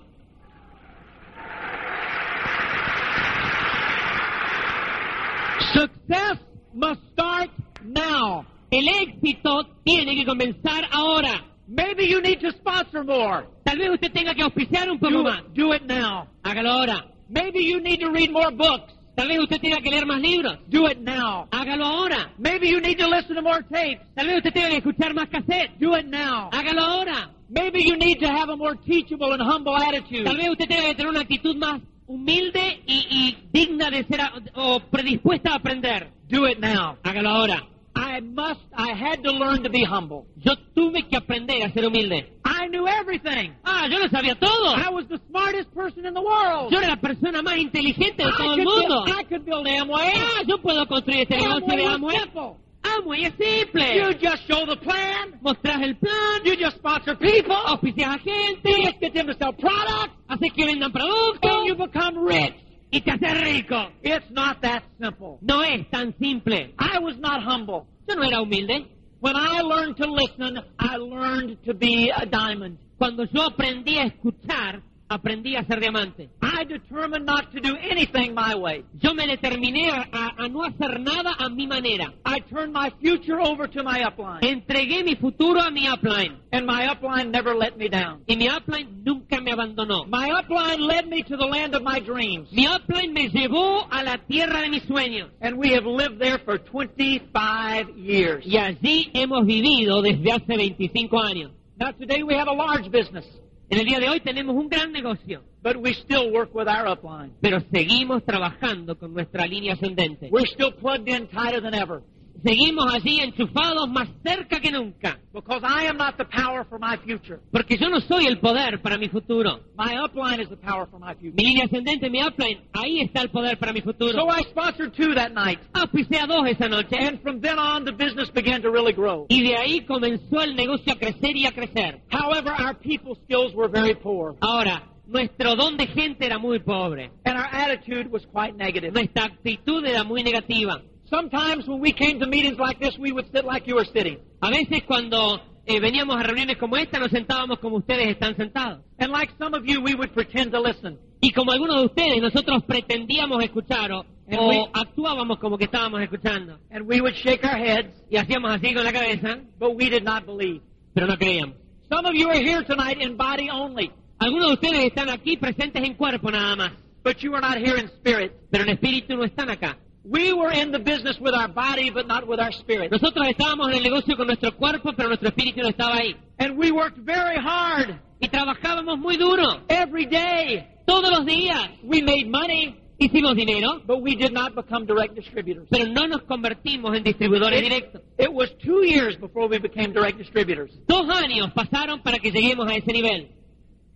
Success 5.75 6.39
must 6.75 7.01
start 7.13 7.51
now. 7.85 8.45
El 8.71 8.89
éxito 8.89 9.67
tiene 9.85 10.15
que 10.15 10.25
comenzar 10.25 10.89
ahora. 10.91 11.45
Maybe 11.69 12.05
you 12.07 12.21
need 12.21 12.41
to 12.41 12.51
sponsor 12.53 13.05
more. 13.05 13.47
Tal 13.65 13.79
vez 13.79 13.91
usted 13.91 14.13
tenga 14.13 14.35
que 14.35 14.43
auspiciar 14.43 14.91
un 14.91 14.99
poco 14.99 15.13
Do 15.13 15.23
más. 15.25 15.39
it, 15.41 15.55
do 15.55 15.73
it 15.75 15.83
now. 15.87 16.27
Hágalo 16.43 16.71
ahora. 16.71 17.07
Maybe 17.29 17.61
you 17.65 17.81
need 17.81 18.01
to 18.01 18.11
read 18.11 18.31
more 18.31 18.51
books. 18.51 18.93
Tal 19.17 19.29
vez 19.29 19.39
usted 19.39 19.61
tenga 19.61 19.81
que 19.81 19.91
leer 19.91 20.05
más 20.07 20.21
libros. 20.21 20.59
Do 20.69 20.87
it 20.89 20.99
now. 20.99 21.47
Hágalo 21.53 21.85
ahora. 21.85 22.31
Maybe 22.39 22.69
you 22.69 22.81
need 22.81 22.99
to 22.99 23.07
listen 23.07 23.37
to 23.37 23.43
more 23.43 23.63
tapes. 23.63 24.03
Tal 24.15 24.27
vez 24.27 24.37
usted 24.39 24.53
tenga 24.53 24.69
que 24.71 24.77
escuchar 24.79 25.15
más 25.15 25.29
cassettes. 25.29 25.79
Do 25.79 25.97
it 25.97 26.07
now. 26.07 26.51
Hágalo 26.53 26.81
ahora. 26.83 27.31
Maybe 27.49 27.83
you 27.85 27.97
need 27.97 28.19
to 28.21 28.29
have 28.29 28.49
a 28.51 28.57
more 28.57 28.75
teachable 28.77 29.33
and 29.33 29.43
humble 29.43 29.77
attitude. 29.77 30.25
Tal 30.25 30.37
vez 30.37 30.49
usted 30.51 30.67
tenga 30.69 30.83
que 30.89 30.95
tener 30.95 31.09
una 31.11 31.21
actitud 31.21 31.57
más 31.57 31.81
humilde 32.07 32.83
y, 32.87 33.07
y 33.11 33.49
digna 33.53 33.91
de 33.91 34.05
ser 34.05 34.21
a- 34.21 34.33
o 34.55 34.81
predispuesta 34.81 35.53
a 35.53 35.55
aprender. 35.57 36.09
Do 36.29 36.47
it 36.49 36.59
now. 36.59 36.97
Hágalo 37.03 37.29
ahora. 37.31 37.63
I 37.95 38.21
must, 38.21 38.61
I 38.75 38.93
had 38.95 39.23
to 39.25 39.31
learn 39.33 39.63
to 39.65 39.71
be 39.71 39.85
humble. 39.85 40.27
Yo 40.37 40.55
tuve 40.75 41.07
que 41.09 41.17
aprender 41.19 41.63
a 41.65 41.73
ser 41.73 41.85
humilde. 41.85 42.27
I 42.45 42.67
knew 42.69 42.87
everything. 42.89 43.53
Ah, 43.65 43.87
yo 43.91 43.99
lo 43.99 44.09
sabía 44.09 44.35
todo. 44.39 44.75
I 44.75 44.89
was 44.91 45.07
the 45.09 45.19
smartest 45.29 45.75
person 45.75 46.07
in 46.07 46.15
the 46.15 46.21
world. 46.23 46.71
Yo 46.73 46.79
era 46.79 46.89
la 46.89 46.97
persona 46.97 47.43
más 47.43 47.59
inteligente 47.59 48.23
de 48.25 48.29
I 48.31 48.33
todo 48.37 48.49
could, 48.55 48.59
el 48.61 48.65
mundo. 48.65 49.05
build, 49.05 49.19
I 49.19 49.25
could 49.25 49.45
build 49.45 49.67
Amway. 49.67 50.13
Ah, 50.17 50.43
yo 50.47 50.59
puedo 50.59 50.87
construir 50.87 51.23
este 51.23 51.37
negocio 51.37 51.67
de 51.67 51.85
Amway 51.85 52.17
Amway. 52.17 52.19
simple. 52.21 52.57
Amway 52.85 53.25
es 53.27 53.35
You 53.39 54.13
just 54.21 54.47
show 54.49 54.67
the 54.67 54.77
plan. 54.77 55.39
Mostrás 55.43 55.83
el 55.83 55.97
plan, 55.97 56.43
You 56.45 56.57
just 56.57 56.77
sponsor 56.79 57.17
people. 57.17 57.55
auspicias 57.55 58.17
a 58.17 58.19
gente. 58.19 58.71
You 58.71 58.85
just 58.87 59.01
get 59.01 59.13
them 59.15 59.27
to 59.27 59.35
sell 59.35 59.53
products. 59.53 60.15
haces 60.29 60.53
que 60.55 60.65
vendan 60.65 60.91
And 60.91 60.95
productos 60.95 61.67
you 61.67 61.75
become 61.77 62.19
rich. 62.25 62.55
Y 62.93 63.01
te 63.01 63.11
haces 63.11 63.41
rico. 63.43 63.91
It's 64.03 64.31
not 64.31 64.61
that 64.61 64.85
simple. 65.01 65.39
No 65.41 65.63
es 65.63 65.89
tan 65.91 66.15
simple. 66.21 66.75
I 66.79 66.99
was 67.01 67.17
not 67.19 67.43
humble. 67.43 67.87
Yo 68.07 68.15
no 68.15 68.23
era 68.23 68.41
humilde. 68.41 68.87
When 69.21 69.35
I 69.35 69.61
learned 69.63 69.97
to 69.97 70.07
listen, 70.07 70.59
I 70.79 70.97
learned 70.97 71.57
to 71.65 71.75
be 71.75 72.11
a 72.15 72.27
diamond. 72.27 72.79
Cuando 72.99 73.25
yo 73.25 73.49
aprendí 73.49 73.99
a 73.99 74.05
escuchar, 74.05 74.83
aprendí 75.13 75.57
a 75.57 75.65
ser 75.65 75.81
diamante. 75.81 76.29
I 76.43 76.65
determined 76.65 77.25
not 77.27 77.51
to 77.53 77.61
do 77.61 77.77
anything 77.77 78.35
my 78.35 78.55
way. 78.55 78.85
Yo 79.01 79.15
me 79.15 79.27
determiné 79.27 79.91
a, 79.91 80.35
a- 80.45 80.49
no 80.49 80.63
hacer 80.65 80.99
nada 81.01 81.35
a 81.39 81.49
mi 81.49 81.67
manera. 81.67 82.13
I 82.25 82.41
turned 82.41 82.73
my 82.73 82.91
future 83.01 83.41
over 83.41 83.67
to 83.69 83.83
my 83.83 84.03
upline. 84.03 84.41
Entregué 84.43 85.05
mi 85.05 85.15
futuro 85.17 85.61
a 85.61 85.71
mi 85.71 85.87
upline. 85.89 86.37
And 86.53 86.67
my 86.67 86.87
upline 86.87 87.31
never 87.31 87.55
let 87.55 87.79
me 87.79 87.89
down. 87.89 88.23
Y 88.29 88.37
mi 88.37 88.49
upline 88.49 89.03
nunca 89.05 89.41
me 89.41 89.53
abandonó. 89.53 90.07
My 90.09 90.29
upline 90.31 90.81
led 90.81 91.09
me 91.09 91.23
to 91.23 91.37
the 91.37 91.47
land 91.47 91.75
of 91.75 91.83
my 91.83 91.99
dreams. 92.01 92.49
Mi 92.53 92.67
upline 92.67 93.13
me 93.13 93.29
llevó 93.31 93.87
a 93.91 94.03
la 94.05 94.19
tierra 94.29 94.61
de 94.61 94.69
mis 94.69 94.83
sueños. 94.85 95.31
And 95.41 95.57
we 95.59 95.71
have 95.73 95.85
lived 95.87 96.19
there 96.19 96.39
for 96.45 96.59
25 96.59 97.97
years. 97.97 98.45
Y 98.47 98.57
allí 98.59 99.11
hemos 99.15 99.47
vivido 99.47 100.03
desde 100.03 100.33
hace 100.33 100.47
25 100.57 101.19
años. 101.21 101.51
Now 101.79 101.91
today 101.93 102.23
we 102.23 102.35
have 102.35 102.49
a 102.49 102.53
large 102.53 102.91
business, 102.91 103.25
En 103.71 103.79
el 103.79 103.87
día 103.87 104.01
de 104.01 104.09
hoy 104.09 104.21
tenemos 104.21 104.55
un 104.55 104.69
gran 104.69 104.93
negocio, 104.93 105.43
but 105.63 105.77
we 105.77 105.95
still 105.95 106.31
work 106.31 106.55
with 106.55 106.69
our 106.69 106.87
upline. 106.87 107.33
pero 107.41 107.61
seguimos 107.73 108.23
trabajando 108.25 108.99
con 108.99 109.15
nuestra 109.15 109.47
línea 109.47 109.75
ascendente. 109.75 110.29
We're 110.31 110.47
still 110.47 110.73
plugged 110.73 111.09
in 111.09 111.27
tighter 111.29 111.63
than 111.63 111.75
ever. 111.75 112.03
Seguimos 112.45 112.93
allí 112.93 113.21
enchufados 113.21 113.89
más 113.89 114.09
cerca 114.25 114.59
que 114.61 114.71
nunca, 114.71 115.19
Because 115.33 115.63
I 115.65 115.87
am 115.87 115.97
not 115.97 116.17
the 116.17 116.25
power 116.25 116.65
for 116.69 116.79
my 116.79 116.97
future. 116.99 117.39
porque 117.53 117.77
yo 117.79 117.89
no 117.89 118.01
soy 118.01 118.27
el 118.27 118.39
poder 118.41 118.83
para 118.83 118.99
mi 118.99 119.09
futuro. 119.09 119.61
My 119.79 119.95
upline 120.05 120.41
is 120.43 120.49
the 120.49 120.57
power 120.57 120.87
for 120.91 120.99
my 120.99 121.15
future. 121.15 121.35
Mi 121.37 121.45
línea 121.45 121.65
ascendente, 121.67 122.11
mi 122.11 122.21
upline, 122.23 122.61
ahí 122.73 123.01
está 123.01 123.23
el 123.23 123.31
poder 123.31 123.59
para 123.59 123.73
mi 123.73 123.81
futuro. 123.81 124.13
So 124.13 124.29
I 124.29 124.43
sponsored 124.51 124.93
two 124.95 125.15
that 125.15 125.33
night. 125.33 125.61
Auspicié 125.73 126.21
a 126.21 126.27
dos 126.27 126.47
esa 126.49 126.69
noche 126.69 126.97
And 126.99 127.21
from 127.23 127.41
then 127.41 127.59
on, 127.59 127.85
the 127.85 127.93
business 127.93 128.29
began 128.33 128.61
to 128.63 128.71
really 128.71 128.93
grow. 128.93 129.27
y 129.29 129.43
de 129.43 129.57
ahí 129.57 129.81
comenzó 129.87 130.43
el 130.43 130.57
negocio 130.57 130.93
a 130.93 130.97
crecer 130.97 131.37
y 131.37 131.47
a 131.47 131.53
crecer. 131.53 132.01
However, 132.11 132.51
our 132.59 132.75
people 132.75 133.15
skills 133.25 133.55
were 133.55 133.69
very 133.69 133.95
poor. 133.95 134.35
Ahora, 134.41 134.83
nuestro 135.07 135.55
don 135.55 135.77
de 135.77 135.87
gente 135.87 136.27
era 136.27 136.39
muy 136.39 136.59
pobre. 136.59 137.11
And 137.25 137.39
our 137.39 137.47
attitude 137.53 138.09
was 138.11 138.27
quite 138.27 138.55
negative. 138.57 138.93
Nuestra 138.93 139.25
actitud 139.27 139.85
era 139.87 140.03
muy 140.05 140.23
negativa. 140.23 140.83
Sometimes 141.17 141.67
when 141.69 141.79
we 141.81 141.93
came 141.93 142.19
to 142.21 142.27
meetings 142.27 142.59
like 142.59 142.79
this, 142.81 142.97
we 142.99 143.13
would 143.13 143.27
sit 143.35 143.45
like 143.45 143.67
you 143.67 143.75
were 143.75 143.85
sitting. 143.85 144.19
A 144.41 144.49
veces 144.51 144.83
cuando 144.87 145.41
eh, 145.67 145.79
veníamos 145.79 146.17
a 146.17 146.23
reuniones 146.23 146.57
como 146.57 146.77
esta 146.79 146.99
nos 146.99 147.11
sentábamos 147.11 147.59
como 147.59 147.77
ustedes 147.77 148.09
están 148.09 148.35
sentados. 148.35 148.81
And 148.99 149.13
like 149.13 149.31
some 149.39 149.55
of 149.55 149.65
you, 149.67 149.83
we 149.83 149.95
would 149.95 150.15
pretend 150.15 150.53
to 150.53 150.61
listen. 150.61 150.99
Y 151.21 151.31
como 151.33 151.53
algunos 151.53 151.81
de 151.81 151.87
ustedes, 151.87 152.23
nosotros 152.23 152.63
pretendíamos 152.65 153.45
escuchar 153.45 153.93
o, 153.93 154.07
And 154.27 154.39
o 154.41 154.49
we- 154.49 154.71
actuábamos 154.73 155.39
como 155.39 155.59
que 155.59 155.65
estábamos 155.65 156.01
escuchando. 156.01 156.59
And 156.71 156.87
we 156.89 157.01
would 157.03 157.15
shake 157.15 157.45
our 157.45 157.59
heads, 157.59 157.93
Y 158.09 158.17
hacíamos 158.17 158.51
así 158.51 158.73
con 158.73 158.83
la 158.83 158.93
cabeza, 158.93 159.39
but 159.59 159.77
we 159.77 159.91
did 159.91 160.05
not 160.05 160.25
believe. 160.25 160.63
pero 160.95 161.07
no 161.07 161.17
creíamos. 161.19 161.57
Some 161.91 162.07
of 162.09 162.15
you 162.15 162.31
are 162.31 162.39
here 162.43 162.65
tonight 162.65 163.03
in 163.03 163.19
body 163.19 163.51
only, 163.51 163.91
Algunos 164.19 164.47
de 164.49 164.55
ustedes 164.55 164.85
están 164.87 165.11
aquí 165.11 165.37
presentes 165.37 165.83
en 165.85 165.93
cuerpo 165.95 166.31
nada 166.31 166.57
más, 166.57 166.73
but 167.05 167.19
you 167.19 167.35
are 167.35 167.43
not 167.43 167.59
here 167.59 167.79
in 167.79 167.87
spirit. 167.99 168.33
pero 168.51 168.65
en 168.65 168.71
espíritu 168.71 169.15
no 169.15 169.25
están 169.25 169.51
acá. 169.51 169.77
We 170.05 170.33
were 170.33 170.51
in 170.51 170.73
the 170.73 170.81
business 170.81 171.17
with 171.21 171.33
our 171.33 171.47
body, 171.49 171.91
but 171.91 172.09
not 172.09 172.27
with 172.27 172.41
our 172.41 172.51
spirit. 172.53 172.91
Nosotros 172.91 173.25
estábamos 173.29 173.69
en 173.71 173.77
el 173.77 173.83
negocio 173.85 174.17
con 174.17 174.27
nuestro 174.27 174.51
cuerpo, 174.57 174.93
pero 174.97 175.09
nuestro 175.09 175.29
espíritu 175.29 175.61
no 175.63 175.69
estaba 175.69 175.97
ahí. 175.99 176.17
And 176.39 176.57
we 176.59 176.73
worked 176.73 176.99
very 177.05 177.37
hard 177.39 178.01
Y 178.21 178.29
trabajábamos 178.29 178.99
muy 178.99 179.17
duro, 179.17 179.61
every 179.69 180.07
day. 180.07 180.67
todos 180.87 181.11
los 181.11 181.25
días. 181.25 181.71
We 181.85 182.03
made 182.03 182.27
money, 182.29 182.79
Hicimos 182.99 183.35
dinero, 183.35 183.81
but 183.85 184.01
we 184.01 184.15
did 184.15 184.33
not 184.33 184.55
become 184.55 184.87
direct 184.87 185.15
distributors. 185.17 185.67
pero 185.71 185.87
no 185.87 186.07
nos 186.07 186.23
convertimos 186.23 186.97
en 186.97 187.03
distribuidores 187.05 187.61
directos. 187.61 188.01
It 188.19 188.33
was 188.33 188.51
two 188.65 188.85
years 188.85 189.17
before 189.19 189.49
we 189.49 189.59
became 189.59 189.93
direct 189.93 190.19
distributors. 190.19 190.71
Dos 190.87 191.09
años 191.11 191.51
pasaron 191.53 192.01
para 192.03 192.19
que 192.19 192.31
lleguemos 192.31 192.69
a 192.69 192.75
ese 192.77 192.93
nivel. 192.93 193.29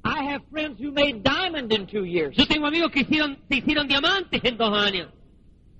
I 0.04 0.24
have 0.32 0.42
friends 0.52 0.80
who 0.80 0.92
made 0.92 1.22
diamond 1.24 1.72
in 1.72 1.86
two 1.86 2.04
years. 2.04 2.36
Yo 2.36 2.46
tengo 2.46 2.66
amigos 2.66 2.90
que 2.92 3.00
hicieron, 3.00 3.38
se 3.48 3.56
hicieron 3.58 3.86
diamantes 3.88 4.40
en 4.44 4.56
dos 4.56 4.76
años. 4.76 5.08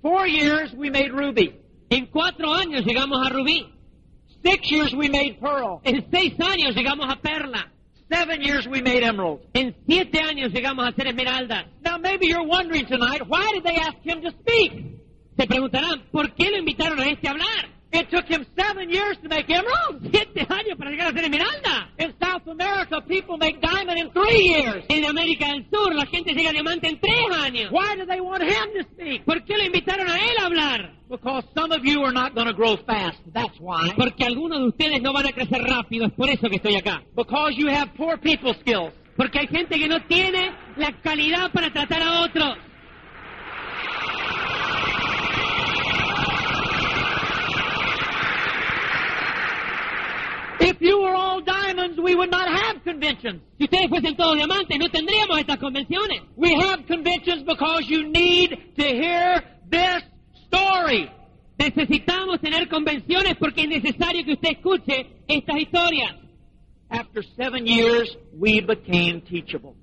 Four 0.01 0.27
years 0.27 0.73
we 0.73 0.89
made 0.89 1.11
ruby. 1.11 1.59
En 1.89 2.07
cuatro 2.07 2.53
años 2.53 2.85
llegamos 2.85 3.25
a 3.25 3.29
rubí. 3.29 3.65
Six 4.43 4.71
years 4.71 4.93
we 4.93 5.09
made 5.09 5.39
pearl. 5.39 5.81
En 5.83 6.05
seis 6.11 6.33
años 6.39 6.75
llegamos 6.75 7.07
a 7.09 7.15
perla. 7.21 7.71
Seven 8.09 8.41
years 8.41 8.67
we 8.67 8.81
made 8.81 9.03
emerald. 9.03 9.41
En 9.53 9.75
siete 9.87 10.19
años 10.21 10.53
llegamos 10.53 10.87
a 10.87 10.93
ser 10.93 11.07
esmeralda. 11.07 11.65
Now 11.83 11.97
maybe 11.97 12.27
you're 12.27 12.47
wondering 12.47 12.85
tonight, 12.85 13.21
why 13.27 13.51
did 13.53 13.63
they 13.63 13.75
ask 13.75 13.97
him 14.03 14.21
to 14.21 14.31
speak? 14.39 14.71
Se 15.37 15.45
preguntarán, 15.45 16.09
¿por 16.11 16.33
qué 16.33 16.49
lo 16.49 16.57
invitaron 16.57 16.99
a 16.99 17.09
este 17.09 17.27
a 17.27 17.31
hablar? 17.31 17.76
It 17.91 18.09
took 18.11 18.25
him 18.25 18.45
seven 18.57 18.89
years 18.89 19.17
to 19.23 19.29
make 19.29 19.49
emerald. 19.49 20.01
Siete 20.11 20.45
años 20.49 20.77
para 20.77 20.91
llegar 20.91 21.07
a 21.07 21.13
ser 21.13 21.23
esmeralda. 21.23 21.89
In 21.97 22.13
South 22.21 22.47
America, 22.47 23.01
people 23.07 23.37
make 23.37 23.61
diamond 23.61 23.97
in 23.97 24.11
three 24.11 24.49
years. 24.49 24.83
En 24.89 25.05
América 25.05 25.47
del 25.47 25.65
Sur 25.71 25.95
la 25.95 26.05
gente 26.05 26.33
llega 26.33 26.49
a 26.49 26.53
diamante 26.53 26.89
en 26.89 26.99
tres 26.99 27.31
años. 27.31 27.71
Why 27.71 27.95
do 27.95 28.05
they 28.05 28.19
want 28.19 28.43
him 28.43 28.73
to 28.75 28.83
speak? 28.91 29.23
¿Por 29.23 29.43
qué 29.45 29.57
lo 29.57 29.63
invitaron 29.63 30.09
a 30.09 30.17
él 30.17 30.37
a 30.39 30.45
hablar? 30.45 30.91
Because 31.09 31.45
some 31.55 31.71
of 31.71 31.85
you 31.85 32.03
are 32.03 32.11
not 32.11 32.35
going 32.35 32.47
to 32.47 32.53
grow 32.53 32.75
fast. 32.85 33.19
That's 33.33 33.57
why. 33.59 33.93
Porque 33.95 34.25
algunos 34.25 34.59
de 34.59 34.67
ustedes 34.67 35.01
no 35.01 35.13
van 35.13 35.25
a 35.25 35.31
crecer 35.31 35.63
rápido, 35.63 36.07
es 36.07 36.13
por 36.13 36.29
eso 36.29 36.49
que 36.49 36.57
estoy 36.57 36.75
acá. 36.75 37.01
Because 37.15 37.55
you 37.55 37.69
have 37.69 37.93
poor 37.95 38.17
people 38.19 38.53
skills. 38.55 38.91
Porque 39.15 39.39
hay 39.39 39.47
gente 39.47 39.79
que 39.79 39.87
no 39.87 40.01
tiene 40.07 40.51
la 40.75 40.91
calidad 41.01 41.51
para 41.51 41.71
tratar 41.71 42.03
a 42.03 42.21
otros. 42.21 42.57
If 50.59 50.81
you 50.81 51.01
were 51.01 51.13
all 51.13 51.41
diamonds, 51.97 52.03
we 52.03 52.15
would 52.15 52.31
not 52.31 52.47
have 52.47 52.83
conventions. 52.83 53.41
Si 53.57 53.65
ustedes 53.65 53.89
fuesen 53.89 54.15
todos 54.15 54.37
diamantes, 54.37 54.77
no 54.77 54.89
tendríamos 54.89 55.39
estas 55.39 55.57
convenciones. 55.57 56.21
We 56.35 56.53
have 56.53 56.85
conventions 56.85 57.43
because 57.43 57.87
you 57.87 58.07
need 58.09 58.49
to 58.77 58.83
hear 58.83 59.43
this 59.69 60.03
story. 60.45 61.11
Necesitamos 61.57 62.39
tener 62.39 62.67
convenciones 62.67 63.35
porque 63.37 63.63
es 63.63 63.69
necesario 63.69 64.23
que 64.23 64.33
usted 64.33 64.51
escuche 64.51 65.07
estas 65.27 65.57
historias. 65.57 66.15
After 66.89 67.23
seven 67.35 67.65
years, 67.65 68.15
we 68.33 68.61
became 68.61 69.21
teachable. 69.21 69.75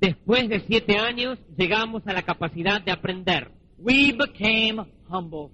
Después 0.00 0.48
de 0.48 0.60
siete 0.66 0.96
años, 0.96 1.38
llegamos 1.56 2.06
a 2.06 2.12
la 2.12 2.22
capacidad 2.22 2.80
de 2.82 2.92
aprender. 2.92 3.50
We 3.78 4.12
became 4.12 4.84
humble. 5.08 5.50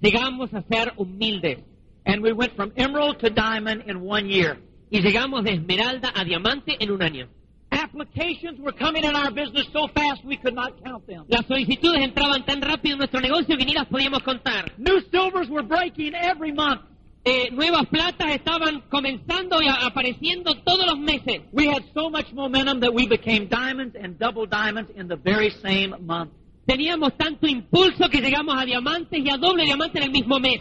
Llegamos 0.00 0.52
a 0.52 0.62
ser 0.62 0.92
humildes. 0.96 1.58
And 2.06 2.22
we 2.22 2.32
went 2.32 2.54
from 2.54 2.70
emerald 2.76 3.20
to 3.20 3.30
diamond 3.30 3.84
in 3.86 4.00
one 4.00 4.28
year. 4.28 4.58
Y 4.94 5.02
llegamos 5.02 5.42
de 5.42 5.54
esmeralda 5.54 6.12
a 6.14 6.22
diamante 6.22 6.76
en 6.78 6.92
un 6.92 7.02
año. 7.02 7.26
Applications 7.72 8.60
were 8.60 8.72
coming 8.72 9.02
in 9.02 9.16
our 9.16 9.32
business 9.32 9.66
so 9.72 9.88
fast 9.88 10.24
we 10.24 10.36
could 10.36 10.54
not 10.54 10.72
count 10.84 11.04
them. 11.08 11.24
Las 11.26 11.44
solicitudes 11.46 12.00
entraban 12.00 12.46
tan 12.46 12.62
rápido 12.62 12.92
en 12.92 12.98
nuestro 12.98 13.20
negocio 13.20 13.56
que 13.56 13.64
ni 13.64 13.72
las 13.72 13.86
podíamos 13.88 14.22
contar. 14.22 14.72
New 14.78 15.00
silvers 15.10 15.48
were 15.50 15.66
breaking 15.66 16.14
every 16.14 16.52
month. 16.52 16.82
Eh, 17.24 17.50
nuevas 17.50 17.86
platas 17.88 18.36
estaban 18.36 18.82
comenzando 18.88 19.60
y 19.60 19.66
apareciendo 19.66 20.54
todos 20.62 20.86
los 20.86 20.98
meses. 21.00 21.40
We 21.50 21.66
had 21.66 21.82
so 21.92 22.08
much 22.08 22.32
momentum 22.32 22.78
that 22.78 22.94
we 22.94 23.08
became 23.08 23.48
diamonds 23.48 23.96
and 24.00 24.16
double 24.16 24.46
diamonds 24.46 24.92
in 24.94 25.08
the 25.08 25.16
very 25.16 25.50
same 25.60 25.92
month. 26.06 26.30
Teníamos 26.68 27.16
tanto 27.18 27.48
impulso 27.48 28.08
que 28.08 28.20
llegamos 28.20 28.54
a 28.56 28.64
diamantes 28.64 29.18
y 29.18 29.28
a 29.28 29.38
doble 29.38 29.64
diamante 29.64 29.98
en 29.98 30.04
el 30.04 30.12
mismo 30.12 30.38
mes. 30.38 30.60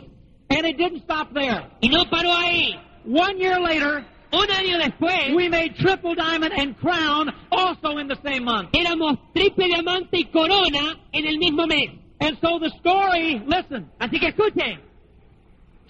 And 0.49 0.65
it 0.65 0.75
didn't 0.75 1.03
stop 1.03 1.31
there. 1.35 1.67
Y 1.81 1.89
no 1.89 2.09
paró 2.09 2.35
ahí. 2.35 2.75
One 3.05 3.37
year 3.37 3.59
later, 3.59 4.05
Un 4.33 4.49
año 4.49 4.79
después, 4.79 5.35
we 5.35 5.47
made 5.47 5.75
triple 5.77 6.15
diamond 6.15 6.53
and 6.57 6.75
crown 6.79 7.29
also 7.51 7.99
in 7.99 8.07
the 8.07 8.17
same 8.23 8.43
month. 8.45 8.69
éramos 8.73 9.19
triple 9.35 9.67
diamante 9.67 10.17
y 10.17 10.25
corona 10.25 10.97
en 11.13 11.27
el 11.27 11.37
mismo 11.37 11.67
mes. 11.67 11.91
And 12.19 12.35
so 12.41 12.57
the 12.57 12.71
story, 12.79 13.41
listen, 13.45 13.85
Así 13.99 14.19
que 14.19 14.29
escuchen, 14.29 14.79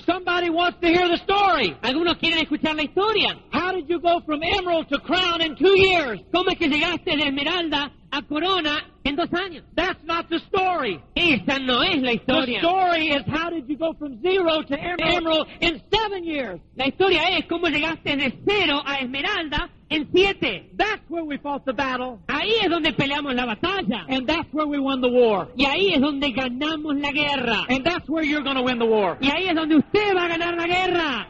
somebody 0.06 0.50
wants 0.50 0.78
to 0.82 0.88
hear 0.88 1.08
the 1.08 1.18
story. 1.24 1.76
algunos 1.84 2.18
quieren 2.18 2.40
escuchar 2.40 2.76
la 2.76 2.84
historia. 2.84 3.38
How 3.52 3.72
did 3.72 3.88
you 3.88 4.00
go 4.02 4.20
from 4.26 4.42
emerald 4.44 4.90
to 4.90 5.00
crown 5.00 5.42
in 5.42 5.56
two 5.56 5.78
years? 5.78 6.20
¿Cómo 6.34 6.50
es 6.52 6.58
que 6.58 6.68
llegaste 6.68 7.16
de 7.16 7.24
esmeralda 7.24 7.92
a 8.14 8.22
corona 8.22 8.86
en 9.04 9.16
dos 9.16 9.30
años? 9.34 9.64
That's 9.76 10.04
not 10.04 10.30
the 10.30 10.38
story. 10.48 11.02
Esa 11.16 11.58
no 11.60 11.82
es 11.82 12.02
la 12.02 12.12
The 12.14 12.60
story 12.60 13.10
is 13.10 13.24
how 13.28 13.50
did 13.50 13.68
you 13.68 13.76
go 13.76 13.94
from 13.94 14.22
zero 14.22 14.62
to 14.62 14.74
eh. 14.76 14.96
emerald 15.00 15.48
in 15.60 15.82
seven 15.92 16.24
years? 16.24 16.60
La 16.76 16.86
historia 16.86 17.24
es 17.38 17.46
cómo 17.48 17.68
llegaste 17.68 18.16
de 18.16 18.38
cero 18.46 18.82
a 18.86 19.00
esmeralda 19.00 19.70
en 19.90 20.08
siete. 20.14 20.70
That's 20.78 21.02
where 21.10 21.24
we 21.24 21.38
fought 21.40 21.66
the 21.66 21.74
battle, 21.74 22.20
Ahí 22.28 22.54
es 22.62 22.70
donde 22.70 22.94
peleamos 22.94 23.34
la 23.34 23.46
batalla. 23.46 24.06
and 24.08 24.28
that's 24.28 24.52
where 24.54 24.68
we 24.68 24.80
won 24.80 25.02
the 25.02 25.10
war. 25.10 25.50
Y 25.56 25.66
ahí 25.66 25.94
es 25.94 26.02
donde 26.02 26.32
ganamos 26.32 26.96
la 27.00 27.12
guerra. 27.12 27.66
And 27.70 27.84
that's 27.84 28.08
where 28.08 28.24
you're 28.24 28.44
going 28.44 28.58
to 28.58 28.64
win 28.64 28.78
the 28.78 28.86
war. 28.86 29.18
Y 29.22 29.30
ahí 29.30 29.48
es 29.48 29.56
donde 29.56 29.78
usted 29.78 30.16
va 30.16 30.26
a 30.26 30.28
ganar 30.28 30.56
la 30.56 30.68
guerra. 30.68 31.28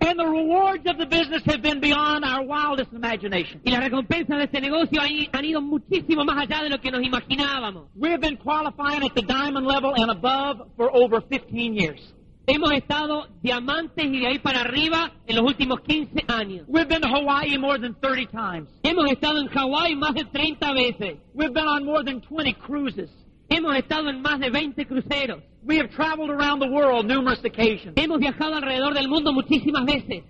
And 0.00 0.18
the 0.18 0.26
rewards 0.26 0.86
of 0.86 0.96
the 0.96 1.06
business 1.06 1.42
have 1.46 1.60
been 1.60 1.80
beyond 1.80 2.24
our 2.24 2.44
wildest 2.44 2.92
imagination. 2.92 3.60
y 3.64 3.70
las 3.70 3.80
recompensas 3.80 4.38
de 4.38 4.44
este 4.44 4.60
negocio 4.60 5.00
han 5.32 5.44
ido 5.44 5.60
muchísimo 5.60 6.24
más 6.24 6.38
allá 6.38 6.62
de 6.62 6.70
lo 6.70 6.80
que 6.80 6.90
nos 6.90 7.02
imaginábamos. 7.02 7.88
We 7.96 8.10
have 8.10 8.20
been 8.20 8.36
qualifying 8.36 9.02
at 9.02 9.14
the 9.14 9.22
diamond 9.22 9.66
level 9.66 9.92
and 9.96 10.10
above 10.10 10.68
for 10.76 10.88
over 10.94 11.20
15 11.20 11.74
years. 11.74 12.14
Hemos 12.46 12.72
estado 12.72 13.28
diamantes 13.42 14.06
y 14.06 14.20
de 14.20 14.26
ahí 14.26 14.38
para 14.38 14.62
arriba 14.62 15.12
en 15.26 15.36
los 15.36 15.44
últimos 15.44 15.80
15 15.80 16.24
años. 16.28 16.64
We've 16.66 16.88
been 16.88 17.02
to 17.02 17.08
Hawaii 17.08 17.58
more 17.58 17.78
than 17.78 17.94
30 18.00 18.30
times. 18.30 18.68
Hemos 18.82 19.10
estado 19.10 19.40
en 19.40 19.48
Hawái 19.48 19.94
más 19.96 20.14
de 20.14 20.24
30 20.24 20.72
veces. 20.72 21.18
We've 21.34 21.52
been 21.52 21.66
on 21.66 21.84
more 21.84 22.02
than 22.02 22.22
20 22.22 22.54
cruises. 22.54 23.10
Hemos 23.48 23.76
estado 23.76 24.10
en 24.10 24.20
más 24.20 24.38
de 24.40 24.50
20 24.50 24.86
cruceros. 24.86 25.42
We 25.62 25.78
have 25.78 25.90
traveled 25.90 26.30
around 26.30 26.60
the 26.60 26.68
world 26.68 27.06
numerous 27.06 27.40
occasions. 27.44 27.94
Hemos 27.96 28.18
viajado 28.20 28.54
alrededor 28.54 28.94
del 28.94 29.08
mundo 29.08 29.32
muchísimas 29.32 29.84
veces. 29.84 30.24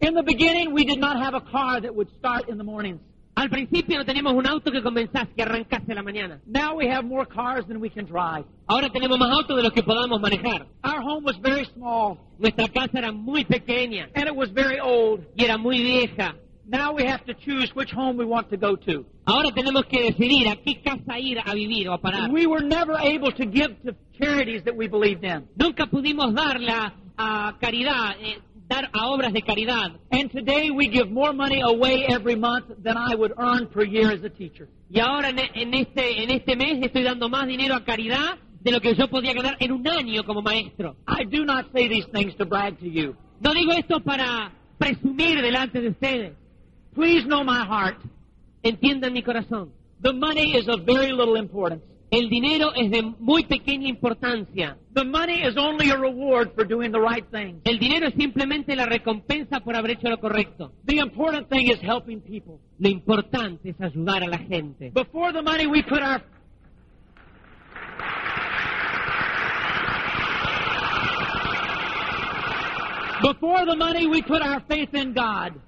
In 0.00 0.14
the 0.14 0.22
beginning, 0.22 0.72
we 0.72 0.84
did 0.84 0.98
not 1.00 1.16
have 1.16 1.34
a 1.34 1.40
car 1.40 1.80
that 1.80 1.92
would 1.94 2.08
start 2.18 2.48
in 2.48 2.56
the 2.58 2.64
mornings. 2.64 3.00
Al 3.34 3.48
principio 3.48 3.98
no 3.98 4.04
teníamos 4.04 4.34
un 4.34 4.46
auto 4.48 4.70
que 4.72 4.82
comenzase, 4.82 5.32
que 5.34 5.42
arrancase 5.42 5.94
la 5.94 6.02
mañana. 6.02 6.40
Now 6.46 6.74
we 6.76 6.88
have 6.88 7.04
more 7.04 7.24
cars 7.24 7.64
than 7.68 7.80
we 7.80 7.88
can 7.88 8.04
drive. 8.04 8.44
Ahora 8.66 8.90
tenemos 8.90 9.16
más 9.18 9.30
autos 9.30 9.56
de 9.56 9.62
los 9.62 9.72
que 9.72 9.82
podamos 9.82 10.20
manejar. 10.20 10.66
Our 10.84 11.00
home 11.00 11.24
was 11.24 11.36
very 11.40 11.64
small 11.74 12.18
Nuestra 12.38 12.68
casa 12.68 12.98
era 12.98 13.12
muy 13.12 13.44
pequeña 13.44 14.08
and 14.14 14.26
it 14.28 14.34
was 14.34 14.50
very 14.52 14.78
old. 14.80 15.20
y 15.36 15.44
era 15.44 15.56
muy 15.56 15.80
vieja. 15.80 16.34
Now 16.70 16.92
we 16.92 17.04
have 17.06 17.24
to 17.24 17.32
choose 17.32 17.74
which 17.74 17.90
home 17.90 18.18
we 18.18 18.26
want 18.26 18.50
to 18.50 18.58
go 18.58 18.76
to. 18.76 19.06
Ahora 19.26 19.50
tenemos 19.52 19.86
que 19.86 20.02
decidir 20.02 20.48
a 20.48 20.56
qué 20.56 20.82
casa 20.82 21.18
ir 21.18 21.38
a 21.38 21.54
vivir 21.54 21.88
o 21.88 21.94
a 21.94 21.98
parar. 21.98 22.30
We 22.30 22.46
were 22.46 22.62
never 22.62 22.94
able 23.00 23.32
to 23.32 23.46
give 23.46 23.82
to 23.86 23.94
charities 24.20 24.64
that 24.64 24.76
we 24.76 24.86
believed 24.86 25.24
in. 25.24 25.48
Nunca 25.56 25.86
pudimos 25.86 26.34
darla 26.34 26.92
a 27.16 27.56
caridad, 27.58 28.16
eh, 28.20 28.38
dar 28.68 28.90
a 28.92 29.06
obras 29.08 29.32
de 29.32 29.40
caridad. 29.40 29.98
And 30.10 30.30
today 30.30 30.70
we 30.70 30.88
give 30.88 31.10
more 31.10 31.32
money 31.32 31.62
away 31.62 32.04
every 32.06 32.36
month 32.36 32.66
than 32.82 32.98
I 32.98 33.14
would 33.14 33.32
earn 33.38 33.68
per 33.68 33.84
year 33.84 34.12
as 34.12 34.22
a 34.22 34.28
teacher. 34.28 34.68
Y 34.90 35.00
ahora 35.00 35.30
en, 35.30 35.38
en 35.38 35.72
este, 35.72 36.22
en 36.22 36.30
este 36.30 36.54
mes 36.54 36.82
estoy 36.82 37.02
dando 37.02 37.30
más 37.30 37.46
dinero 37.46 37.76
a 37.76 37.84
caridad 37.84 38.36
de 38.60 38.72
lo 38.72 38.80
que 38.80 38.94
yo 38.94 39.08
podía 39.08 39.32
ganar 39.32 39.56
en 39.58 39.72
un 39.72 39.88
año 39.88 40.22
como 40.22 40.42
maestro. 40.42 40.96
I 41.06 41.24
do 41.24 41.46
not 41.46 41.72
say 41.72 41.88
these 41.88 42.06
things 42.12 42.36
to 42.36 42.44
brag 42.44 42.78
to 42.80 42.86
you. 42.86 43.16
No 43.40 43.54
digo 43.54 43.72
esto 43.72 44.00
para 44.00 44.52
presumir 44.76 45.40
delante 45.40 45.80
de 45.80 45.88
ustedes. 45.88 46.37
Please 46.98 47.24
know 47.26 47.44
my 47.44 47.64
heart. 47.64 47.96
Entienda 48.64 49.08
mi 49.08 49.22
corazón. 49.22 49.70
The 50.00 50.12
money 50.12 50.56
is 50.56 50.66
of 50.66 50.84
very 50.84 51.12
little 51.12 51.36
importance. 51.36 51.84
El 52.10 52.28
dinero 52.28 52.72
es 52.74 52.90
de 52.90 53.02
muy 53.20 53.44
pequeña 53.44 53.88
importancia. 53.88 54.76
The 54.94 55.04
money 55.04 55.44
is 55.44 55.56
only 55.56 55.90
a 55.90 55.96
reward 55.96 56.56
for 56.56 56.64
doing 56.66 56.90
the 56.90 56.98
right 56.98 57.24
thing. 57.30 57.60
El 57.64 57.78
dinero 57.78 58.08
es 58.08 58.14
simplemente 58.14 58.74
la 58.74 58.86
recompensa 58.86 59.60
por 59.60 59.76
haber 59.76 59.92
hecho 59.92 60.08
lo 60.08 60.18
correcto. 60.18 60.72
The 60.86 60.98
important 60.98 61.48
thing 61.48 61.70
is 61.70 61.80
helping 61.80 62.20
people. 62.20 62.58
Lo 62.80 62.88
importante 62.88 63.70
es 63.70 63.80
ayudar 63.80 64.24
a 64.24 64.26
la 64.26 64.38
gente. 64.38 64.90
Before 64.90 65.32
the 65.32 65.42
money, 65.42 65.68
we 65.68 65.84
put 65.84 66.02
our 66.02 66.20
Before 73.22 73.64
the 73.66 73.76
money, 73.76 74.08
we 74.08 74.20
put 74.22 74.42
our 74.42 74.60
faith 74.68 74.92
in 74.94 75.12
God 75.12 75.60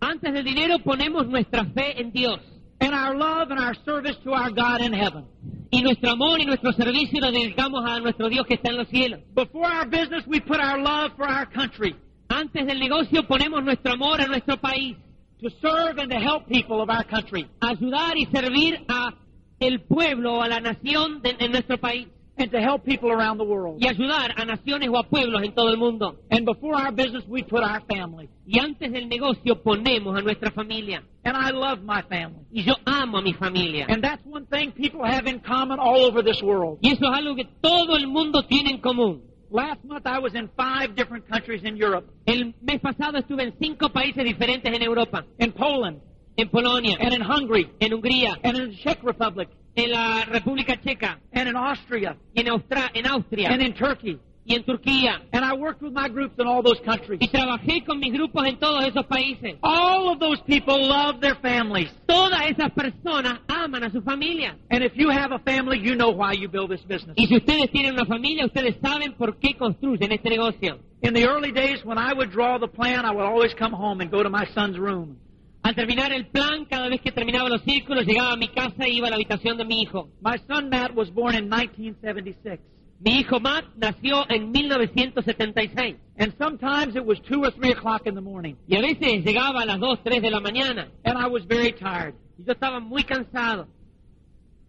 Antes 0.00 0.32
del 0.32 0.44
dinero 0.44 0.78
ponemos 0.80 1.26
nuestra 1.26 1.64
fe 1.66 2.00
en 2.00 2.12
Dios. 2.12 2.40
and 2.78 2.94
our 2.94 3.14
love 3.16 3.50
and 3.50 3.58
our 3.58 3.74
service 3.86 4.16
to 4.22 4.32
our 4.34 4.50
God 4.50 4.82
in 4.82 4.92
heaven. 4.92 5.24
Y 5.70 5.80
nuestro 5.80 6.10
amor 6.10 6.38
y 6.40 6.44
nuestro 6.44 6.72
servicio 6.72 7.20
lo 7.20 7.32
dedicamos 7.32 7.82
a 7.90 7.98
nuestro 8.00 8.28
Dios 8.28 8.46
que 8.46 8.54
está 8.56 8.68
en 8.70 8.76
los 8.76 8.88
cielos. 8.88 9.20
Before 9.34 9.66
our 9.66 9.86
business, 9.88 10.24
we 10.26 10.40
put 10.40 10.60
our 10.60 10.78
love 10.78 11.12
for 11.16 11.26
our 11.26 11.46
country 11.50 11.96
Antes 12.28 12.66
del 12.66 12.78
negocio 12.78 13.26
ponemos 13.26 13.64
nuestro 13.64 13.92
amor 13.94 14.20
a 14.20 14.26
nuestro 14.26 14.58
país. 14.58 14.96
to 15.40 15.48
serve 15.62 15.98
and 15.98 16.10
to 16.10 16.18
help 16.18 16.46
people 16.48 16.80
of 16.82 16.90
our 16.90 17.04
country 17.04 17.46
Ayudar 17.60 18.16
y 18.18 18.26
servir 18.26 18.84
a 18.88 19.14
el 19.58 19.80
pueblo 19.80 20.42
a 20.42 20.48
la 20.48 20.60
nación 20.60 21.22
de, 21.22 21.34
en 21.38 21.52
nuestro 21.52 21.78
país. 21.78 22.08
And 22.38 22.50
to 22.50 22.60
help 22.60 22.84
people 22.84 23.10
around 23.10 23.38
the 23.38 23.44
world. 23.44 23.78
Y 23.80 23.88
ayudar 23.88 24.32
a 24.36 24.44
naciones 24.44 24.88
o 24.90 24.98
a 24.98 25.04
pueblos 25.04 25.42
en 25.42 25.54
todo 25.54 25.70
el 25.70 25.78
mundo. 25.78 26.16
And 26.30 26.44
before 26.44 26.74
our 26.74 26.92
business, 26.92 27.24
we 27.28 27.42
put 27.42 27.62
our 27.62 27.80
family. 27.88 28.28
Y 28.46 28.58
antes 28.60 28.92
del 28.92 29.08
negocio 29.08 29.62
ponemos 29.62 30.16
a 30.18 30.22
nuestra 30.22 30.50
familia. 30.50 31.02
And 31.24 31.36
I 31.36 31.50
love 31.50 31.82
my 31.82 32.02
family. 32.02 32.44
Y 32.52 32.62
yo 32.64 32.74
amo 32.84 33.18
a 33.18 33.22
mi 33.22 33.32
familia. 33.34 33.86
And 33.88 34.02
that's 34.02 34.24
one 34.24 34.46
thing 34.46 34.72
people 34.72 35.04
have 35.04 35.26
in 35.26 35.40
common 35.40 35.78
all 35.78 36.04
over 36.04 36.22
this 36.22 36.42
world. 36.42 36.78
Y 36.82 36.92
eso 36.92 37.06
es 37.06 37.18
algo 37.18 37.34
que 37.34 37.46
todo 37.60 37.96
el 37.96 38.06
mundo 38.06 38.42
tiene 38.42 38.70
en 38.70 38.80
común. 38.80 39.22
Last 39.50 39.84
month, 39.84 40.06
I 40.06 40.18
was 40.18 40.34
in 40.34 40.50
five 40.56 40.96
different 40.96 41.28
countries 41.28 41.62
in 41.62 41.76
Europe, 41.76 42.04
El 42.26 42.52
mes 42.62 42.80
pasado 42.80 43.16
estuve 43.18 43.44
en 43.44 43.54
cinco 43.60 43.90
países 43.90 44.24
diferentes 44.24 44.72
en 44.74 44.82
Europa. 44.82 45.24
in 45.38 45.52
Poland, 45.52 46.00
En 46.36 46.48
Polonia, 46.50 46.98
and 47.00 47.14
in 47.14 47.22
Hungary, 47.22 47.70
en 47.80 47.92
Hungría, 47.92 48.36
and 48.42 48.56
in 48.58 48.70
the 48.70 48.76
Czech 48.82 49.02
Republic, 49.04 49.48
en 49.76 49.90
la 49.90 50.24
República 50.24 50.80
Checa, 50.80 51.18
and 51.32 51.48
in 51.48 51.56
Austria, 51.56 52.16
en, 52.34 52.46
Austra- 52.46 52.90
en 52.94 53.06
Austria, 53.06 53.50
and 53.50 53.62
in 53.62 53.74
Turkey, 53.74 54.18
y 54.48 54.54
en 54.54 54.64
Turquía. 54.64 55.20
And 55.32 55.44
I 55.44 55.52
worked 55.54 55.82
with 55.82 55.92
my 55.92 56.08
groups 56.08 56.38
in 56.38 56.46
all 56.46 56.62
those 56.62 56.80
countries. 56.84 57.20
Y 57.20 57.28
trabajé 57.28 57.84
con 57.84 57.98
mis 57.98 58.12
grupos 58.12 58.46
en 58.46 58.58
todos 58.58 58.84
esos 58.84 59.04
países. 59.06 59.56
All 59.62 60.08
of 60.08 60.18
those 60.18 60.40
people 60.46 60.78
love 60.88 61.20
their 61.20 61.34
families. 61.36 61.90
Todas 62.06 62.40
esas 62.48 62.70
personas 62.72 63.40
aman 63.48 63.84
a 63.84 63.90
su 63.90 64.00
familia. 64.02 64.56
And 64.70 64.82
if 64.84 64.92
you 64.96 65.10
have 65.10 65.32
a 65.32 65.40
family, 65.40 65.78
you 65.78 65.94
know 65.96 66.10
why 66.10 66.32
you 66.32 66.48
build 66.48 66.70
this 66.70 66.82
business. 66.86 67.14
Y 67.16 67.26
si 67.26 67.36
ustedes 67.36 67.70
tienen 67.72 67.94
una 67.94 68.06
familia, 68.06 68.46
ustedes 68.46 68.76
saben 68.80 69.14
por 69.14 69.38
qué 69.38 69.56
construyen 69.58 70.12
este 70.12 70.30
negocio. 70.30 70.78
In 71.02 71.12
the 71.12 71.26
early 71.26 71.52
days, 71.52 71.84
when 71.84 71.98
I 71.98 72.14
would 72.14 72.30
draw 72.30 72.58
the 72.58 72.68
plan, 72.68 73.04
I 73.04 73.10
would 73.10 73.26
always 73.26 73.52
come 73.54 73.72
home 73.72 74.00
and 74.00 74.10
go 74.10 74.22
to 74.22 74.30
my 74.30 74.46
son's 74.54 74.78
room. 74.78 75.18
Al 75.66 75.74
terminar 75.74 76.12
el 76.12 76.26
plan, 76.28 76.64
cada 76.66 76.88
vez 76.88 77.00
que 77.00 77.10
terminaba 77.10 77.48
los 77.48 77.60
círculos, 77.62 78.06
llegaba 78.06 78.34
a 78.34 78.36
mi 78.36 78.46
casa 78.46 78.84
e 78.84 78.90
iba 78.90 79.08
a 79.08 79.10
la 79.10 79.16
habitación 79.16 79.58
de 79.58 79.64
mi 79.64 79.82
hijo. 79.82 80.08
My 80.22 80.38
son 80.46 80.68
Matt 80.68 80.94
was 80.94 81.12
born 81.12 81.34
in 81.34 81.48
1976. 81.48 82.60
Mi 83.00 83.18
hijo 83.18 83.40
Matt 83.40 83.64
nació 83.76 84.30
en 84.30 84.52
1976 84.52 85.96
And 86.18 86.32
sometimes 86.38 86.94
it 86.94 87.04
was 87.04 87.18
2 87.28 87.42
or 87.42 87.50
3 87.50 87.72
o'clock 87.72 88.06
in 88.06 88.14
the 88.14 88.20
morning. 88.20 88.54
y 88.68 88.76
a 88.76 88.80
veces 88.80 89.24
llegaba 89.24 89.62
a 89.62 89.64
las 89.66 89.80
2, 89.80 90.04
3 90.04 90.22
de 90.22 90.30
la 90.30 90.38
mañana. 90.38 90.86
And 91.02 91.18
I 91.18 91.26
was 91.26 91.44
very 91.48 91.72
tired. 91.72 92.14
Y 92.38 92.44
yo 92.44 92.52
estaba 92.52 92.78
muy 92.78 93.02
cansado 93.02 93.66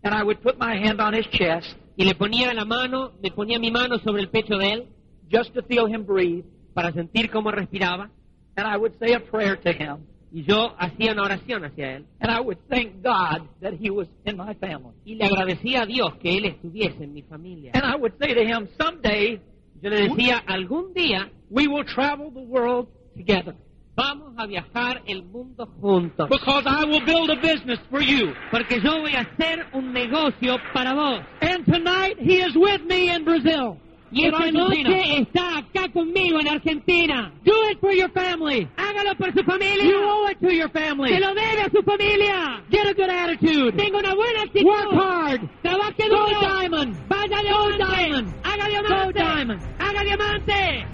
And 0.01 0.15
I 0.15 0.23
would 0.23 0.41
put 0.41 0.57
my 0.57 0.75
hand 0.83 0.99
on 0.99 1.13
his 1.13 1.27
chest 1.29 1.77
y 1.95 2.05
le 2.05 2.15
ponía 2.15 2.51
la 2.55 2.65
mano, 2.65 3.11
le 3.21 3.29
ponía 3.29 3.59
mi 3.59 3.69
mano 3.69 3.99
sobre 3.99 4.23
el 4.23 4.29
pecho 4.29 4.57
de 4.57 4.73
él 4.73 4.87
just 5.31 5.53
to 5.53 5.61
feel 5.61 5.85
him 5.85 6.07
breathe. 6.07 6.43
para 6.73 6.91
sentir 6.91 7.29
cómo 7.29 7.51
respiraba 7.51 8.09
And 8.55 8.65
I 8.67 8.77
would 8.77 8.97
say 8.97 9.13
a 9.13 9.19
prayer 9.19 9.55
to 9.57 9.71
him. 9.71 9.97
Y 10.31 10.43
yo 10.43 10.75
hacía 10.77 11.13
una 11.13 11.23
oración 11.23 11.63
hacia 11.65 11.95
él 11.97 12.05
And 12.19 12.31
I 12.31 12.39
would 12.41 12.57
thank 12.69 13.01
God 13.03 13.47
that 13.61 13.73
he 13.79 13.89
was 13.89 14.07
in 14.25 14.37
my 14.37 14.53
family. 14.55 14.93
y 15.05 15.15
le 15.15 15.25
agradecía 15.25 15.83
a 15.83 15.85
Dios 15.85 16.15
que 16.21 16.37
él 16.37 16.45
estuviese 16.45 17.03
en 17.03 17.13
mi 17.13 17.21
familia. 17.23 17.71
And 17.73 17.83
I 17.85 17.95
would 17.95 18.13
say 18.19 18.33
to 18.33 18.41
him, 18.43 18.67
someday 18.79 19.39
Yo 19.81 19.89
le 19.89 20.09
decía, 20.09 20.43
algún 20.47 20.93
día 20.93 21.29
we 21.49 21.67
will 21.67 21.85
travel 21.85 22.31
the 22.33 22.41
world 22.41 22.87
together. 23.15 23.55
vamos 23.95 24.33
a 24.37 24.45
viajar 24.45 25.01
el 25.07 25.23
mundo 25.23 25.65
juntos. 25.81 26.27
Because 26.29 26.63
I 26.67 26.83
will 26.85 27.03
build 27.05 27.29
a 27.31 27.35
business 27.41 27.79
for 27.89 28.01
you. 28.01 28.33
Porque 28.51 28.79
yo 28.81 28.99
voy 29.01 29.13
a 29.13 29.21
hacer 29.21 29.65
un 29.73 29.91
negocio 29.93 30.57
para 30.73 30.93
vos. 30.93 31.21
And 31.41 31.65
tonight 31.65 32.17
he 32.19 32.41
is 32.41 32.55
with 32.55 32.81
me 32.87 33.09
in 33.15 33.23
Brazil. 33.23 33.77
Y 34.11 34.21
in 34.21 34.25
esta 34.33 34.37
Argentina. 34.37 34.89
noche 34.89 35.17
está 35.21 35.57
acá 35.57 35.89
conmigo 35.91 36.39
en 36.39 36.47
Argentina. 36.47 37.31
Do 37.43 37.53
it 37.71 37.79
for 37.79 37.91
your 37.93 38.09
family. 38.11 38.67
Hágalo 38.77 39.15
por 39.17 39.33
su 39.33 39.43
familia. 39.43 39.83
You 39.83 39.97
owe 40.01 40.31
it 40.31 40.39
to 40.39 40.49
your 40.51 40.69
family. 40.69 41.09
Se 41.13 41.19
lo 41.19 41.33
debe 41.33 41.61
a 41.61 41.69
su 41.69 41.81
familia. 41.83 42.63
Get 42.69 42.87
a 42.87 42.93
good 42.93 43.09
attitude. 43.09 43.71
Tenga 43.75 43.97
una 43.99 44.15
buena 44.15 44.41
actitud. 44.43 44.65
Work 44.67 44.93
hard. 44.93 45.41
Trabaje 45.61 46.07
Go 46.09 46.15
duro. 46.27 46.39
diamond. 46.59 46.95
Vaya 47.09 47.37
Go 47.41 47.67
diamante. 47.69 47.95
diamond. 47.97 48.33
Haga 48.43 48.67
diamante. 48.69 49.05
Go 49.05 49.11
diamond. 49.11 49.61
Haga 49.79 50.03
diamante. 50.03 50.85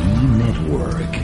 E-Network. 0.00 1.23